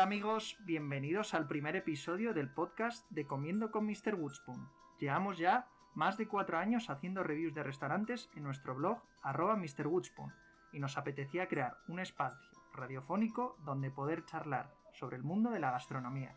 Hola 0.00 0.06
amigos, 0.06 0.56
bienvenidos 0.60 1.34
al 1.34 1.46
primer 1.46 1.76
episodio 1.76 2.32
del 2.32 2.48
podcast 2.48 3.06
de 3.10 3.26
Comiendo 3.26 3.70
con 3.70 3.84
Mr. 3.84 4.14
Woodspoon. 4.14 4.66
Llevamos 4.98 5.36
ya 5.36 5.68
más 5.94 6.16
de 6.16 6.26
cuatro 6.26 6.56
años 6.56 6.88
haciendo 6.88 7.22
reviews 7.22 7.52
de 7.52 7.62
restaurantes 7.62 8.30
en 8.34 8.44
nuestro 8.44 8.74
blog 8.74 9.02
arroba 9.22 9.56
Mr. 9.56 9.88
Woodspoon 9.88 10.32
y 10.72 10.78
nos 10.78 10.96
apetecía 10.96 11.48
crear 11.48 11.76
un 11.86 12.00
espacio 12.00 12.40
radiofónico 12.72 13.58
donde 13.66 13.90
poder 13.90 14.24
charlar 14.24 14.72
sobre 14.94 15.18
el 15.18 15.22
mundo 15.22 15.50
de 15.50 15.60
la 15.60 15.72
gastronomía. 15.72 16.34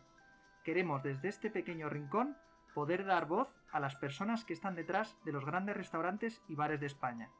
Queremos 0.62 1.02
desde 1.02 1.28
este 1.28 1.48
pequeño 1.48 1.88
rincón 1.88 2.36
poder 2.74 3.06
dar 3.06 3.24
voz 3.24 3.48
a 3.72 3.80
las 3.80 3.96
personas 3.96 4.44
que 4.44 4.52
están 4.52 4.74
detrás 4.74 5.16
de 5.24 5.32
los 5.32 5.46
grandes 5.46 5.74
restaurantes 5.74 6.42
y 6.48 6.54
bares 6.54 6.80
de 6.80 6.86
España. 6.86 7.30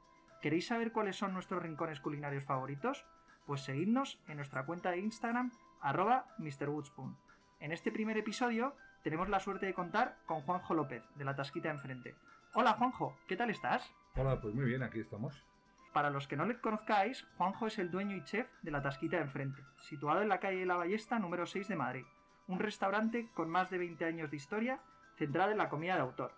¿Queréis 0.41 0.68
saber 0.68 0.91
cuáles 0.91 1.16
son 1.16 1.34
nuestros 1.34 1.62
rincones 1.62 2.00
culinarios 2.00 2.46
favoritos? 2.46 3.04
Pues 3.45 3.61
seguidnos 3.61 4.18
en 4.27 4.38
nuestra 4.38 4.64
cuenta 4.64 4.91
de 4.91 5.00
Instagram 5.00 5.52
arroba 5.85 6.27
MrWoodspoon. 6.39 7.16
En 7.61 7.71
este 7.71 7.92
primer 7.92 8.16
episodio 8.16 8.75
tenemos 9.02 9.29
la 9.29 9.38
suerte 9.38 9.66
de 9.66 9.75
contar 9.75 10.16
con 10.25 10.41
Juanjo 10.41 10.73
López, 10.73 11.05
de 11.15 11.27
la 11.27 11.37
Tasquita 11.37 11.69
Enfrente. 11.69 12.15
Hola 12.55 12.73
Juanjo, 12.73 13.19
¿qué 13.29 13.37
tal 13.37 13.51
estás? 13.51 13.92
Hola, 14.16 14.41
pues 14.41 14.55
muy 14.55 14.65
bien, 14.65 14.83
aquí 14.83 15.01
estamos. 15.01 15.45
Para 15.92 16.09
los 16.09 16.27
que 16.27 16.37
no 16.37 16.47
le 16.47 16.59
conozcáis, 16.59 17.27
Juanjo 17.37 17.66
es 17.66 17.78
el 17.78 17.91
dueño 17.91 18.16
y 18.16 18.25
chef 18.25 18.48
de 18.62 18.70
la 18.70 18.80
Tasquita 18.80 19.19
Enfrente, 19.19 19.62
situado 19.77 20.23
en 20.23 20.30
la 20.30 20.41
calle 20.41 20.65
La 20.65 20.77
Ballesta 20.77 21.19
número 21.19 21.45
6 21.45 21.69
de 21.69 21.77
Madrid, 21.77 22.05
un 22.48 22.61
restaurante 22.61 23.28
con 23.34 23.51
más 23.51 23.69
de 23.69 23.77
20 23.77 24.06
años 24.06 24.30
de 24.30 24.37
historia 24.39 24.80
centrado 25.16 25.53
en 25.53 25.59
la 25.59 25.69
comida 25.69 25.97
de 25.97 26.01
autor. 26.01 26.33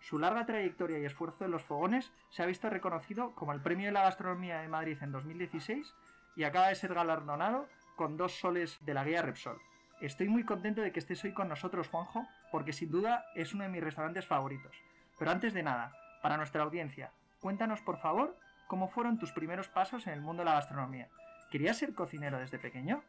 Su 0.00 0.18
larga 0.18 0.46
trayectoria 0.46 0.98
y 0.98 1.04
esfuerzo 1.04 1.44
en 1.44 1.50
los 1.50 1.64
fogones 1.64 2.12
se 2.30 2.42
ha 2.42 2.46
visto 2.46 2.70
reconocido 2.70 3.34
como 3.34 3.52
el 3.52 3.60
Premio 3.60 3.86
de 3.88 3.92
la 3.92 4.04
Gastronomía 4.04 4.60
de 4.60 4.68
Madrid 4.68 4.96
en 5.02 5.12
2016 5.12 5.94
y 6.34 6.44
acaba 6.44 6.68
de 6.68 6.74
ser 6.74 6.94
galardonado 6.94 7.66
con 7.96 8.16
dos 8.16 8.38
soles 8.38 8.78
de 8.82 8.94
la 8.94 9.04
guía 9.04 9.22
Repsol. 9.22 9.58
Estoy 10.00 10.28
muy 10.28 10.44
contento 10.44 10.82
de 10.82 10.92
que 10.92 11.00
estés 11.00 11.24
hoy 11.24 11.32
con 11.32 11.48
nosotros, 11.48 11.88
Juanjo, 11.88 12.28
porque 12.52 12.72
sin 12.72 12.90
duda 12.90 13.24
es 13.34 13.54
uno 13.54 13.64
de 13.64 13.70
mis 13.70 13.82
restaurantes 13.82 14.26
favoritos. 14.26 14.76
Pero 15.18 15.30
antes 15.30 15.54
de 15.54 15.62
nada, 15.62 15.92
para 16.22 16.36
nuestra 16.36 16.62
audiencia, 16.62 17.10
cuéntanos 17.40 17.80
por 17.80 17.98
favor 17.98 18.36
cómo 18.68 18.88
fueron 18.88 19.18
tus 19.18 19.32
primeros 19.32 19.68
pasos 19.68 20.06
en 20.06 20.12
el 20.12 20.20
mundo 20.20 20.42
de 20.42 20.50
la 20.50 20.54
gastronomía. 20.54 21.08
¿Querías 21.50 21.78
ser 21.78 21.94
cocinero 21.94 22.38
desde 22.38 22.58
pequeño? 22.58 23.02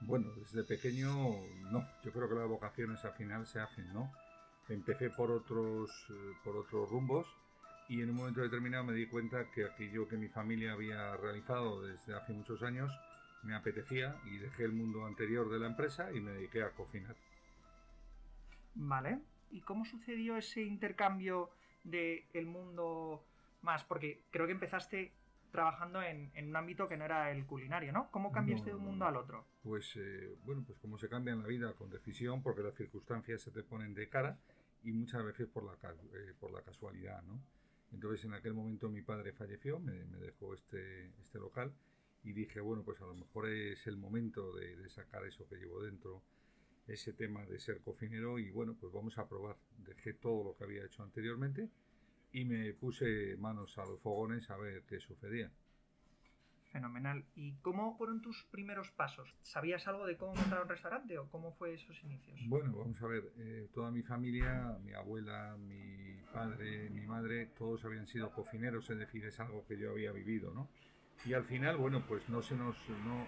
Bueno, 0.00 0.30
desde 0.36 0.64
pequeño 0.64 1.12
no. 1.70 1.86
Yo 2.02 2.12
creo 2.12 2.28
que 2.28 2.34
las 2.34 2.48
vocaciones 2.48 3.04
al 3.04 3.12
final 3.12 3.46
se 3.46 3.60
hacen, 3.60 3.92
¿no? 3.92 4.10
Empecé 4.68 5.10
por 5.10 5.30
otros, 5.30 5.90
eh, 6.10 6.32
por 6.44 6.56
otros 6.56 6.88
rumbos 6.88 7.26
y 7.88 8.02
en 8.02 8.10
un 8.10 8.16
momento 8.16 8.40
determinado 8.40 8.84
me 8.84 8.92
di 8.92 9.06
cuenta 9.06 9.50
que 9.50 9.64
aquello 9.64 10.06
que 10.06 10.16
mi 10.16 10.28
familia 10.28 10.72
había 10.72 11.16
realizado 11.16 11.82
desde 11.82 12.14
hace 12.14 12.32
muchos 12.32 12.62
años 12.62 12.92
me 13.42 13.54
apetecía 13.54 14.16
y 14.26 14.38
dejé 14.38 14.64
el 14.64 14.72
mundo 14.72 15.06
anterior 15.06 15.48
de 15.50 15.58
la 15.58 15.66
empresa 15.66 16.12
y 16.12 16.20
me 16.20 16.32
dediqué 16.32 16.62
a 16.62 16.70
cocinar. 16.70 17.16
Vale. 18.74 19.20
¿Y 19.50 19.60
cómo 19.62 19.84
sucedió 19.84 20.36
ese 20.36 20.62
intercambio 20.62 21.50
del 21.84 22.24
el 22.32 22.46
mundo 22.46 23.24
más? 23.62 23.84
Porque 23.84 24.22
creo 24.30 24.46
que 24.46 24.52
empezaste 24.52 25.12
trabajando 25.50 26.02
en, 26.02 26.30
un 26.36 26.56
ámbito 26.56 26.88
que 26.88 26.96
no 26.96 27.04
era 27.04 27.30
el 27.30 27.46
culinario, 27.46 27.92
¿no? 27.92 28.10
¿Cómo 28.10 28.30
cambiaste 28.30 28.70
de 28.70 28.76
un 28.76 28.84
mundo 28.84 29.06
al 29.06 29.16
otro? 29.16 29.46
Pues, 29.62 29.96
eh, 29.96 30.36
bueno, 30.44 30.62
pues 30.66 30.78
como 30.78 30.98
se 30.98 31.08
cambia 31.08 31.32
en 31.32 31.40
la 31.40 31.48
vida 31.48 31.72
con 31.72 31.88
decisión, 31.88 32.42
porque 32.42 32.62
las 32.62 32.74
circunstancias 32.74 33.40
se 33.40 33.50
te 33.50 33.62
ponen 33.62 33.94
de 33.94 34.08
cara 34.08 34.38
y 34.84 34.92
muchas 34.92 35.24
veces 35.24 35.48
por 35.48 35.64
la, 35.64 35.72
eh, 35.72 36.34
por 36.38 36.52
la 36.52 36.62
casualidad, 36.62 37.22
¿no? 37.22 37.40
Entonces 37.92 38.26
en 38.26 38.34
aquel 38.34 38.52
momento 38.52 38.90
mi 38.90 39.00
padre 39.00 39.32
falleció, 39.32 39.80
me, 39.80 40.04
me 40.04 40.18
dejó 40.18 40.52
este, 40.52 41.06
este 41.22 41.38
local 41.38 41.72
y 42.24 42.32
dije, 42.32 42.60
bueno, 42.60 42.82
pues 42.82 43.00
a 43.00 43.06
lo 43.06 43.14
mejor 43.14 43.48
es 43.48 43.86
el 43.86 43.96
momento 43.96 44.52
de, 44.52 44.88
sacar 44.90 45.24
eso 45.24 45.48
que 45.48 45.56
llevo 45.56 45.82
dentro, 45.82 46.22
ese 46.86 47.12
tema 47.12 47.44
de 47.46 47.58
ser 47.58 47.80
cocinero 47.80 48.38
y 48.38 48.50
bueno, 48.50 48.76
pues 48.80 48.92
vamos 48.92 49.18
a 49.18 49.28
probar. 49.28 49.56
Dejé 49.78 50.14
todo 50.14 50.44
lo 50.44 50.56
que 50.56 50.64
había 50.64 50.84
hecho 50.84 51.02
anteriormente 51.02 51.68
y 52.32 52.44
me 52.44 52.72
puse 52.74 53.36
manos 53.36 53.78
a 53.78 53.84
los 53.84 54.00
fogones 54.00 54.50
a 54.50 54.56
ver 54.56 54.82
qué 54.84 54.98
sucedía. 55.00 55.50
Fenomenal. 56.72 57.24
¿Y 57.34 57.54
cómo 57.62 57.96
fueron 57.96 58.20
tus 58.20 58.44
primeros 58.50 58.90
pasos? 58.90 59.34
¿Sabías 59.42 59.88
algo 59.88 60.06
de 60.06 60.18
cómo 60.18 60.34
montar 60.34 60.62
un 60.62 60.68
restaurante 60.68 61.16
o 61.18 61.28
cómo 61.30 61.52
fue 61.52 61.74
esos 61.74 62.02
inicios? 62.04 62.40
Bueno, 62.46 62.72
vamos 62.76 63.00
a 63.02 63.06
ver, 63.06 63.32
eh, 63.38 63.68
toda 63.72 63.90
mi 63.90 64.02
familia, 64.02 64.76
mi 64.84 64.92
abuela, 64.92 65.56
mi 65.56 66.20
padre, 66.32 66.90
mi 66.90 67.06
madre, 67.06 67.46
todos 67.56 67.84
habían 67.86 68.06
sido 68.06 68.30
cocineros, 68.32 68.90
es 68.90 68.98
decir, 68.98 69.24
es 69.24 69.40
algo 69.40 69.64
que 69.66 69.78
yo 69.78 69.90
había 69.90 70.12
vivido, 70.12 70.52
¿no? 70.52 70.68
Y 71.24 71.34
al 71.34 71.44
final, 71.44 71.76
bueno, 71.76 72.04
pues 72.06 72.28
no, 72.28 72.42
se 72.42 72.56
nos, 72.56 72.76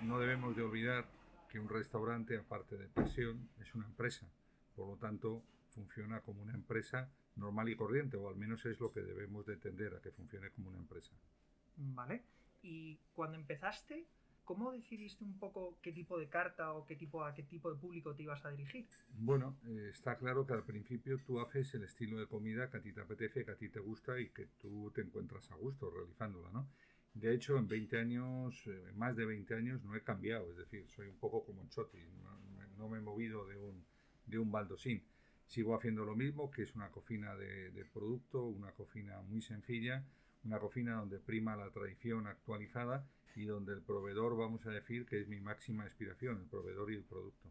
no, 0.02 0.18
debemos 0.18 0.56
de 0.56 0.62
olvidar 0.62 1.06
que 1.48 1.58
un 1.58 1.68
restaurante, 1.68 2.38
aparte 2.38 2.76
de 2.76 2.88
pasión, 2.88 3.48
es 3.60 3.74
una 3.74 3.86
empresa. 3.86 4.26
Por 4.74 4.88
lo 4.88 4.96
tanto, 4.96 5.42
funciona 5.70 6.20
como 6.20 6.42
una 6.42 6.54
empresa 6.54 7.10
normal 7.36 7.68
y 7.68 7.76
corriente, 7.76 8.16
o 8.16 8.28
al 8.28 8.36
menos 8.36 8.64
es 8.66 8.78
lo 8.80 8.92
que 8.92 9.00
debemos 9.00 9.46
de 9.46 9.56
tender 9.56 9.94
a 9.94 10.00
que 10.00 10.12
funcione 10.12 10.50
como 10.50 10.68
una 10.68 10.78
empresa. 10.78 11.12
Vale. 11.76 12.22
Y 12.62 12.98
cuando 13.14 13.36
empezaste, 13.36 14.06
¿cómo 14.44 14.72
decidiste 14.72 15.24
un 15.24 15.38
poco 15.38 15.78
qué 15.82 15.92
tipo 15.92 16.18
de 16.18 16.28
carta 16.28 16.72
o 16.72 16.86
qué 16.86 16.96
tipo, 16.96 17.24
a 17.24 17.34
qué 17.34 17.42
tipo 17.42 17.72
de 17.72 17.78
público 17.78 18.14
te 18.14 18.22
ibas 18.22 18.44
a 18.44 18.50
dirigir? 18.50 18.86
Bueno, 19.12 19.56
eh, 19.66 19.88
está 19.90 20.16
claro 20.16 20.46
que 20.46 20.52
al 20.52 20.64
principio 20.64 21.18
tú 21.24 21.40
haces 21.40 21.74
el 21.74 21.84
estilo 21.84 22.18
de 22.18 22.26
comida 22.26 22.70
que 22.70 22.76
a 22.76 22.82
ti 22.82 22.92
te 22.92 23.00
apetece, 23.00 23.44
que 23.44 23.50
a 23.50 23.56
ti 23.56 23.68
te 23.68 23.80
gusta 23.80 24.20
y 24.20 24.30
que 24.30 24.46
tú 24.58 24.90
te 24.94 25.02
encuentras 25.02 25.50
a 25.50 25.56
gusto 25.56 25.90
realizándola, 25.90 26.50
¿no? 26.50 26.68
De 27.15 27.34
hecho, 27.34 27.56
en 27.56 27.66
20 27.66 27.98
años, 27.98 28.62
eh, 28.66 28.93
más 28.94 29.16
de 29.16 29.26
20 29.26 29.54
años, 29.54 29.82
no 29.82 29.94
he 29.97 30.03
cambiado. 30.03 30.50
Es 30.50 30.56
decir, 30.56 30.88
soy 30.88 31.09
un 31.09 31.19
poco 31.19 31.44
como 31.44 31.60
un 31.60 31.69
choti. 31.69 31.98
No, 32.78 32.88
me 32.88 32.98
he 32.98 33.00
movido 33.03 33.44
de 33.47 33.56
un, 33.56 33.84
de 34.26 34.38
un 34.38 34.50
baldosín. 34.50 35.03
Sigo 35.47 35.75
haciendo 35.75 36.04
lo 36.04 36.15
mismo, 36.15 36.50
que 36.50 36.62
es 36.62 36.75
una 36.75 36.91
cocina 36.91 37.34
de, 37.34 37.71
de, 37.72 37.84
producto, 37.84 38.44
una 38.44 38.72
cocina 38.72 39.21
muy 39.22 39.43
sencilla, 39.43 40.04
una 40.44 40.59
cocina 40.60 40.94
donde 40.94 41.19
prima 41.19 41.56
la 41.56 41.71
tradición 41.71 42.26
actualizada 42.26 43.04
y 43.34 43.44
donde 43.44 43.75
el 43.75 43.82
proveedor, 43.82 44.37
vamos 44.37 44.65
a 44.66 44.71
decir, 44.71 45.04
que 45.06 45.21
es 45.21 45.28
mi 45.28 45.41
máxima 45.41 45.84
inspiración, 45.84 46.38
el 46.38 46.47
proveedor 46.47 46.92
y 46.92 46.97
el 46.97 47.04
producto. 47.04 47.50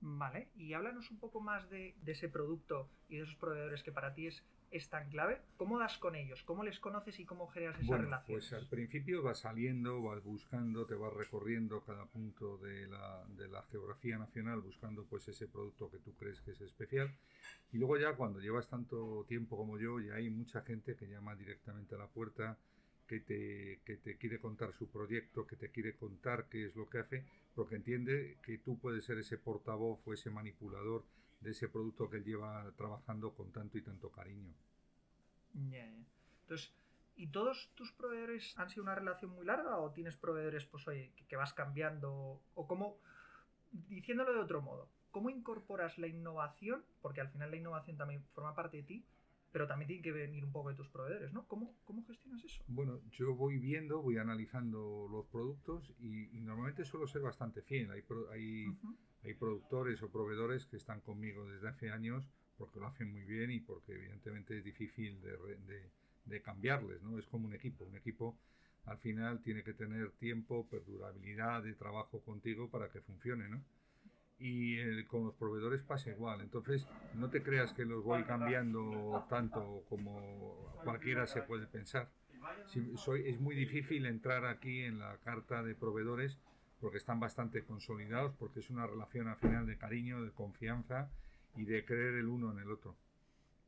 Vale, 0.00 0.50
y 0.56 0.74
háblanos 0.74 1.10
un 1.10 1.18
poco 1.18 1.40
más 1.40 1.70
de 1.70 1.94
ese 2.04 2.28
producto 2.28 2.90
y 3.08 3.16
de 3.16 3.22
esos 3.22 3.36
proveedores 3.36 3.82
que 3.82 3.92
para 3.92 4.12
ti 4.12 4.26
es 4.26 4.42
es 4.70 4.88
tan 4.88 5.08
clave. 5.10 5.40
¿Cómo 5.56 5.78
das 5.78 5.98
con 5.98 6.14
ellos? 6.14 6.42
¿Cómo 6.42 6.64
les 6.64 6.78
conoces 6.80 7.18
y 7.20 7.24
cómo 7.24 7.48
generas 7.48 7.80
esa 7.80 7.96
relación? 7.96 8.38
Pues 8.38 8.52
al 8.52 8.66
principio 8.68 9.22
vas 9.22 9.40
saliendo, 9.40 10.02
vas 10.02 10.22
buscando, 10.22 10.86
te 10.86 10.94
vas 10.94 11.12
recorriendo 11.12 11.82
cada 11.82 12.06
punto 12.06 12.58
de 12.58 12.86
la, 12.86 13.24
de 13.36 13.48
la, 13.48 13.62
geografía 13.64 14.18
nacional 14.18 14.60
buscando 14.60 15.04
pues 15.04 15.28
ese 15.28 15.48
producto 15.48 15.90
que 15.90 15.98
tú 15.98 16.14
crees 16.14 16.40
que 16.40 16.52
es 16.52 16.60
especial. 16.60 17.14
Y 17.72 17.78
luego 17.78 17.98
ya 17.98 18.14
cuando 18.14 18.40
llevas 18.40 18.68
tanto 18.68 19.24
tiempo 19.28 19.56
como 19.56 19.78
yo, 19.78 20.00
ya 20.00 20.14
hay 20.14 20.30
mucha 20.30 20.62
gente 20.62 20.96
que 20.96 21.08
llama 21.08 21.34
directamente 21.34 21.94
a 21.94 21.98
la 21.98 22.08
puerta, 22.08 22.58
que 23.06 23.20
te, 23.20 23.80
que 23.84 23.96
te 23.96 24.16
quiere 24.16 24.40
contar 24.40 24.72
su 24.72 24.88
proyecto, 24.88 25.46
que 25.46 25.56
te 25.56 25.70
quiere 25.70 25.94
contar 25.94 26.48
qué 26.48 26.66
es 26.66 26.76
lo 26.76 26.88
que 26.88 26.98
hace, 26.98 27.24
porque 27.54 27.76
entiende 27.76 28.38
que 28.42 28.58
tú 28.58 28.78
puedes 28.78 29.04
ser 29.04 29.18
ese 29.18 29.38
portavoz 29.38 30.00
o 30.04 30.12
ese 30.12 30.30
manipulador 30.30 31.04
de 31.46 31.52
ese 31.52 31.68
producto 31.68 32.10
que 32.10 32.16
él 32.16 32.24
lleva 32.24 32.72
trabajando 32.76 33.32
con 33.32 33.52
tanto 33.52 33.78
y 33.78 33.82
tanto 33.82 34.10
cariño. 34.10 34.52
Ya. 35.70 35.88
Entonces, 36.42 36.74
¿y 37.14 37.28
todos 37.28 37.70
tus 37.76 37.92
proveedores 37.92 38.58
han 38.58 38.68
sido 38.68 38.82
una 38.82 38.96
relación 38.96 39.30
muy 39.30 39.46
larga 39.46 39.78
o 39.78 39.92
tienes 39.92 40.16
proveedores, 40.16 40.66
pues 40.66 40.88
oye, 40.88 41.12
que, 41.28 41.36
vas 41.36 41.54
cambiando? 41.54 42.42
O 42.56 42.66
cómo, 42.66 42.98
diciéndolo 43.70 44.34
de 44.34 44.40
otro 44.40 44.60
modo, 44.60 44.88
¿cómo 45.12 45.30
incorporas 45.30 45.98
la 45.98 46.08
innovación? 46.08 46.84
Porque 47.00 47.20
al 47.20 47.28
final 47.28 47.52
la 47.52 47.58
innovación 47.58 47.96
también 47.96 48.24
forma 48.34 48.56
parte 48.56 48.78
de 48.78 48.82
ti, 48.82 49.04
pero 49.52 49.68
también 49.68 49.86
tiene 49.86 50.02
que 50.02 50.12
venir 50.12 50.44
un 50.44 50.50
poco 50.50 50.70
de 50.70 50.74
tus 50.74 50.88
proveedores, 50.88 51.32
¿no? 51.32 51.46
¿Cómo, 51.46 51.76
cómo 51.84 52.04
gestionas 52.06 52.42
eso? 52.42 52.64
Bueno, 52.66 53.00
yo 53.12 53.36
voy 53.36 53.58
viendo, 53.58 54.02
voy 54.02 54.18
analizando 54.18 55.06
los 55.08 55.26
productos 55.26 55.94
y, 56.00 56.40
normalmente 56.40 56.84
suelo 56.84 57.06
ser 57.06 57.22
bastante 57.22 57.62
fiel. 57.62 57.92
Hay, 57.92 58.04
hay, 58.32 58.66
hay 59.26 59.34
productores 59.34 60.02
o 60.02 60.08
proveedores 60.08 60.66
que 60.66 60.76
están 60.76 61.00
conmigo 61.00 61.44
desde 61.46 61.68
hace 61.68 61.90
años 61.90 62.28
porque 62.56 62.80
lo 62.80 62.86
hacen 62.86 63.10
muy 63.12 63.22
bien 63.24 63.50
y 63.50 63.60
porque 63.60 63.92
evidentemente 63.92 64.56
es 64.56 64.64
difícil 64.64 65.20
de, 65.20 65.90
de, 66.24 66.42
cambiarles, 66.42 67.02
¿no? 67.02 67.18
Es 67.18 67.26
como 67.26 67.46
un 67.46 67.54
equipo, 67.54 67.84
un 67.84 67.96
equipo 67.96 68.38
al 68.84 68.98
final 68.98 69.40
tiene 69.42 69.62
que 69.62 69.74
tener 69.74 70.12
tiempo, 70.12 70.66
perdurabilidad 70.68 71.62
de 71.62 71.74
trabajo 71.74 72.20
contigo 72.20 72.70
para 72.70 72.88
que 72.88 73.00
funcione, 73.00 73.48
¿no? 73.48 73.62
Y 74.38 75.02
con 75.04 75.24
los 75.24 75.34
proveedores 75.34 75.82
pasa 75.82 76.10
igual, 76.10 76.40
entonces 76.40 76.86
no 77.14 77.30
te 77.30 77.42
creas 77.42 77.72
que 77.72 77.84
los 77.84 78.04
voy 78.04 78.22
cambiando 78.24 79.26
tanto 79.28 79.82
como 79.88 80.74
cualquiera 80.84 81.26
se 81.26 81.42
puede 81.42 81.66
pensar. 81.66 82.10
soy, 82.96 83.28
es 83.28 83.40
muy 83.40 83.54
difícil 83.56 84.06
entrar 84.06 84.44
aquí 84.44 84.82
en 84.82 84.98
la 84.98 85.16
carta 85.18 85.62
de 85.62 85.74
proveedores 85.74 86.38
porque 86.86 86.98
están 86.98 87.18
bastante 87.18 87.64
consolidados, 87.64 88.32
porque 88.36 88.60
es 88.60 88.70
una 88.70 88.86
relación 88.86 89.26
al 89.26 89.34
final 89.38 89.66
de 89.66 89.76
cariño, 89.76 90.22
de 90.22 90.30
confianza 90.30 91.10
y 91.56 91.64
de 91.64 91.84
creer 91.84 92.14
el 92.14 92.28
uno 92.28 92.52
en 92.52 92.60
el 92.60 92.70
otro. 92.70 92.96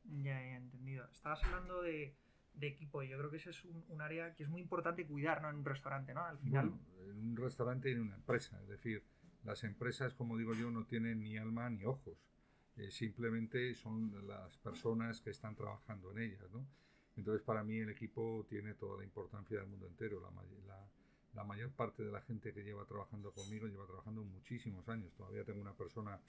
Ya, 0.05 0.39
ya, 0.39 0.55
entendido. 0.55 1.05
Estabas 1.11 1.43
hablando 1.43 1.81
de, 1.81 2.15
equipo 2.61 3.03
y 3.03 3.09
yo 3.09 3.17
creo 3.17 3.29
que 3.29 3.35
ese 3.35 3.49
es 3.49 3.65
un, 3.65 3.99
área 3.99 4.33
que 4.35 4.43
es 4.43 4.49
muy 4.49 4.61
importante 4.61 5.05
cuidar 5.05 5.41
¿no? 5.41 5.49
en 5.49 5.57
un 5.57 5.65
restaurante, 5.65 6.13
¿no? 6.13 6.23
Al 6.23 6.39
final. 6.39 6.71
en 7.09 7.31
un 7.31 7.35
restaurante 7.35 7.89
y 7.89 7.91
en 7.91 8.03
una 8.03 8.15
empresa, 8.15 8.57
es 8.61 8.69
decir, 8.69 9.03
las 9.43 9.65
empresas, 9.65 10.13
como 10.13 10.37
digo 10.37 10.53
yo, 10.53 10.71
no 10.71 10.85
tienen 10.85 11.19
ni 11.19 11.37
alma 11.37 11.69
ni 11.69 11.83
ojos. 11.83 12.25
Eh, 12.77 12.89
simplemente 12.89 13.75
son 13.75 14.13
las 14.29 14.55
personas 14.59 15.19
que 15.19 15.31
están 15.31 15.57
trabajando 15.57 16.11
en 16.11 16.19
ellas, 16.19 16.49
¿no? 16.53 16.65
Entonces, 17.17 17.41
para 17.41 17.65
mí 17.65 17.79
el 17.79 17.89
equipo 17.89 18.45
tiene 18.47 18.75
toda 18.75 18.99
la 18.99 19.03
importancia 19.03 19.59
del 19.59 19.67
mundo 19.67 19.87
entero. 19.87 20.21
La, 20.21 20.31
la, 20.67 20.89
la, 21.35 21.43
mayor 21.43 21.71
parte 21.71 22.03
de 22.03 22.11
la 22.11 22.21
gente 22.21 22.53
que 22.53 22.63
lleva 22.63 22.85
trabajando 22.85 23.31
conmigo 23.31 23.67
lleva 23.67 23.85
trabajando 23.85 24.23
muchísimos 24.23 24.87
años. 24.89 25.11
Todavía 25.17 25.43
tengo 25.43 25.61
una 25.61 25.73
persona 25.73 26.19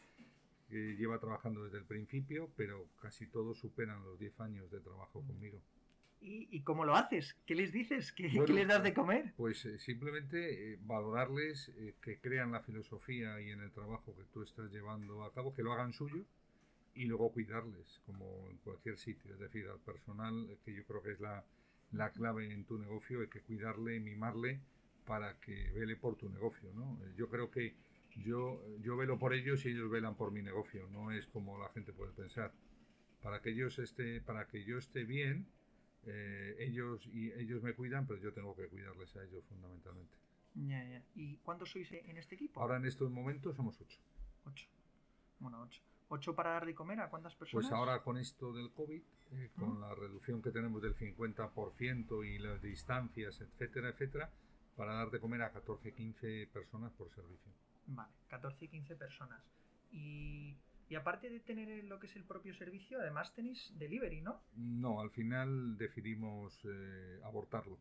que 0.68 0.96
lleva 0.96 1.18
trabajando 1.18 1.64
desde 1.64 1.78
el 1.78 1.84
principio, 1.84 2.50
pero 2.56 2.86
casi 3.00 3.26
todos 3.26 3.58
superan 3.58 4.02
los 4.04 4.18
10 4.18 4.40
años 4.40 4.70
de 4.70 4.80
trabajo 4.80 5.20
conmigo. 5.22 5.60
¿Y, 6.22 6.60
cómo 6.62 6.84
lo 6.84 6.96
haces? 6.96 7.34
¿Qué 7.46 7.54
les 7.54 7.72
dices? 7.72 8.12
¿Qué, 8.12 8.28
les 8.28 8.68
das 8.68 8.82
de 8.82 8.92
comer? 8.92 9.32
Pues 9.38 9.64
eh, 9.64 9.78
simplemente 9.78 10.74
eh, 10.74 10.78
valorarles 10.82 11.70
eh, 11.78 11.94
que 12.02 12.18
crean 12.18 12.52
la 12.52 12.60
filosofía 12.60 13.40
y 13.40 13.50
en 13.50 13.60
el 13.60 13.70
trabajo 13.70 14.14
que 14.14 14.24
tú 14.24 14.42
estás 14.42 14.70
llevando 14.70 15.24
a 15.24 15.32
cabo, 15.32 15.54
que 15.54 15.62
lo 15.62 15.72
hagan 15.72 15.94
suyo 15.94 16.22
y 16.94 17.06
luego 17.06 17.32
cuidarles, 17.32 18.02
como 18.04 18.50
en 18.50 18.58
cualquier 18.58 18.98
sitio. 18.98 19.32
Es 19.32 19.40
decir, 19.40 19.66
al 19.68 19.78
personal, 19.78 20.58
que 20.62 20.74
yo 20.74 20.84
creo 20.84 21.02
que 21.02 21.12
es 21.12 21.20
la, 21.20 21.42
la 21.92 22.10
clave 22.10 22.52
en 22.52 22.64
tu 22.64 22.78
negocio, 22.78 23.22
hay 23.22 23.28
que 23.28 23.40
cuidarle, 23.40 23.98
mimarle 23.98 24.60
para 25.10 25.40
que 25.40 25.72
vele 25.72 25.96
por 25.96 26.14
tu 26.14 26.28
negocio. 26.28 26.72
¿no? 26.72 26.96
Yo 27.16 27.28
creo 27.28 27.50
que 27.50 27.74
yo, 28.14 28.62
yo 28.78 28.96
velo 28.96 29.18
por 29.18 29.34
ellos 29.34 29.66
y 29.66 29.70
ellos 29.70 29.90
velan 29.90 30.14
por 30.14 30.30
mi 30.30 30.40
negocio, 30.40 30.86
no 30.92 31.10
es 31.10 31.26
como 31.26 31.58
la 31.58 31.68
gente 31.70 31.92
puede 31.92 32.12
pensar. 32.12 32.52
Para 33.20 33.42
que 33.42 33.50
ellos 33.50 33.76
esté, 33.80 34.20
para 34.20 34.46
que 34.46 34.62
yo 34.62 34.78
esté 34.78 35.02
bien, 35.02 35.48
eh, 36.06 36.54
ellos 36.60 37.04
y 37.08 37.32
ellos 37.32 37.60
me 37.60 37.74
cuidan, 37.74 38.06
pero 38.06 38.20
yo 38.20 38.32
tengo 38.32 38.54
que 38.54 38.68
cuidarles 38.68 39.16
a 39.16 39.24
ellos 39.24 39.44
fundamentalmente. 39.46 40.14
¿Y 41.16 41.38
cuántos 41.38 41.72
sois 41.72 41.90
en 41.90 42.16
este 42.16 42.36
equipo? 42.36 42.60
Ahora 42.60 42.76
en 42.76 42.86
estos 42.86 43.10
momentos 43.10 43.56
somos 43.56 43.80
ocho. 43.80 43.98
Ocho. 44.44 44.68
Bueno, 45.40 45.60
ocho. 45.60 45.82
¿Ocho 46.06 46.36
para 46.36 46.50
dar 46.50 46.66
de 46.66 46.74
comer 46.76 47.00
a 47.00 47.10
cuántas 47.10 47.34
personas? 47.34 47.68
Pues 47.68 47.76
ahora 47.76 48.00
con 48.04 48.16
esto 48.16 48.52
del 48.52 48.70
COVID, 48.70 49.02
eh, 49.32 49.50
con 49.58 49.80
la 49.80 49.92
reducción 49.92 50.40
que 50.40 50.52
tenemos 50.52 50.80
del 50.80 50.94
50% 50.94 52.24
y 52.24 52.38
las 52.38 52.62
distancias, 52.62 53.40
etcétera, 53.40 53.88
etcétera, 53.88 54.30
para 54.80 54.94
dar 54.94 55.10
de 55.10 55.20
comer 55.20 55.42
a 55.42 55.52
14, 55.52 55.92
15 55.92 56.48
personas 56.54 56.90
por 56.94 57.10
servicio. 57.10 57.52
Vale, 57.88 58.14
14 58.28 58.64
y 58.64 58.68
15 58.68 58.96
personas. 58.96 59.42
Y, 59.92 60.56
y, 60.88 60.94
aparte 60.94 61.28
de 61.28 61.40
tener 61.40 61.84
lo 61.84 62.00
que 62.00 62.06
es 62.06 62.16
el 62.16 62.24
propio 62.24 62.54
servicio, 62.54 62.98
además 62.98 63.34
tenéis 63.34 63.74
delivery, 63.78 64.22
¿no? 64.22 64.40
No, 64.54 65.02
al 65.02 65.10
final 65.10 65.76
decidimos 65.76 66.58
eh, 66.64 67.20
abortarlo. 67.24 67.78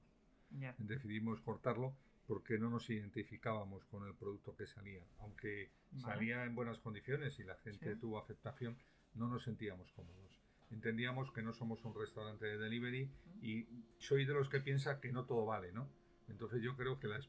Decidimos 0.78 1.40
cortarlo 1.40 1.96
porque 2.28 2.60
no 2.60 2.70
nos 2.70 2.90
identificábamos 2.90 3.86
con 3.86 4.06
el 4.06 4.14
producto 4.14 4.54
que 4.58 4.68
salía. 4.68 5.06
Aunque 5.20 5.72
salía 6.04 6.44
en 6.44 6.54
buenas 6.54 6.80
condiciones 6.80 7.40
y 7.40 7.46
la 7.46 7.56
gente 7.60 7.96
tuvo 7.96 8.20
aceptación, 8.20 8.78
no 9.14 9.30
nos 9.30 9.44
sentíamos 9.44 9.90
cómodos. 9.94 10.38
Entendíamos 10.70 11.32
que 11.32 11.44
no 11.44 11.54
somos 11.54 11.86
un 11.86 11.96
restaurante 11.96 12.46
de 12.46 12.58
delivery 12.58 13.10
y 13.42 13.68
soy 14.00 14.26
de 14.26 14.34
los 14.34 14.50
que 14.50 14.60
piensa 14.60 15.00
que 15.00 15.14
no 15.14 15.24
todo 15.24 15.46
vale, 15.46 15.72
¿no? 15.72 15.88
Entonces 16.30 16.62
yo 16.62 16.76
creo 16.76 17.00
que 17.00 17.08
la 17.08 17.20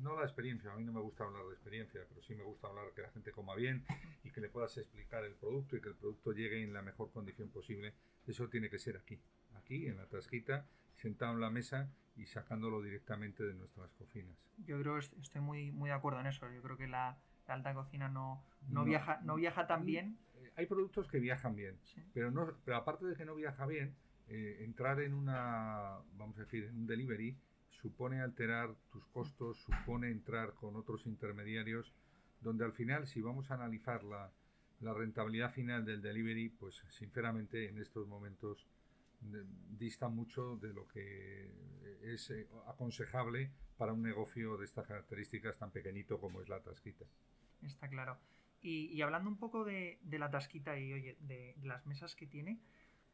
no 0.00 0.16
la 0.16 0.24
experiencia, 0.24 0.72
a 0.72 0.76
mí 0.76 0.84
no 0.84 0.92
me 0.92 1.00
gusta 1.00 1.24
hablar 1.24 1.44
de 1.44 1.54
experiencia, 1.54 2.00
pero 2.08 2.22
sí 2.22 2.34
me 2.34 2.44
gusta 2.44 2.68
hablar 2.68 2.86
que 2.94 3.02
la 3.02 3.10
gente 3.10 3.32
coma 3.32 3.54
bien 3.54 3.84
y 4.22 4.30
que 4.30 4.40
le 4.40 4.48
puedas 4.48 4.76
explicar 4.76 5.24
el 5.24 5.34
producto 5.34 5.76
y 5.76 5.80
que 5.80 5.88
el 5.88 5.94
producto 5.94 6.32
llegue 6.32 6.62
en 6.62 6.72
la 6.72 6.82
mejor 6.82 7.10
condición 7.10 7.50
posible. 7.50 7.94
Eso 8.26 8.48
tiene 8.48 8.70
que 8.70 8.78
ser 8.78 8.96
aquí, 8.96 9.20
aquí 9.56 9.86
en 9.86 9.96
la 9.96 10.06
tasquita, 10.06 10.66
sentado 10.96 11.32
en 11.32 11.40
la 11.40 11.50
mesa 11.50 11.90
y 12.16 12.26
sacándolo 12.26 12.80
directamente 12.80 13.42
de 13.44 13.54
nuestras 13.54 13.92
cocinas. 13.94 14.36
Yo 14.64 14.80
creo 14.80 14.98
estoy 14.98 15.40
muy, 15.40 15.72
muy 15.72 15.88
de 15.88 15.96
acuerdo 15.96 16.20
en 16.20 16.26
eso. 16.26 16.50
Yo 16.50 16.62
creo 16.62 16.76
que 16.76 16.86
la, 16.86 17.18
alta 17.46 17.74
cocina 17.74 18.08
no, 18.08 18.44
no, 18.68 18.84
viaja, 18.84 19.20
no 19.22 19.34
viaja 19.34 19.66
tan 19.66 19.84
bien. 19.84 20.16
Eh, 20.36 20.52
hay 20.56 20.66
productos 20.66 21.08
que 21.08 21.18
viajan 21.18 21.56
bien, 21.56 21.78
pero, 22.12 22.30
no, 22.30 22.56
pero 22.64 22.76
aparte 22.76 23.04
de 23.04 23.16
que 23.16 23.24
no 23.24 23.34
viaja 23.34 23.66
bien, 23.66 23.94
eh, 24.28 24.58
entrar 24.60 25.00
en 25.00 25.12
una, 25.12 25.98
vamos 26.16 26.38
a 26.38 26.42
decir, 26.42 26.64
en 26.64 26.76
un 26.76 26.86
delivery 26.86 27.36
supone 27.80 28.20
alterar 28.20 28.74
tus 28.90 29.06
costos, 29.06 29.58
supone 29.58 30.10
entrar 30.10 30.54
con 30.54 30.76
otros 30.76 31.06
intermediarios, 31.06 31.92
donde 32.40 32.64
al 32.64 32.72
final, 32.72 33.06
si 33.06 33.20
vamos 33.20 33.50
a 33.50 33.54
analizar 33.54 34.04
la, 34.04 34.32
rentabilidad 34.80 35.50
final 35.50 35.84
del 35.86 36.02
delivery, 36.02 36.50
pues 36.50 36.82
sinceramente 36.90 37.70
en 37.70 37.78
estos 37.78 38.06
momentos 38.06 38.66
dista 39.22 40.08
mucho 40.08 40.56
de 40.56 40.74
lo 40.74 40.86
que 40.86 41.50
es 42.02 42.30
eh, 42.30 42.46
aconsejable 42.66 43.50
para 43.78 43.94
un 43.94 44.02
negocio 44.02 44.58
de 44.58 44.66
estas 44.66 44.86
características 44.86 45.56
tan 45.56 45.70
pequeñito 45.70 46.20
como 46.20 46.42
es 46.42 46.50
la 46.50 46.60
tasquita. 46.60 47.06
Está 47.62 47.88
claro. 47.88 48.18
Y, 48.60 49.00
hablando 49.00 49.30
un 49.30 49.38
poco 49.38 49.64
de, 49.64 49.98
la 50.10 50.30
tasquita 50.30 50.78
y 50.78 50.92
oye, 50.92 51.16
de 51.20 51.54
las 51.62 51.86
mesas 51.86 52.14
que 52.14 52.26
tiene, 52.26 52.60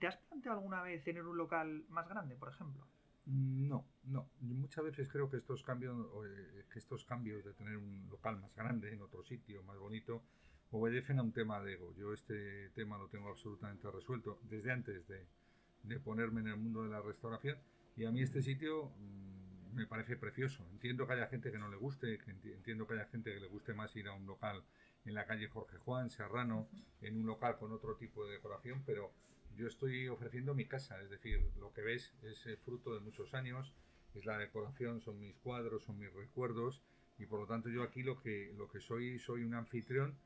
¿te 0.01 0.07
has 0.07 0.17
planteado 0.17 0.59
alguna 0.59 0.83
vez 0.83 1.05
tener 1.05 1.25
un 1.25 1.37
local 1.37 1.85
más 1.89 2.09
grande, 2.09 2.37
por 2.37 2.49
ejemplo? 2.49 2.87
No, 3.33 3.87
no. 4.05 4.29
Muchas 4.41 4.85
veces 4.85 5.09
creo 5.09 5.31
que 5.31 5.37
estos 5.37 5.63
cambios, 5.63 5.97
eh, 6.27 6.65
que 6.73 6.81
estos 6.81 7.05
cambios 7.05 7.45
de 7.45 7.53
tener 7.53 7.77
un 7.77 8.09
local 8.11 8.41
más 8.41 8.53
grande 8.57 8.93
en 8.93 9.01
otro 9.03 9.23
sitio, 9.23 9.63
más 9.63 9.79
bonito, 9.79 10.25
obedecen 10.73 11.21
a 11.21 11.23
un 11.23 11.33
tema 11.33 11.61
de 11.61 11.75
ego. 11.75 11.95
Yo 11.95 12.13
este 12.13 12.71
tema 12.71 12.99
lo 12.99 13.09
tengo 13.09 13.29
absolutamente 13.29 13.89
resuelto 13.89 14.41
desde 14.43 14.73
antes 14.73 15.07
de, 15.07 16.01
ponerme 16.01 16.41
en 16.41 16.49
el 16.49 16.57
mundo 16.57 16.83
de 16.83 16.91
la 16.91 17.01
restauración 17.01 17.57
y 17.97 18.05
a 18.05 18.11
mí 18.11 18.21
este 18.21 18.43
sitio 18.43 18.91
mm, 18.99 19.75
me 19.77 19.87
parece 19.87 20.17
precioso. 20.17 20.67
Entiendo 20.73 21.07
que 21.07 21.13
haya 21.13 21.29
gente 21.29 21.53
que 21.53 21.59
no 21.59 21.69
le 21.69 21.77
guste, 21.77 22.19
que 22.19 22.33
entiendo 22.33 22.87
que 22.89 22.95
haya 22.95 23.07
gente 23.07 23.33
que 23.33 23.39
le 23.39 23.47
guste 23.47 23.75
más 23.75 23.95
ir 23.95 24.09
a 24.09 24.13
un 24.13 24.27
local 24.27 24.65
en 25.05 25.15
la 25.15 25.25
calle 25.25 25.49
Jorge 25.49 25.79
Juan, 25.79 26.11
Serrano, 26.11 26.69
en 27.01 27.17
un 27.17 27.27
local 27.27 27.59
con 27.59 27.71
otro 27.71 27.95
tipo 27.95 28.27
de 28.27 28.33
decoración, 28.33 28.83
pero 28.85 29.13
yo 29.57 29.67
estoy 29.67 30.09
ofreciendo 30.09 30.55
mi 30.55 30.67
casa, 30.67 31.01
es 31.03 31.11
decir, 31.11 31.51
lo 31.59 31.73
que 31.73 31.83
ves 31.83 32.13
es 32.23 32.47
el 32.47 32.57
fruto 32.59 32.95
de 32.95 33.01
muchos 33.01 33.35
años, 33.35 33.75
es 34.15 34.25
la 34.25 34.39
decoración, 34.39 35.01
son 35.01 35.21
mis 35.21 35.37
cuadros, 35.37 35.85
son 35.85 35.99
mis 35.99 36.13
recuerdos 36.13 36.83
y 37.19 37.27
por 37.27 37.41
lo 37.41 37.47
tanto 37.47 37.69
yo 37.69 37.83
aquí 37.83 38.03
lo 38.03 38.21
que, 38.21 38.53
lo 38.57 38.69
que 38.69 38.81
soy, 38.81 39.19
soy 39.19 39.45
un 39.45 39.55
anfitrión 39.55 40.17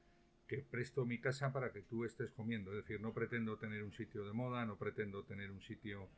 que 0.46 0.58
presto 0.58 1.06
mi 1.06 1.18
casa 1.18 1.52
para 1.52 1.72
que 1.72 1.82
tú 1.82 2.04
estés 2.04 2.30
comiendo, 2.30 2.70
es 2.70 2.84
decir, 2.84 3.00
no 3.00 3.12
pretendo 3.12 3.56
tener 3.56 3.82
un 3.82 3.92
sitio 3.92 4.24
de 4.24 4.32
moda, 4.32 4.64
no 4.66 4.76
pretendo 4.76 5.24
tener 5.24 5.50
un 5.50 5.62
sitio 5.62 6.08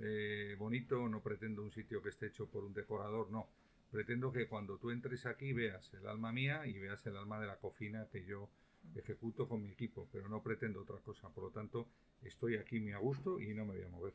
eh, 0.00 0.56
bonito, 0.58 1.08
no 1.08 1.22
pretendo 1.22 1.62
un 1.62 1.70
sitio 1.70 2.02
que 2.02 2.10
esté 2.10 2.26
hecho 2.26 2.46
por 2.48 2.64
un 2.64 2.74
decorador, 2.74 3.30
no. 3.30 3.48
Pretendo 3.90 4.32
que 4.32 4.48
cuando 4.48 4.78
tú 4.78 4.90
entres 4.90 5.24
aquí 5.26 5.52
veas 5.52 5.94
el 5.94 6.06
alma 6.06 6.32
mía 6.32 6.66
y 6.66 6.78
veas 6.78 7.06
el 7.06 7.16
alma 7.16 7.40
de 7.40 7.46
la 7.46 7.56
cocina 7.56 8.08
que 8.10 8.24
yo 8.24 8.50
ejecuto 8.94 9.48
con 9.48 9.62
mi 9.62 9.70
equipo, 9.70 10.08
pero 10.12 10.28
no 10.28 10.42
pretendo 10.42 10.82
otra 10.82 10.96
cosa. 10.98 11.28
Por 11.30 11.44
lo 11.44 11.50
tanto, 11.50 11.88
estoy 12.22 12.56
aquí 12.56 12.80
muy 12.80 12.92
a 12.92 12.98
gusto 12.98 13.40
y 13.40 13.54
no 13.54 13.64
me 13.64 13.74
voy 13.74 13.82
a 13.82 13.88
mover. 13.88 14.14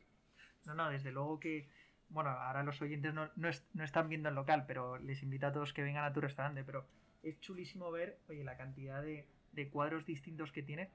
No, 0.65 0.75
no, 0.75 0.89
desde 0.89 1.11
luego 1.11 1.39
que, 1.39 1.69
bueno, 2.09 2.29
ahora 2.29 2.63
los 2.63 2.81
oyentes 2.81 3.13
no, 3.13 3.29
no, 3.35 3.49
están 3.83 4.09
viendo 4.09 4.29
el 4.29 4.35
local, 4.35 4.65
pero 4.67 4.97
les 4.97 5.23
invito 5.23 5.47
a 5.47 5.51
todos 5.51 5.73
que 5.73 5.83
vengan 5.83 6.05
a 6.05 6.13
tu 6.13 6.21
restaurante, 6.21 6.63
pero 6.63 6.85
es 7.23 7.39
chulísimo 7.39 7.91
ver, 7.91 8.19
oye, 8.29 8.43
la 8.43 8.57
cantidad 8.57 9.01
de, 9.01 9.27
de 9.53 9.69
cuadros 9.69 10.05
distintos 10.05 10.51
que 10.51 10.63
tiene. 10.63 10.89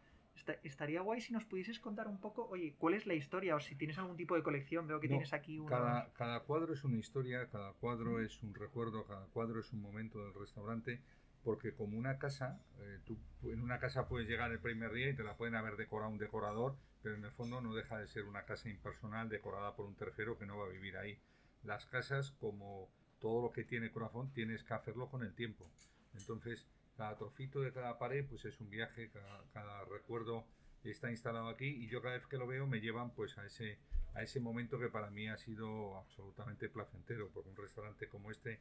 estaría 0.62 1.00
guay 1.00 1.20
si 1.20 1.32
nos 1.32 1.44
pudieses 1.44 1.80
contar 1.80 2.08
un 2.08 2.18
poco, 2.18 2.46
oye, 2.48 2.74
cuál 2.78 2.94
es 2.94 3.06
la 3.06 3.14
historia 3.14 3.56
o 3.56 3.60
si 3.60 3.74
tienes 3.74 3.98
algún 3.98 4.16
tipo 4.16 4.36
de 4.36 4.42
colección. 4.42 4.86
Veo 4.86 5.00
que 5.00 5.08
tienes 5.08 5.32
aquí 5.32 5.58
uno. 5.58 5.68
Cada, 5.68 6.12
cada, 6.12 6.40
cuadro 6.40 6.74
es 6.74 6.84
una 6.84 6.98
historia, 6.98 7.48
cada 7.48 7.72
cuadro 7.74 8.20
es 8.20 8.42
un 8.42 8.54
recuerdo, 8.54 9.04
cada 9.04 9.26
cuadro 9.26 9.60
es 9.60 9.72
un 9.72 9.82
momento 9.82 10.24
del 10.24 10.34
restaurante 10.34 11.00
porque 11.46 11.72
como 11.72 11.96
una 11.96 12.18
casa, 12.18 12.60
eh, 12.80 12.98
tú 13.04 13.16
en 13.44 13.62
una 13.62 13.78
casa 13.78 14.08
puedes 14.08 14.28
llegar 14.28 14.50
el 14.50 14.58
primer 14.58 14.92
día 14.92 15.10
y 15.10 15.14
te 15.14 15.22
la 15.22 15.36
pueden 15.36 15.54
haber 15.54 15.76
decorado 15.76 16.10
un 16.10 16.18
decorador, 16.18 16.74
pero 17.04 17.14
en 17.14 17.24
el 17.24 17.30
fondo 17.30 17.60
no 17.60 17.72
deja 17.72 17.98
de 17.98 18.08
ser 18.08 18.24
una 18.24 18.44
casa 18.44 18.68
impersonal 18.68 19.28
decorada 19.28 19.76
por 19.76 19.86
un 19.86 19.94
tercero 19.94 20.36
que 20.36 20.44
no 20.44 20.58
va 20.58 20.66
a 20.66 20.70
vivir 20.70 20.96
ahí. 20.96 21.20
Las 21.62 21.86
casas, 21.86 22.32
como 22.40 22.90
todo 23.20 23.42
lo 23.42 23.52
que 23.52 23.62
tiene 23.62 23.92
corazón, 23.92 24.32
tienes 24.32 24.64
que 24.64 24.74
hacerlo 24.74 25.08
con 25.08 25.22
el 25.22 25.34
tiempo. 25.34 25.70
Entonces, 26.18 26.66
cada 26.96 27.16
trocito 27.16 27.60
de 27.60 27.72
cada 27.72 27.96
pared, 27.96 28.26
pues 28.28 28.44
es 28.44 28.58
un 28.58 28.68
viaje, 28.68 29.12
cada, 29.52 29.84
recuerdo 29.84 30.44
está 30.82 31.12
instalado 31.12 31.48
aquí 31.48 31.66
y 31.66 31.86
yo 31.86 32.02
cada 32.02 32.14
vez 32.14 32.26
que 32.26 32.38
lo 32.38 32.46
veo 32.48 32.66
me 32.66 32.80
llevan 32.80 33.10
pues 33.10 33.38
a 33.38 33.46
ese, 33.46 33.78
a 34.14 34.22
ese 34.22 34.40
momento 34.40 34.80
que 34.80 34.88
para 34.88 35.10
mí 35.10 35.28
ha 35.28 35.36
sido 35.36 35.96
absolutamente 35.96 36.68
placentero, 36.68 37.30
porque 37.32 37.50
un 37.50 37.56
restaurante 37.56 38.08
como 38.08 38.32
este 38.32 38.60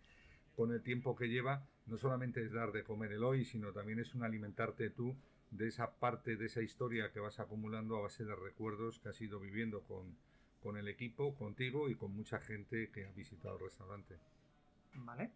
con 0.55 0.71
el 0.71 0.81
tiempo 0.81 1.15
que 1.15 1.27
lleva, 1.27 1.67
no 1.85 1.97
solamente 1.97 2.43
es 2.43 2.51
dar 2.51 2.71
de 2.71 2.83
comer 2.83 3.11
el 3.11 3.23
hoy, 3.23 3.45
sino 3.45 3.71
también 3.71 3.99
es 3.99 4.15
un 4.15 4.23
alimentarte 4.23 4.89
tú 4.89 5.15
de 5.51 5.67
esa 5.67 5.95
parte 5.99 6.35
de 6.35 6.45
esa 6.45 6.61
historia 6.61 7.11
que 7.11 7.19
vas 7.19 7.39
acumulando 7.39 7.97
a 7.97 8.01
base 8.01 8.25
de 8.25 8.35
recuerdos 8.35 8.99
que 8.99 9.09
has 9.09 9.21
ido 9.21 9.39
viviendo 9.39 9.83
con, 9.83 10.17
con 10.61 10.77
el 10.77 10.87
equipo, 10.87 11.35
contigo 11.35 11.89
y 11.89 11.95
con 11.95 12.15
mucha 12.15 12.39
gente 12.39 12.89
que 12.91 13.05
ha 13.05 13.11
visitado 13.11 13.55
el 13.55 13.63
restaurante. 13.63 14.17
Vale. 14.95 15.31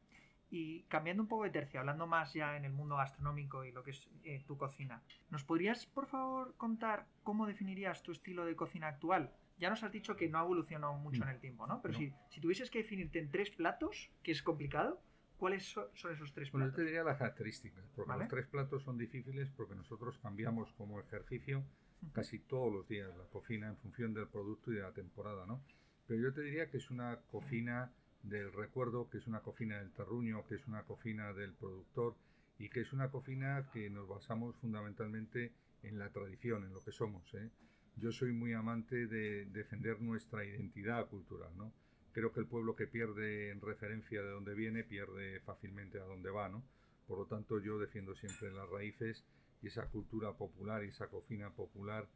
Y 0.52 0.84
cambiando 0.84 1.22
un 1.22 1.30
poco 1.30 1.44
de 1.44 1.52
tercio, 1.52 1.80
hablando 1.80 2.08
más 2.08 2.34
ya 2.34 2.58
en 2.58 2.66
el 2.66 2.74
mundo 2.74 2.96
gastronómico 2.96 3.64
y 3.64 3.72
lo 3.72 3.84
que 3.84 3.92
es 3.92 4.10
eh, 4.24 4.44
tu 4.48 4.58
cocina, 4.58 5.04
¿nos 5.30 5.44
podrías 5.44 5.86
por 5.86 6.08
favor 6.08 6.56
contar 6.58 7.06
cómo 7.22 7.46
definirías 7.46 8.02
tu 8.02 8.12
estilo 8.12 8.46
de 8.46 8.56
cocina 8.56 8.88
actual? 8.88 9.32
Ya 9.60 9.70
nos 9.70 9.84
has 9.84 9.92
dicho 9.92 10.16
que 10.16 10.28
no 10.28 10.40
ha 10.40 10.42
evolucionado 10.42 10.94
mucho 10.94 11.22
en 11.22 11.30
el 11.30 11.40
tiempo, 11.40 11.68
¿no? 11.68 11.82
Pero 11.82 11.94
Si, 11.94 12.12
si 12.30 12.42
tuvieses 12.42 12.72
que 12.72 12.80
definirte 12.80 13.20
en 13.20 13.30
tres 13.30 13.52
platos, 13.52 14.10
que 14.24 14.32
es 14.32 14.42
complicado, 14.42 15.00
¿Cuáles 15.40 15.64
son, 15.64 15.86
esos 15.94 16.34
tres 16.34 16.50
platos? 16.50 16.52
Bueno, 16.52 16.66
yo 16.68 16.76
te 16.76 16.84
diría 16.84 17.04
las 17.04 17.18
características, 17.18 17.86
porque 17.96 18.12
los 18.20 18.28
tres 18.28 18.46
platos 18.48 18.84
son 18.84 18.98
difíciles 18.98 19.50
porque 19.56 19.74
nosotros 19.74 20.20
cambiamos 20.22 20.74
como 20.74 21.00
ejercicio 21.00 21.64
casi 22.12 22.40
todos 22.40 22.74
los 22.74 22.88
días 22.90 23.10
la 23.18 23.24
cocina 23.26 23.70
en 23.70 23.78
función 23.78 24.14
del 24.14 24.28
producto 24.28 24.72
y 24.72 24.76
de 24.76 24.82
la 24.82 24.92
temporada, 24.92 25.46
¿no? 25.46 25.62
Pero 26.08 26.22
yo 26.22 26.34
te 26.34 26.42
diría 26.42 26.70
que 26.70 26.78
es 26.78 26.92
una 26.92 27.20
cocina 27.32 27.90
del 28.24 28.52
recuerdo, 28.52 29.10
que 29.10 29.20
es 29.20 29.28
una 29.28 29.40
cocina 29.40 29.78
del 29.80 29.92
terruño, 29.92 30.46
que 30.46 30.56
es 30.56 30.68
una 30.68 30.84
cocina 30.84 31.32
del 31.32 31.54
productor 31.54 32.16
y 32.58 32.68
que 32.70 32.82
es 32.82 32.92
una 32.92 33.10
cocina 33.10 33.70
que 33.72 33.90
nos 33.90 34.10
basamos 34.10 34.58
fundamentalmente 34.58 35.54
en 35.84 36.00
la 36.00 36.10
tradición, 36.10 36.66
en 36.66 36.74
lo 36.74 36.84
que 36.84 36.92
somos. 36.92 37.34
¿eh? 37.36 37.50
Yo 37.96 38.12
soy 38.12 38.34
muy 38.34 38.52
amante 38.52 39.08
de 39.08 39.46
defender 39.46 40.02
nuestra 40.02 40.44
identidad 40.44 41.08
cultural, 41.08 41.56
¿no? 41.56 41.72
Creo 42.20 42.34
que 42.34 42.42
el 42.42 42.48
pueblo 42.48 42.76
que 42.76 42.86
pierde 42.86 43.50
en 43.50 43.62
referencia 43.62 44.22
de 44.22 44.30
dónde 44.30 44.54
viene 44.54 44.84
pierde 44.84 45.40
fácilmente 45.40 46.02
a 46.02 46.04
dónde 46.04 46.30
va, 46.30 46.50
¿no? 46.50 46.62
Por 47.08 47.18
lo 47.18 47.28
tanto, 47.28 47.62
yo 47.62 47.80
defiendo 47.80 48.14
siempre 48.14 48.52
las 48.52 48.70
raíces 48.70 49.24
y 49.62 49.68
esa 49.68 49.86
cultura 49.86 50.34
popular 50.34 50.84
y 50.84 50.90
esa 50.90 51.08
cocina 51.08 51.50
popular 51.52 52.10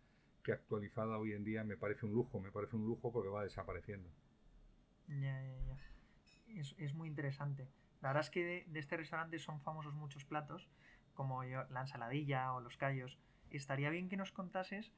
que 0.43 0.51
actualizada 0.51 1.17
hoy 1.17 1.31
en 1.31 1.45
día 1.45 1.63
me 1.63 1.77
parece 1.77 2.05
un 2.05 2.11
lujo, 2.11 2.41
me 2.41 2.51
parece 2.51 2.75
un 2.75 2.85
lujo 2.85 3.13
porque 3.13 3.29
va 3.29 3.45
desapareciendo. 3.45 4.09
Ya, 5.07 5.41
ya, 5.41 5.55
ya 5.67 6.61
es, 6.77 6.93
muy 6.93 7.07
interesante. 7.07 7.69
La 8.01 8.09
verdad 8.09 8.25
es 8.25 8.29
que 8.29 8.65
de, 8.67 8.79
este 8.79 8.97
restaurante 8.97 9.39
son 9.39 9.61
famosos 9.61 9.93
muchos 9.93 10.25
platos, 10.25 10.67
como 11.13 11.45
la 11.45 11.79
ensaladilla 11.79 12.51
o 12.51 12.59
los 12.59 12.75
callos. 12.75 13.17
Estaría 13.51 13.89
bien 13.89 14.09
que 14.09 14.17
nos 14.17 14.33
contases 14.33 14.91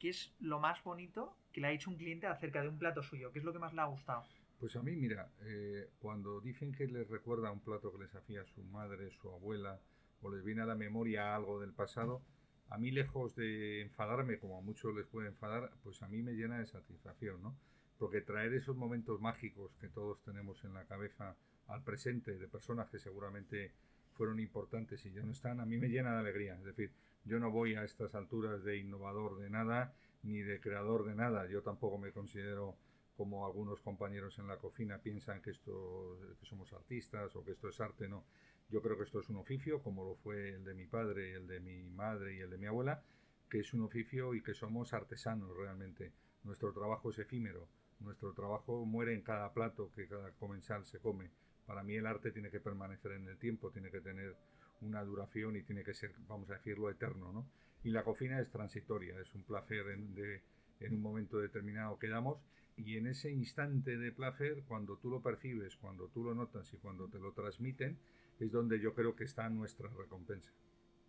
qué 0.00 0.08
es 0.08 0.34
lo 0.40 0.58
más 0.58 0.82
bonito 0.82 1.36
que 1.52 1.60
le 1.60 1.68
ha 1.68 1.70
hecho 1.70 1.90
un 1.90 1.96
cliente 1.96 2.26
acerca 2.26 2.60
de 2.60 2.68
un 2.68 2.78
plato 2.78 3.04
suyo, 3.04 3.30
qué 3.30 3.38
es 3.38 3.44
lo 3.44 3.52
que 3.52 3.60
más 3.60 3.72
le 3.72 3.82
ha 3.82 3.84
gustado. 3.84 4.26
Pues 4.58 4.74
a 4.76 4.82
mí, 4.82 4.96
mira, 4.96 5.30
eh, 5.42 5.90
cuando 6.00 6.40
dicen 6.40 6.72
que 6.72 6.86
les 6.86 7.08
recuerda 7.08 7.52
un 7.52 7.60
plato 7.60 7.92
que 7.92 8.04
les 8.04 8.14
hacía 8.14 8.44
su 8.44 8.62
madre, 8.64 9.10
su 9.12 9.30
abuela, 9.30 9.80
o 10.20 10.30
les 10.30 10.44
viene 10.44 10.62
a 10.62 10.66
la 10.66 10.74
memoria 10.74 11.34
algo 11.36 11.60
del 11.60 11.72
pasado, 11.72 12.22
a 12.70 12.76
mí 12.76 12.90
lejos 12.90 13.36
de 13.36 13.82
enfadarme, 13.82 14.38
como 14.38 14.58
a 14.58 14.60
muchos 14.60 14.94
les 14.94 15.06
puede 15.06 15.28
enfadar, 15.28 15.70
pues 15.84 16.02
a 16.02 16.08
mí 16.08 16.22
me 16.22 16.32
llena 16.32 16.58
de 16.58 16.66
satisfacción, 16.66 17.40
¿no? 17.40 17.56
porque 17.98 18.20
traer 18.20 18.54
esos 18.54 18.76
momentos 18.76 19.20
mágicos 19.20 19.76
que 19.80 19.88
todos 19.88 20.22
tenemos 20.22 20.64
en 20.64 20.72
la 20.72 20.84
cabeza 20.84 21.36
al 21.66 21.82
presente 21.82 22.38
de 22.38 22.48
personas 22.48 22.88
que 22.88 22.98
seguramente 22.98 23.72
fueron 24.14 24.40
importantes 24.40 25.04
y 25.04 25.12
ya 25.12 25.22
no 25.22 25.32
están, 25.32 25.60
a 25.60 25.66
mí 25.66 25.76
me 25.76 25.88
llena 25.88 26.12
de 26.12 26.20
alegría. 26.20 26.54
Es 26.54 26.64
decir, 26.64 26.92
yo 27.24 27.38
no 27.38 27.50
voy 27.50 27.74
a 27.74 27.84
estas 27.84 28.14
alturas 28.14 28.64
de 28.64 28.78
innovador 28.78 29.38
de 29.38 29.50
nada 29.50 29.92
ni 30.22 30.38
de 30.38 30.60
creador 30.60 31.04
de 31.04 31.14
nada. 31.14 31.46
Yo 31.46 31.62
tampoco 31.62 31.98
me 31.98 32.12
considero 32.12 32.76
como 33.18 33.44
algunos 33.44 33.82
compañeros 33.82 34.38
en 34.38 34.46
la 34.46 34.56
cocina 34.56 34.96
piensan 34.96 35.42
que 35.42 35.50
esto 35.50 36.18
que 36.40 36.46
somos 36.46 36.72
artistas 36.72 37.36
o 37.36 37.44
que 37.44 37.50
esto 37.52 37.68
es 37.68 37.78
arte, 37.82 38.08
no. 38.08 38.24
Yo 38.70 38.80
creo 38.80 38.96
que 38.96 39.04
esto 39.04 39.20
es 39.20 39.28
un 39.28 39.36
oficio, 39.36 39.82
como 39.82 40.04
lo 40.04 40.14
fue 40.14 40.54
el 40.54 40.64
de 40.64 40.72
mi 40.72 40.86
padre, 40.86 41.34
el 41.34 41.46
de 41.46 41.60
mi 41.60 41.82
madre 41.90 42.36
y 42.36 42.38
el 42.40 42.48
de 42.48 42.56
mi 42.56 42.66
abuela, 42.66 43.02
que 43.50 43.60
es 43.60 43.74
un 43.74 43.82
oficio 43.82 44.34
y 44.34 44.42
que 44.42 44.54
somos 44.54 44.94
artesanos 44.94 45.54
realmente. 45.54 46.12
Nuestro 46.44 46.72
trabajo 46.72 47.10
es 47.10 47.18
efímero 47.18 47.68
nuestro 48.00 48.32
trabajo 48.32 48.84
muere 48.84 49.14
en 49.14 49.22
cada 49.22 49.52
plato 49.52 49.90
que 49.94 50.06
cada 50.06 50.30
comensal 50.32 50.84
se 50.84 50.98
come. 51.00 51.30
Para 51.66 51.82
mí 51.82 51.94
el 51.96 52.06
arte 52.06 52.30
tiene 52.30 52.50
que 52.50 52.60
permanecer 52.60 53.12
en 53.12 53.28
el 53.28 53.38
tiempo, 53.38 53.70
tiene 53.70 53.90
que 53.90 54.00
tener 54.00 54.36
una 54.80 55.02
duración 55.02 55.56
y 55.56 55.62
tiene 55.62 55.82
que 55.82 55.94
ser, 55.94 56.12
vamos 56.28 56.50
a 56.50 56.54
decirlo, 56.54 56.90
eterno, 56.90 57.32
¿no? 57.32 57.46
Y 57.82 57.90
la 57.90 58.04
cocina 58.04 58.40
es 58.40 58.50
transitoria, 58.50 59.20
es 59.20 59.34
un 59.34 59.42
placer 59.42 59.88
en, 59.88 60.14
de, 60.14 60.42
en 60.80 60.94
un 60.94 61.02
momento 61.02 61.38
determinado 61.38 61.98
que 61.98 62.08
damos 62.08 62.38
y 62.78 62.96
en 62.96 63.06
ese 63.06 63.30
instante 63.30 63.96
de 63.96 64.12
placer, 64.12 64.62
cuando 64.66 64.96
tú 64.96 65.10
lo 65.10 65.20
percibes, 65.20 65.76
cuando 65.76 66.08
tú 66.08 66.24
lo 66.24 66.34
notas 66.34 66.72
y 66.72 66.76
cuando 66.76 67.08
te 67.08 67.18
lo 67.18 67.32
transmiten, 67.32 67.98
es 68.38 68.52
donde 68.52 68.80
yo 68.80 68.94
creo 68.94 69.16
que 69.16 69.24
está 69.24 69.48
nuestra 69.48 69.88
recompensa. 69.88 70.52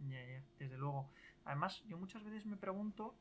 Ya, 0.08 0.26
ya, 0.26 0.44
desde 0.58 0.78
luego. 0.78 1.10
Además, 1.46 1.84
yo 1.88 1.98
muchas 1.98 2.24
veces 2.24 2.46
me 2.46 2.58
pregunto 2.58 3.16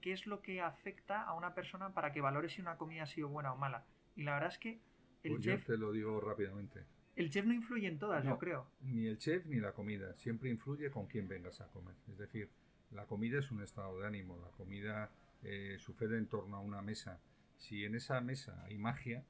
qué 0.00 0.12
es 0.12 0.26
lo 0.26 0.42
que 0.42 0.60
afecta 0.60 1.22
a 1.22 1.34
una 1.34 1.54
persona 1.54 1.92
para 1.94 2.12
que 2.12 2.20
valore 2.20 2.48
si 2.48 2.60
una 2.60 2.76
comida 2.76 3.04
ha 3.04 3.06
sido 3.06 3.28
buena 3.28 3.52
o 3.52 3.56
mala. 3.56 3.86
Y 4.14 4.24
la 4.24 4.34
verdad 4.34 4.50
es 4.50 4.58
que 4.58 4.80
el 5.22 5.32
pues 5.32 5.44
chef... 5.44 5.60
Yo 5.60 5.74
te 5.74 5.78
lo 5.78 5.92
digo 5.92 6.20
rápidamente. 6.20 6.84
El 7.16 7.30
chef 7.30 7.46
no 7.46 7.54
influye 7.54 7.88
en 7.88 7.98
todas, 7.98 8.24
yo 8.24 8.36
creo. 8.38 8.66
Ni 8.82 9.06
el 9.06 9.16
chef 9.16 9.46
ni 9.46 9.56
la 9.56 9.72
comida. 9.72 10.14
Siempre 10.16 10.50
influye 10.50 10.90
con 10.90 11.06
quién 11.06 11.26
vengas 11.28 11.62
a 11.62 11.68
comer. 11.68 11.94
Es 12.08 12.18
decir, 12.18 12.50
la 12.90 13.06
comida 13.06 13.38
es 13.38 13.50
un 13.50 13.62
estado 13.62 13.98
de 13.98 14.06
ánimo. 14.06 14.36
La 14.36 14.50
comida 14.50 15.10
eh, 15.42 15.76
sucede 15.78 16.18
en 16.18 16.26
torno 16.26 16.56
a 16.56 16.60
una 16.60 16.82
mesa. 16.82 17.18
Si 17.58 17.84
en 17.84 17.94
esa 17.94 18.20
mesa 18.20 18.62
hay 18.64 18.78
magia, 18.78 19.24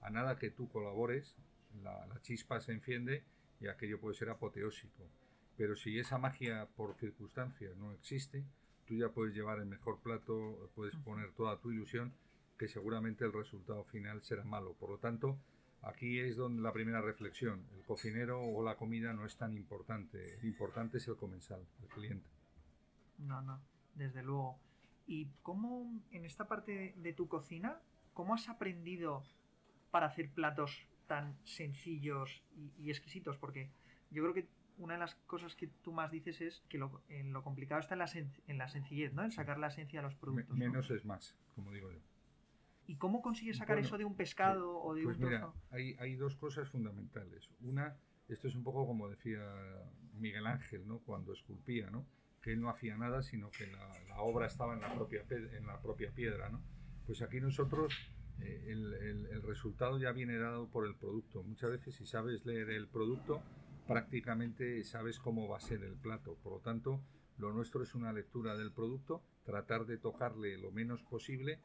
a 0.00 0.10
nada 0.10 0.38
que 0.38 0.50
tú 0.50 0.68
colabores, 0.68 1.36
la, 1.82 2.06
la 2.06 2.20
chispa 2.22 2.60
se 2.60 2.72
enciende 2.72 3.24
y 3.60 3.68
aquello 3.68 4.00
puede 4.00 4.14
ser 4.14 4.30
apoteósico. 4.30 5.08
Pero 5.56 5.74
si 5.74 5.98
esa 5.98 6.18
magia 6.18 6.68
por 6.76 6.94
circunstancias 6.96 7.76
no 7.76 7.92
existe, 7.92 8.44
tú 8.86 8.94
ya 8.94 9.08
puedes 9.10 9.34
llevar 9.34 9.58
el 9.58 9.66
mejor 9.66 10.00
plato, 10.00 10.70
puedes 10.74 10.96
poner 10.96 11.32
toda 11.32 11.58
tu 11.58 11.70
ilusión, 11.70 12.12
que 12.58 12.68
seguramente 12.68 13.24
el 13.24 13.32
resultado 13.32 13.84
final 13.84 14.22
será 14.22 14.44
malo. 14.44 14.74
Por 14.74 14.90
lo 14.90 14.98
tanto, 14.98 15.38
aquí 15.82 16.20
es 16.20 16.36
donde 16.36 16.62
la 16.62 16.72
primera 16.72 17.00
reflexión. 17.00 17.66
El 17.76 17.84
cocinero 17.84 18.40
o 18.42 18.62
la 18.62 18.76
comida 18.76 19.12
no 19.12 19.26
es 19.26 19.36
tan 19.36 19.54
importante. 19.54 20.38
Lo 20.40 20.48
importante 20.48 20.98
es 20.98 21.08
el 21.08 21.16
comensal, 21.16 21.66
el 21.82 21.88
cliente. 21.88 22.28
No, 23.18 23.42
no, 23.42 23.60
desde 23.94 24.22
luego. 24.22 24.58
¿Y 25.06 25.28
cómo 25.42 25.92
en 26.10 26.24
esta 26.24 26.48
parte 26.48 26.94
de 26.96 27.12
tu 27.12 27.28
cocina, 27.28 27.80
cómo 28.14 28.34
has 28.34 28.48
aprendido 28.48 29.22
para 29.90 30.06
hacer 30.06 30.30
platos 30.30 30.86
tan 31.06 31.36
sencillos 31.44 32.42
y, 32.56 32.72
y 32.78 32.90
exquisitos? 32.90 33.38
Porque 33.38 33.70
yo 34.10 34.22
creo 34.22 34.34
que 34.34 34.48
una 34.78 34.94
de 34.94 35.00
las 35.00 35.14
cosas 35.26 35.54
que 35.56 35.68
tú 35.68 35.92
más 35.92 36.10
dices 36.10 36.40
es 36.40 36.62
que 36.68 36.78
lo, 36.78 37.02
en 37.08 37.32
lo 37.32 37.42
complicado 37.42 37.80
está 37.80 37.94
en 37.94 37.98
la, 38.00 38.10
en 38.46 38.58
la 38.58 38.68
sencillez, 38.68 39.12
¿no? 39.12 39.24
En 39.24 39.30
sacar 39.30 39.58
la 39.58 39.68
esencia 39.68 40.00
de 40.00 40.04
los 40.04 40.14
productos. 40.14 40.56
menos 40.56 40.90
es 40.90 41.04
más, 41.04 41.36
como 41.54 41.72
digo 41.72 41.90
yo. 41.90 41.98
¿Y 42.86 42.96
cómo 42.96 43.20
consigues 43.20 43.56
sacar 43.56 43.78
eso 43.78 43.98
de 43.98 44.04
un 44.04 44.14
pescado 44.14 44.78
o 44.78 44.94
de 44.94 45.02
pues 45.02 45.18
un 45.18 45.24
mira, 45.24 45.52
hay, 45.70 45.96
hay 45.98 46.14
dos 46.14 46.36
cosas 46.36 46.68
fundamentales. 46.68 47.50
Una, 47.60 47.96
esto 48.28 48.46
es 48.46 48.54
un 48.54 48.62
poco 48.62 48.86
como 48.86 49.08
decía 49.08 49.42
Miguel 50.14 50.46
Ángel, 50.46 50.86
¿no? 50.86 51.00
Cuando 51.00 51.32
esculpía, 51.32 51.90
¿no? 51.90 52.06
Que 52.46 52.52
él 52.52 52.60
no 52.60 52.70
hacía 52.70 52.96
nada, 52.96 53.24
sino 53.24 53.50
que 53.50 53.66
la, 53.66 54.20
obra 54.20 54.46
estaba 54.46 54.74
en 54.74 54.80
la 54.80 54.94
propia, 54.94 55.24
en 55.30 55.66
la 55.66 55.80
propia 55.80 56.12
piedra, 56.12 56.48
¿no? 56.48 56.62
Pues 57.04 57.20
aquí 57.20 57.40
nosotros 57.40 57.92
eh, 58.40 58.66
el, 58.68 58.94
el, 58.94 59.26
el 59.26 59.42
resultado 59.42 59.98
ya 59.98 60.12
viene 60.12 60.38
dado 60.38 60.68
por 60.68 60.86
el 60.86 60.94
producto. 60.94 61.42
Muchas 61.42 61.72
veces 61.72 61.96
si 61.96 62.06
sabes 62.06 62.46
leer 62.46 62.70
el 62.70 62.86
producto, 62.86 63.42
prácticamente 63.88 64.84
sabes 64.84 65.18
cómo 65.18 65.48
va 65.48 65.56
a 65.56 65.60
ser 65.60 65.82
el 65.82 65.96
plato. 65.96 66.36
Por 66.44 66.52
lo 66.52 66.60
tanto, 66.60 67.00
lo 67.36 67.52
nuestro 67.52 67.82
es 67.82 67.96
una 67.96 68.12
lectura 68.12 68.56
del 68.56 68.70
producto, 68.70 69.24
tratar 69.44 69.84
de 69.86 69.98
tocarle 69.98 70.56
lo 70.56 70.70
menos 70.70 71.02
posible, 71.02 71.58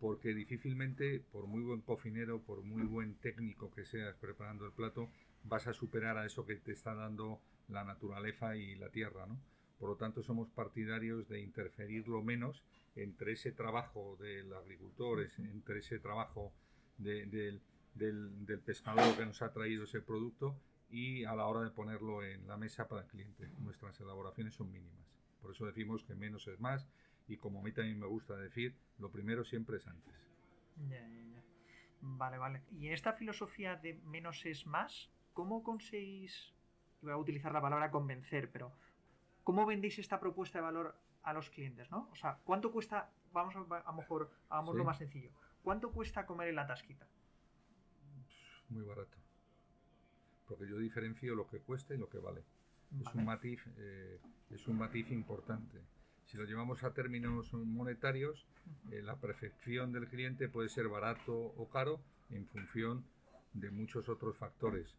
porque 0.00 0.34
difícilmente, 0.34 1.24
por 1.32 1.46
muy 1.46 1.62
buen 1.62 1.80
cocinero, 1.80 2.42
por 2.42 2.62
muy 2.62 2.82
buen 2.82 3.14
técnico 3.14 3.70
que 3.70 3.86
seas 3.86 4.16
preparando 4.16 4.66
el 4.66 4.72
plato, 4.72 5.08
vas 5.44 5.66
a 5.66 5.72
superar 5.72 6.18
a 6.18 6.26
eso 6.26 6.44
que 6.44 6.56
te 6.56 6.72
está 6.72 6.94
dando 6.94 7.40
la 7.68 7.84
naturaleza 7.84 8.54
y 8.54 8.74
la 8.76 8.90
tierra, 8.90 9.26
¿no? 9.26 9.40
Por 9.78 9.90
lo 9.90 9.96
tanto, 9.96 10.22
somos 10.22 10.48
partidarios 10.48 11.28
de 11.28 11.40
interferir 11.40 12.08
lo 12.08 12.22
menos 12.22 12.62
entre 12.94 13.32
ese 13.32 13.52
trabajo 13.52 14.16
del 14.18 14.52
agricultor, 14.54 15.26
entre 15.38 15.80
ese 15.80 15.98
trabajo 15.98 16.52
del, 16.96 17.60
del 17.94 18.60
pescador 18.60 19.16
que 19.16 19.26
nos 19.26 19.42
ha 19.42 19.52
traído 19.52 19.84
ese 19.84 20.00
producto 20.00 20.56
y 20.90 21.24
a 21.24 21.34
la 21.34 21.46
hora 21.46 21.62
de 21.62 21.70
ponerlo 21.70 22.22
en 22.22 22.46
la 22.46 22.56
mesa 22.56 22.88
para 22.88 23.02
el 23.02 23.08
cliente. 23.08 23.48
Nuestras 23.58 24.00
elaboraciones 24.00 24.54
son 24.54 24.72
mínimas. 24.72 25.06
Por 25.42 25.50
eso 25.50 25.66
decimos 25.66 26.04
que 26.04 26.14
menos 26.14 26.46
es 26.48 26.58
más 26.58 26.86
y 27.28 27.36
como 27.36 27.60
a 27.60 27.62
mí 27.62 27.72
también 27.72 27.98
me 27.98 28.06
gusta 28.06 28.36
decir, 28.36 28.74
lo 28.98 29.10
primero 29.10 29.44
siempre 29.44 29.76
es 29.76 29.86
antes. 29.86 30.14
Ya, 30.88 31.00
ya, 31.00 31.22
ya. 31.24 31.42
Vale, 32.00 32.38
vale. 32.38 32.62
Y 32.78 32.86
en 32.86 32.92
esta 32.92 33.12
filosofía 33.12 33.76
de 33.76 33.94
menos 34.04 34.44
es 34.46 34.66
más, 34.66 35.10
¿cómo 35.32 35.62
conseguís, 35.62 36.52
voy 37.02 37.12
a 37.12 37.16
utilizar 37.16 37.52
la 37.52 37.60
palabra 37.60 37.90
convencer, 37.90 38.50
pero 38.50 38.72
¿cómo 39.46 39.64
vendéis 39.64 39.98
esta 40.00 40.18
propuesta 40.18 40.58
de 40.58 40.64
valor 40.64 40.94
a 41.22 41.32
los 41.32 41.48
clientes, 41.50 41.88
no? 41.90 42.08
O 42.10 42.16
sea, 42.16 42.40
¿cuánto 42.44 42.72
cuesta, 42.72 43.12
vamos 43.32 43.54
a, 43.54 43.60
a 43.60 43.92
lo 43.92 43.96
mejor, 43.96 44.30
hagamos 44.48 44.74
lo 44.74 44.82
más 44.84 44.98
sencillo, 44.98 45.30
¿cuánto 45.62 45.92
cuesta 45.92 46.26
comer 46.26 46.48
en 46.48 46.56
la 46.56 46.66
tasquita? 46.66 47.06
Muy 48.68 48.82
barato 48.82 49.16
porque 50.46 50.68
yo 50.68 50.78
diferencio 50.78 51.34
lo 51.34 51.46
que 51.46 51.60
cuesta 51.60 51.94
y 51.94 51.98
lo 51.98 52.08
que 52.08 52.18
vale. 52.18 52.42
Es, 53.00 53.14
un 53.14 53.24
matiz, 53.24 53.60
eh, 53.78 54.20
es 54.50 54.66
un 54.68 54.78
matiz 54.78 55.10
importante. 55.10 55.80
Si 56.26 56.36
lo 56.36 56.44
llevamos 56.44 56.82
a 56.84 56.92
términos 56.92 57.52
monetarios, 57.52 58.46
eh, 58.90 59.02
la 59.02 59.16
perfección 59.16 59.92
del 59.92 60.08
cliente 60.08 60.48
puede 60.48 60.68
ser 60.68 60.88
barato 60.88 61.34
o 61.34 61.68
caro 61.68 62.00
en 62.30 62.46
función 62.46 63.04
de 63.54 63.70
muchos 63.70 64.08
otros 64.08 64.36
factores. 64.36 64.96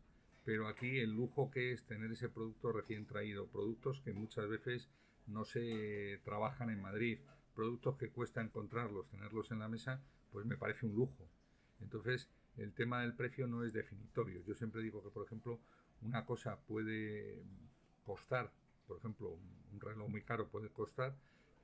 Pero 0.47 0.69
aquí 0.69 0.99
el 0.99 1.11
lujo 1.11 1.51
que 1.51 1.73
es 1.73 1.83
tener 1.83 2.09
ese 2.09 2.29
producto 2.29 2.71
recién 2.71 3.05
traído, 3.05 3.47
productos 3.47 3.99
que 3.99 4.13
muchas 4.13 4.47
veces 4.47 4.87
no 5.25 5.43
se 5.43 6.21
trabajan 6.23 6.69
en 6.69 6.81
Madrid, 6.81 7.19
productos 7.53 7.97
que 7.97 8.11
cuesta 8.11 8.39
encontrarlos, 8.39 9.09
tenerlos 9.09 9.51
en 9.51 9.59
la 9.59 9.67
mesa, 9.67 10.01
pues 10.31 10.45
me 10.45 10.55
parece 10.55 10.85
un 10.85 10.95
lujo. 10.95 11.27
Entonces, 11.81 12.29
el 12.55 12.71
tema 12.71 13.01
del 13.01 13.13
precio 13.13 13.45
no 13.45 13.65
es 13.65 13.73
definitorio. 13.73 14.41
Yo 14.45 14.55
siempre 14.55 14.81
digo 14.81 15.03
que, 15.03 15.09
por 15.09 15.25
ejemplo, 15.25 15.59
una 16.01 16.23
cosa 16.25 16.57
puede 16.61 17.43
costar, 18.05 18.49
por 18.87 18.99
ejemplo, 18.99 19.37
un 19.73 19.81
reloj 19.81 20.07
muy 20.07 20.21
caro 20.21 20.47
puede 20.47 20.69
costar, 20.69 21.13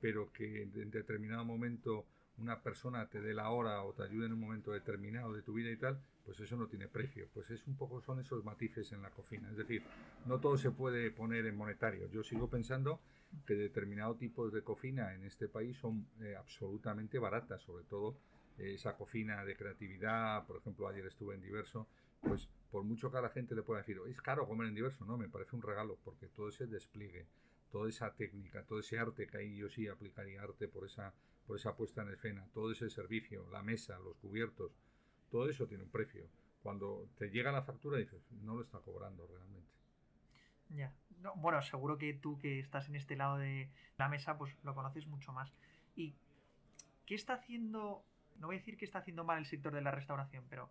pero 0.02 0.30
que 0.30 0.60
en 0.60 0.90
determinado 0.90 1.42
momento 1.46 2.04
una 2.36 2.60
persona 2.60 3.08
te 3.08 3.22
dé 3.22 3.32
la 3.32 3.48
hora 3.48 3.82
o 3.82 3.94
te 3.94 4.02
ayude 4.02 4.26
en 4.26 4.34
un 4.34 4.40
momento 4.40 4.72
determinado 4.72 5.32
de 5.32 5.40
tu 5.40 5.54
vida 5.54 5.70
y 5.70 5.78
tal, 5.78 5.98
pues 6.24 6.40
eso 6.40 6.56
no 6.56 6.66
tiene 6.66 6.88
precio. 6.88 7.28
Pues 7.32 7.50
es 7.50 7.66
un 7.66 7.76
poco, 7.76 8.00
son 8.00 8.20
esos 8.20 8.44
matices 8.44 8.90
en 8.92 9.02
la 9.02 9.10
cocina. 9.10 9.50
Es 9.50 9.56
decir, 9.56 9.82
no 10.26 10.40
todo 10.40 10.56
se 10.56 10.70
puede 10.70 11.10
poner 11.10 11.46
en 11.46 11.56
monetario. 11.56 12.08
Yo 12.10 12.22
sigo 12.22 12.48
pensando 12.48 13.00
que 13.46 13.54
determinados 13.54 14.18
tipos 14.18 14.52
de 14.52 14.62
cocina 14.62 15.14
en 15.14 15.24
este 15.24 15.48
país 15.48 15.76
son 15.76 16.06
eh, 16.20 16.34
absolutamente 16.36 17.18
baratas, 17.18 17.62
sobre 17.62 17.84
todo 17.84 18.16
eh, 18.58 18.74
esa 18.74 18.96
cocina 18.96 19.44
de 19.44 19.56
creatividad, 19.56 20.46
por 20.46 20.56
ejemplo, 20.56 20.88
ayer 20.88 21.06
estuve 21.06 21.34
en 21.34 21.42
Diverso, 21.42 21.88
pues 22.20 22.48
por 22.70 22.84
mucho 22.84 23.10
que 23.10 23.18
a 23.18 23.20
la 23.20 23.30
gente 23.30 23.54
le 23.54 23.62
pueda 23.62 23.80
decir, 23.80 24.00
es 24.08 24.20
caro 24.22 24.46
comer 24.46 24.68
en 24.68 24.74
Diverso, 24.74 25.04
no, 25.04 25.16
me 25.16 25.28
parece 25.28 25.56
un 25.56 25.62
regalo, 25.62 25.98
porque 26.04 26.28
todo 26.28 26.48
ese 26.48 26.66
despliegue, 26.66 27.26
toda 27.70 27.88
esa 27.88 28.12
técnica, 28.14 28.62
todo 28.62 28.78
ese 28.78 28.98
arte 28.98 29.26
que 29.26 29.36
ahí 29.36 29.56
yo 29.56 29.68
sí 29.68 29.88
aplicaría 29.88 30.42
arte 30.42 30.68
por 30.68 30.86
esa 30.86 31.12
por 31.46 31.58
esa 31.58 31.76
puesta 31.76 32.02
en 32.02 32.10
escena, 32.10 32.46
todo 32.52 32.72
ese 32.72 32.88
servicio, 32.90 33.46
la 33.50 33.62
mesa, 33.62 33.98
los 33.98 34.16
cubiertos, 34.16 34.72
todo 35.34 35.48
eso 35.48 35.66
tiene 35.66 35.82
un 35.82 35.90
precio. 35.90 36.28
Cuando 36.62 37.08
te 37.18 37.28
llega 37.28 37.50
la 37.50 37.64
factura 37.64 37.98
dices, 37.98 38.22
no 38.30 38.54
lo 38.54 38.62
está 38.62 38.78
cobrando 38.78 39.26
realmente. 39.26 39.68
Ya, 40.68 40.94
bueno, 41.34 41.60
seguro 41.60 41.98
que 41.98 42.14
tú 42.14 42.38
que 42.38 42.60
estás 42.60 42.88
en 42.88 42.94
este 42.94 43.16
lado 43.16 43.38
de 43.38 43.68
la 43.98 44.08
mesa, 44.08 44.38
pues 44.38 44.54
lo 44.62 44.76
conoces 44.76 45.08
mucho 45.08 45.32
más. 45.32 45.52
¿Y 45.96 46.14
qué 47.04 47.16
está 47.16 47.34
haciendo, 47.34 48.04
no 48.38 48.46
voy 48.46 48.54
a 48.54 48.58
decir 48.60 48.76
que 48.76 48.84
está 48.84 49.00
haciendo 49.00 49.24
mal 49.24 49.38
el 49.38 49.46
sector 49.46 49.74
de 49.74 49.82
la 49.82 49.90
restauración, 49.90 50.44
pero 50.48 50.70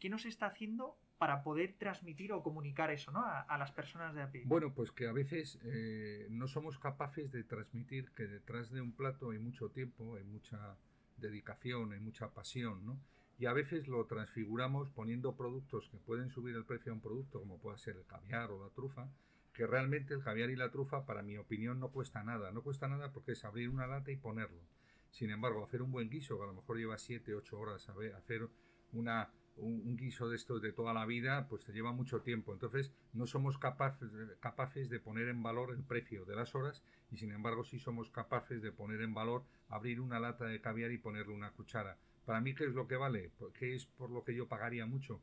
¿qué 0.00 0.08
nos 0.08 0.24
está 0.24 0.46
haciendo 0.46 0.96
para 1.18 1.42
poder 1.42 1.74
transmitir 1.74 2.32
o 2.32 2.42
comunicar 2.42 2.90
eso 2.90 3.12
¿no? 3.12 3.22
a, 3.22 3.58
las 3.58 3.70
personas 3.70 4.14
de 4.14 4.22
a 4.22 4.30
pie? 4.30 4.44
Bueno, 4.46 4.72
pues 4.72 4.92
que 4.92 5.08
a 5.08 5.12
veces 5.12 5.58
eh, 5.62 6.26
no 6.30 6.48
somos 6.48 6.78
capaces 6.78 7.30
de 7.32 7.44
transmitir 7.44 8.12
que 8.12 8.26
detrás 8.26 8.70
de 8.70 8.80
un 8.80 8.92
plato 8.92 9.32
hay 9.32 9.40
mucho 9.40 9.68
tiempo, 9.68 10.16
hay 10.16 10.24
mucha 10.24 10.78
dedicación, 11.18 11.92
hay 11.92 12.00
mucha 12.00 12.30
pasión, 12.30 12.86
¿no? 12.86 12.98
Y 13.38 13.46
a 13.46 13.52
veces 13.52 13.88
lo 13.88 14.04
transfiguramos 14.06 14.90
poniendo 14.90 15.36
productos 15.36 15.88
que 15.88 15.98
pueden 15.98 16.30
subir 16.30 16.54
el 16.54 16.64
precio 16.64 16.92
a 16.92 16.94
un 16.94 17.00
producto, 17.00 17.40
como 17.40 17.58
puede 17.58 17.78
ser 17.78 17.96
el 17.96 18.06
caviar 18.06 18.50
o 18.50 18.62
la 18.62 18.70
trufa, 18.70 19.08
que 19.52 19.66
realmente 19.66 20.14
el 20.14 20.22
caviar 20.22 20.50
y 20.50 20.56
la 20.56 20.70
trufa, 20.70 21.04
para 21.04 21.22
mi 21.22 21.36
opinión, 21.36 21.80
no 21.80 21.90
cuesta 21.90 22.22
nada. 22.22 22.52
No 22.52 22.62
cuesta 22.62 22.88
nada 22.88 23.12
porque 23.12 23.32
es 23.32 23.44
abrir 23.44 23.68
una 23.68 23.86
lata 23.86 24.10
y 24.10 24.16
ponerlo. 24.16 24.62
Sin 25.10 25.30
embargo, 25.30 25.64
hacer 25.64 25.82
un 25.82 25.92
buen 25.92 26.10
guiso, 26.10 26.36
que 26.36 26.44
a 26.44 26.46
lo 26.46 26.54
mejor 26.54 26.76
lleva 26.76 26.98
7, 26.98 27.34
8 27.34 27.58
horas, 27.58 27.88
hacer 27.88 28.48
una 28.92 29.30
un, 29.56 29.96
guiso 29.96 30.28
de 30.28 30.36
estos 30.36 30.60
de 30.62 30.72
toda 30.72 30.92
la 30.92 31.06
vida, 31.06 31.46
pues 31.48 31.64
te 31.64 31.72
lleva 31.72 31.92
mucho 31.92 32.22
tiempo. 32.22 32.52
Entonces, 32.52 32.92
no 33.12 33.26
somos 33.26 33.58
capaces 33.58 34.90
de 34.90 35.00
poner 35.00 35.28
en 35.28 35.42
valor 35.42 35.70
el 35.72 35.82
precio 35.82 36.24
de 36.24 36.36
las 36.36 36.54
horas 36.54 36.82
y, 37.10 37.16
sin 37.16 37.32
embargo, 37.32 37.64
sí 37.64 37.78
somos 37.78 38.10
capaces 38.10 38.62
de 38.62 38.72
poner 38.72 39.00
en 39.02 39.14
valor 39.14 39.44
abrir 39.68 40.00
una 40.00 40.20
lata 40.20 40.46
de 40.46 40.60
caviar 40.60 40.90
y 40.90 40.98
ponerle 40.98 41.34
una 41.34 41.52
cuchara. 41.52 41.98
Para 42.24 42.40
mí, 42.40 42.54
¿qué 42.54 42.64
es 42.64 42.74
lo 42.74 42.86
que 42.86 42.96
vale? 42.96 43.30
¿Qué 43.58 43.74
es 43.74 43.86
por 43.86 44.10
lo 44.10 44.24
que 44.24 44.34
yo 44.34 44.48
pagaría 44.48 44.86
mucho? 44.86 45.20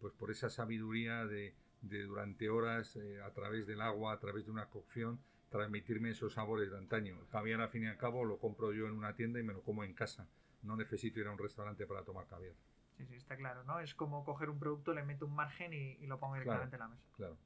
Pues 0.00 0.12
por 0.12 0.30
esa 0.30 0.50
sabiduría 0.50 1.26
de, 1.26 1.54
durante 1.80 2.48
horas, 2.48 2.96
eh, 2.96 3.20
a 3.22 3.30
través 3.32 3.66
del 3.66 3.80
agua, 3.80 4.12
a 4.12 4.20
través 4.20 4.44
de 4.44 4.52
una 4.52 4.66
cocción, 4.66 5.18
transmitirme 5.50 6.10
esos 6.10 6.34
sabores 6.34 6.70
de 6.70 6.78
antaño. 6.78 7.18
El 7.20 7.28
caviar, 7.28 7.60
al 7.60 7.68
fin 7.68 7.84
y 7.84 7.86
al 7.86 7.96
cabo, 7.96 8.24
lo 8.24 8.38
compro 8.38 8.72
yo 8.72 8.86
en 8.86 8.92
una 8.92 9.14
tienda 9.14 9.40
y 9.40 9.42
me 9.42 9.52
lo 9.52 9.62
como 9.62 9.84
en 9.84 9.94
casa. 9.94 10.28
No 10.62 10.76
necesito 10.76 11.20
ir 11.20 11.26
a 11.26 11.32
un 11.32 11.38
restaurante 11.38 11.86
para 11.86 12.02
tomar 12.02 12.26
caviar. 12.26 12.54
Sí, 12.96 13.04
sí, 13.06 13.16
está 13.16 13.36
claro, 13.36 13.64
¿no? 13.64 13.80
Es 13.80 13.94
como 13.94 14.24
coger 14.24 14.48
un 14.48 14.58
producto, 14.58 14.94
le 14.94 15.02
meto 15.02 15.26
un 15.26 15.34
margen 15.34 15.72
y, 15.72 16.06
lo 16.06 16.20
pongo 16.20 16.34
directamente 16.34 16.76
en 16.76 16.80
la 16.80 16.88
mesa. 16.88 17.02
Claro. 17.16 17.36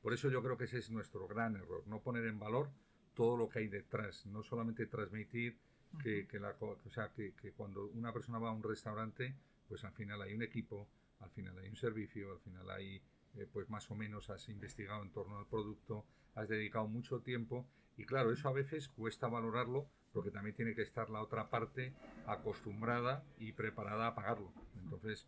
Por 0.00 0.12
eso 0.12 0.30
yo 0.30 0.42
creo 0.42 0.56
que 0.56 0.64
ese 0.64 0.78
es 0.78 0.90
nuestro 0.90 1.26
gran 1.28 1.56
error, 1.56 1.82
no 1.86 2.00
poner 2.00 2.26
en 2.26 2.38
valor 2.38 2.70
todo 3.14 3.36
lo 3.36 3.48
que 3.48 3.60
hay 3.60 3.68
detrás, 3.68 4.26
no 4.26 4.42
solamente 4.42 4.86
transmitir 4.86 5.56
que, 6.02 6.26
que, 6.26 6.40
la, 6.40 6.54
o 6.60 6.90
sea, 6.90 7.10
que, 7.12 7.32
que, 7.34 7.52
cuando 7.52 7.86
una 7.86 8.12
persona 8.12 8.38
va 8.38 8.50
a 8.50 8.52
un 8.52 8.62
restaurante, 8.62 9.34
pues 9.68 9.84
al 9.84 9.92
final 9.92 10.20
hay 10.22 10.34
un 10.34 10.42
equipo, 10.42 10.88
al 11.20 11.30
final 11.30 11.56
hay 11.58 11.68
un 11.68 11.76
servicio, 11.76 12.32
al 12.32 12.40
final 12.40 12.70
hay, 12.70 13.00
eh, 13.36 13.46
pues 13.52 13.70
más 13.70 13.90
o 13.90 13.94
menos 13.94 14.30
has 14.30 14.48
investigado 14.48 15.02
en 15.02 15.10
torno 15.10 15.38
al 15.38 15.46
producto, 15.46 16.04
has 16.34 16.48
dedicado 16.48 16.86
mucho 16.88 17.20
tiempo 17.20 17.66
y 17.96 18.04
claro, 18.04 18.32
eso 18.32 18.48
a 18.48 18.52
veces 18.52 18.88
cuesta 18.88 19.28
valorarlo 19.28 19.86
porque 20.12 20.30
también 20.30 20.54
tiene 20.54 20.74
que 20.74 20.82
estar 20.82 21.10
la 21.10 21.20
otra 21.20 21.50
parte 21.50 21.92
acostumbrada 22.26 23.24
y 23.38 23.52
preparada 23.52 24.06
a 24.06 24.14
pagarlo. 24.14 24.52
Entonces, 24.80 25.26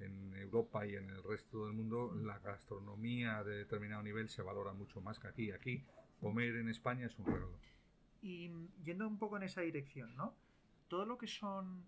en 0.00 0.34
Europa 0.34 0.84
y 0.86 0.96
en 0.96 1.10
el 1.10 1.22
resto 1.22 1.66
del 1.66 1.74
mundo, 1.74 2.12
la 2.14 2.38
gastronomía 2.40 3.42
de 3.44 3.58
determinado 3.58 4.02
nivel 4.02 4.28
se 4.28 4.42
valora 4.42 4.72
mucho 4.72 5.00
más 5.00 5.18
que 5.18 5.28
aquí. 5.28 5.52
Aquí, 5.52 5.84
comer 6.20 6.56
en 6.56 6.68
España 6.68 7.06
es 7.06 7.18
un 7.18 7.26
regalo. 7.26 7.58
Y 8.22 8.50
yendo 8.84 9.06
un 9.06 9.18
poco 9.18 9.36
en 9.36 9.44
esa 9.44 9.60
dirección, 9.60 10.16
¿no? 10.16 10.34
Todo 10.88 11.04
lo 11.04 11.18
que 11.18 11.26
son, 11.26 11.84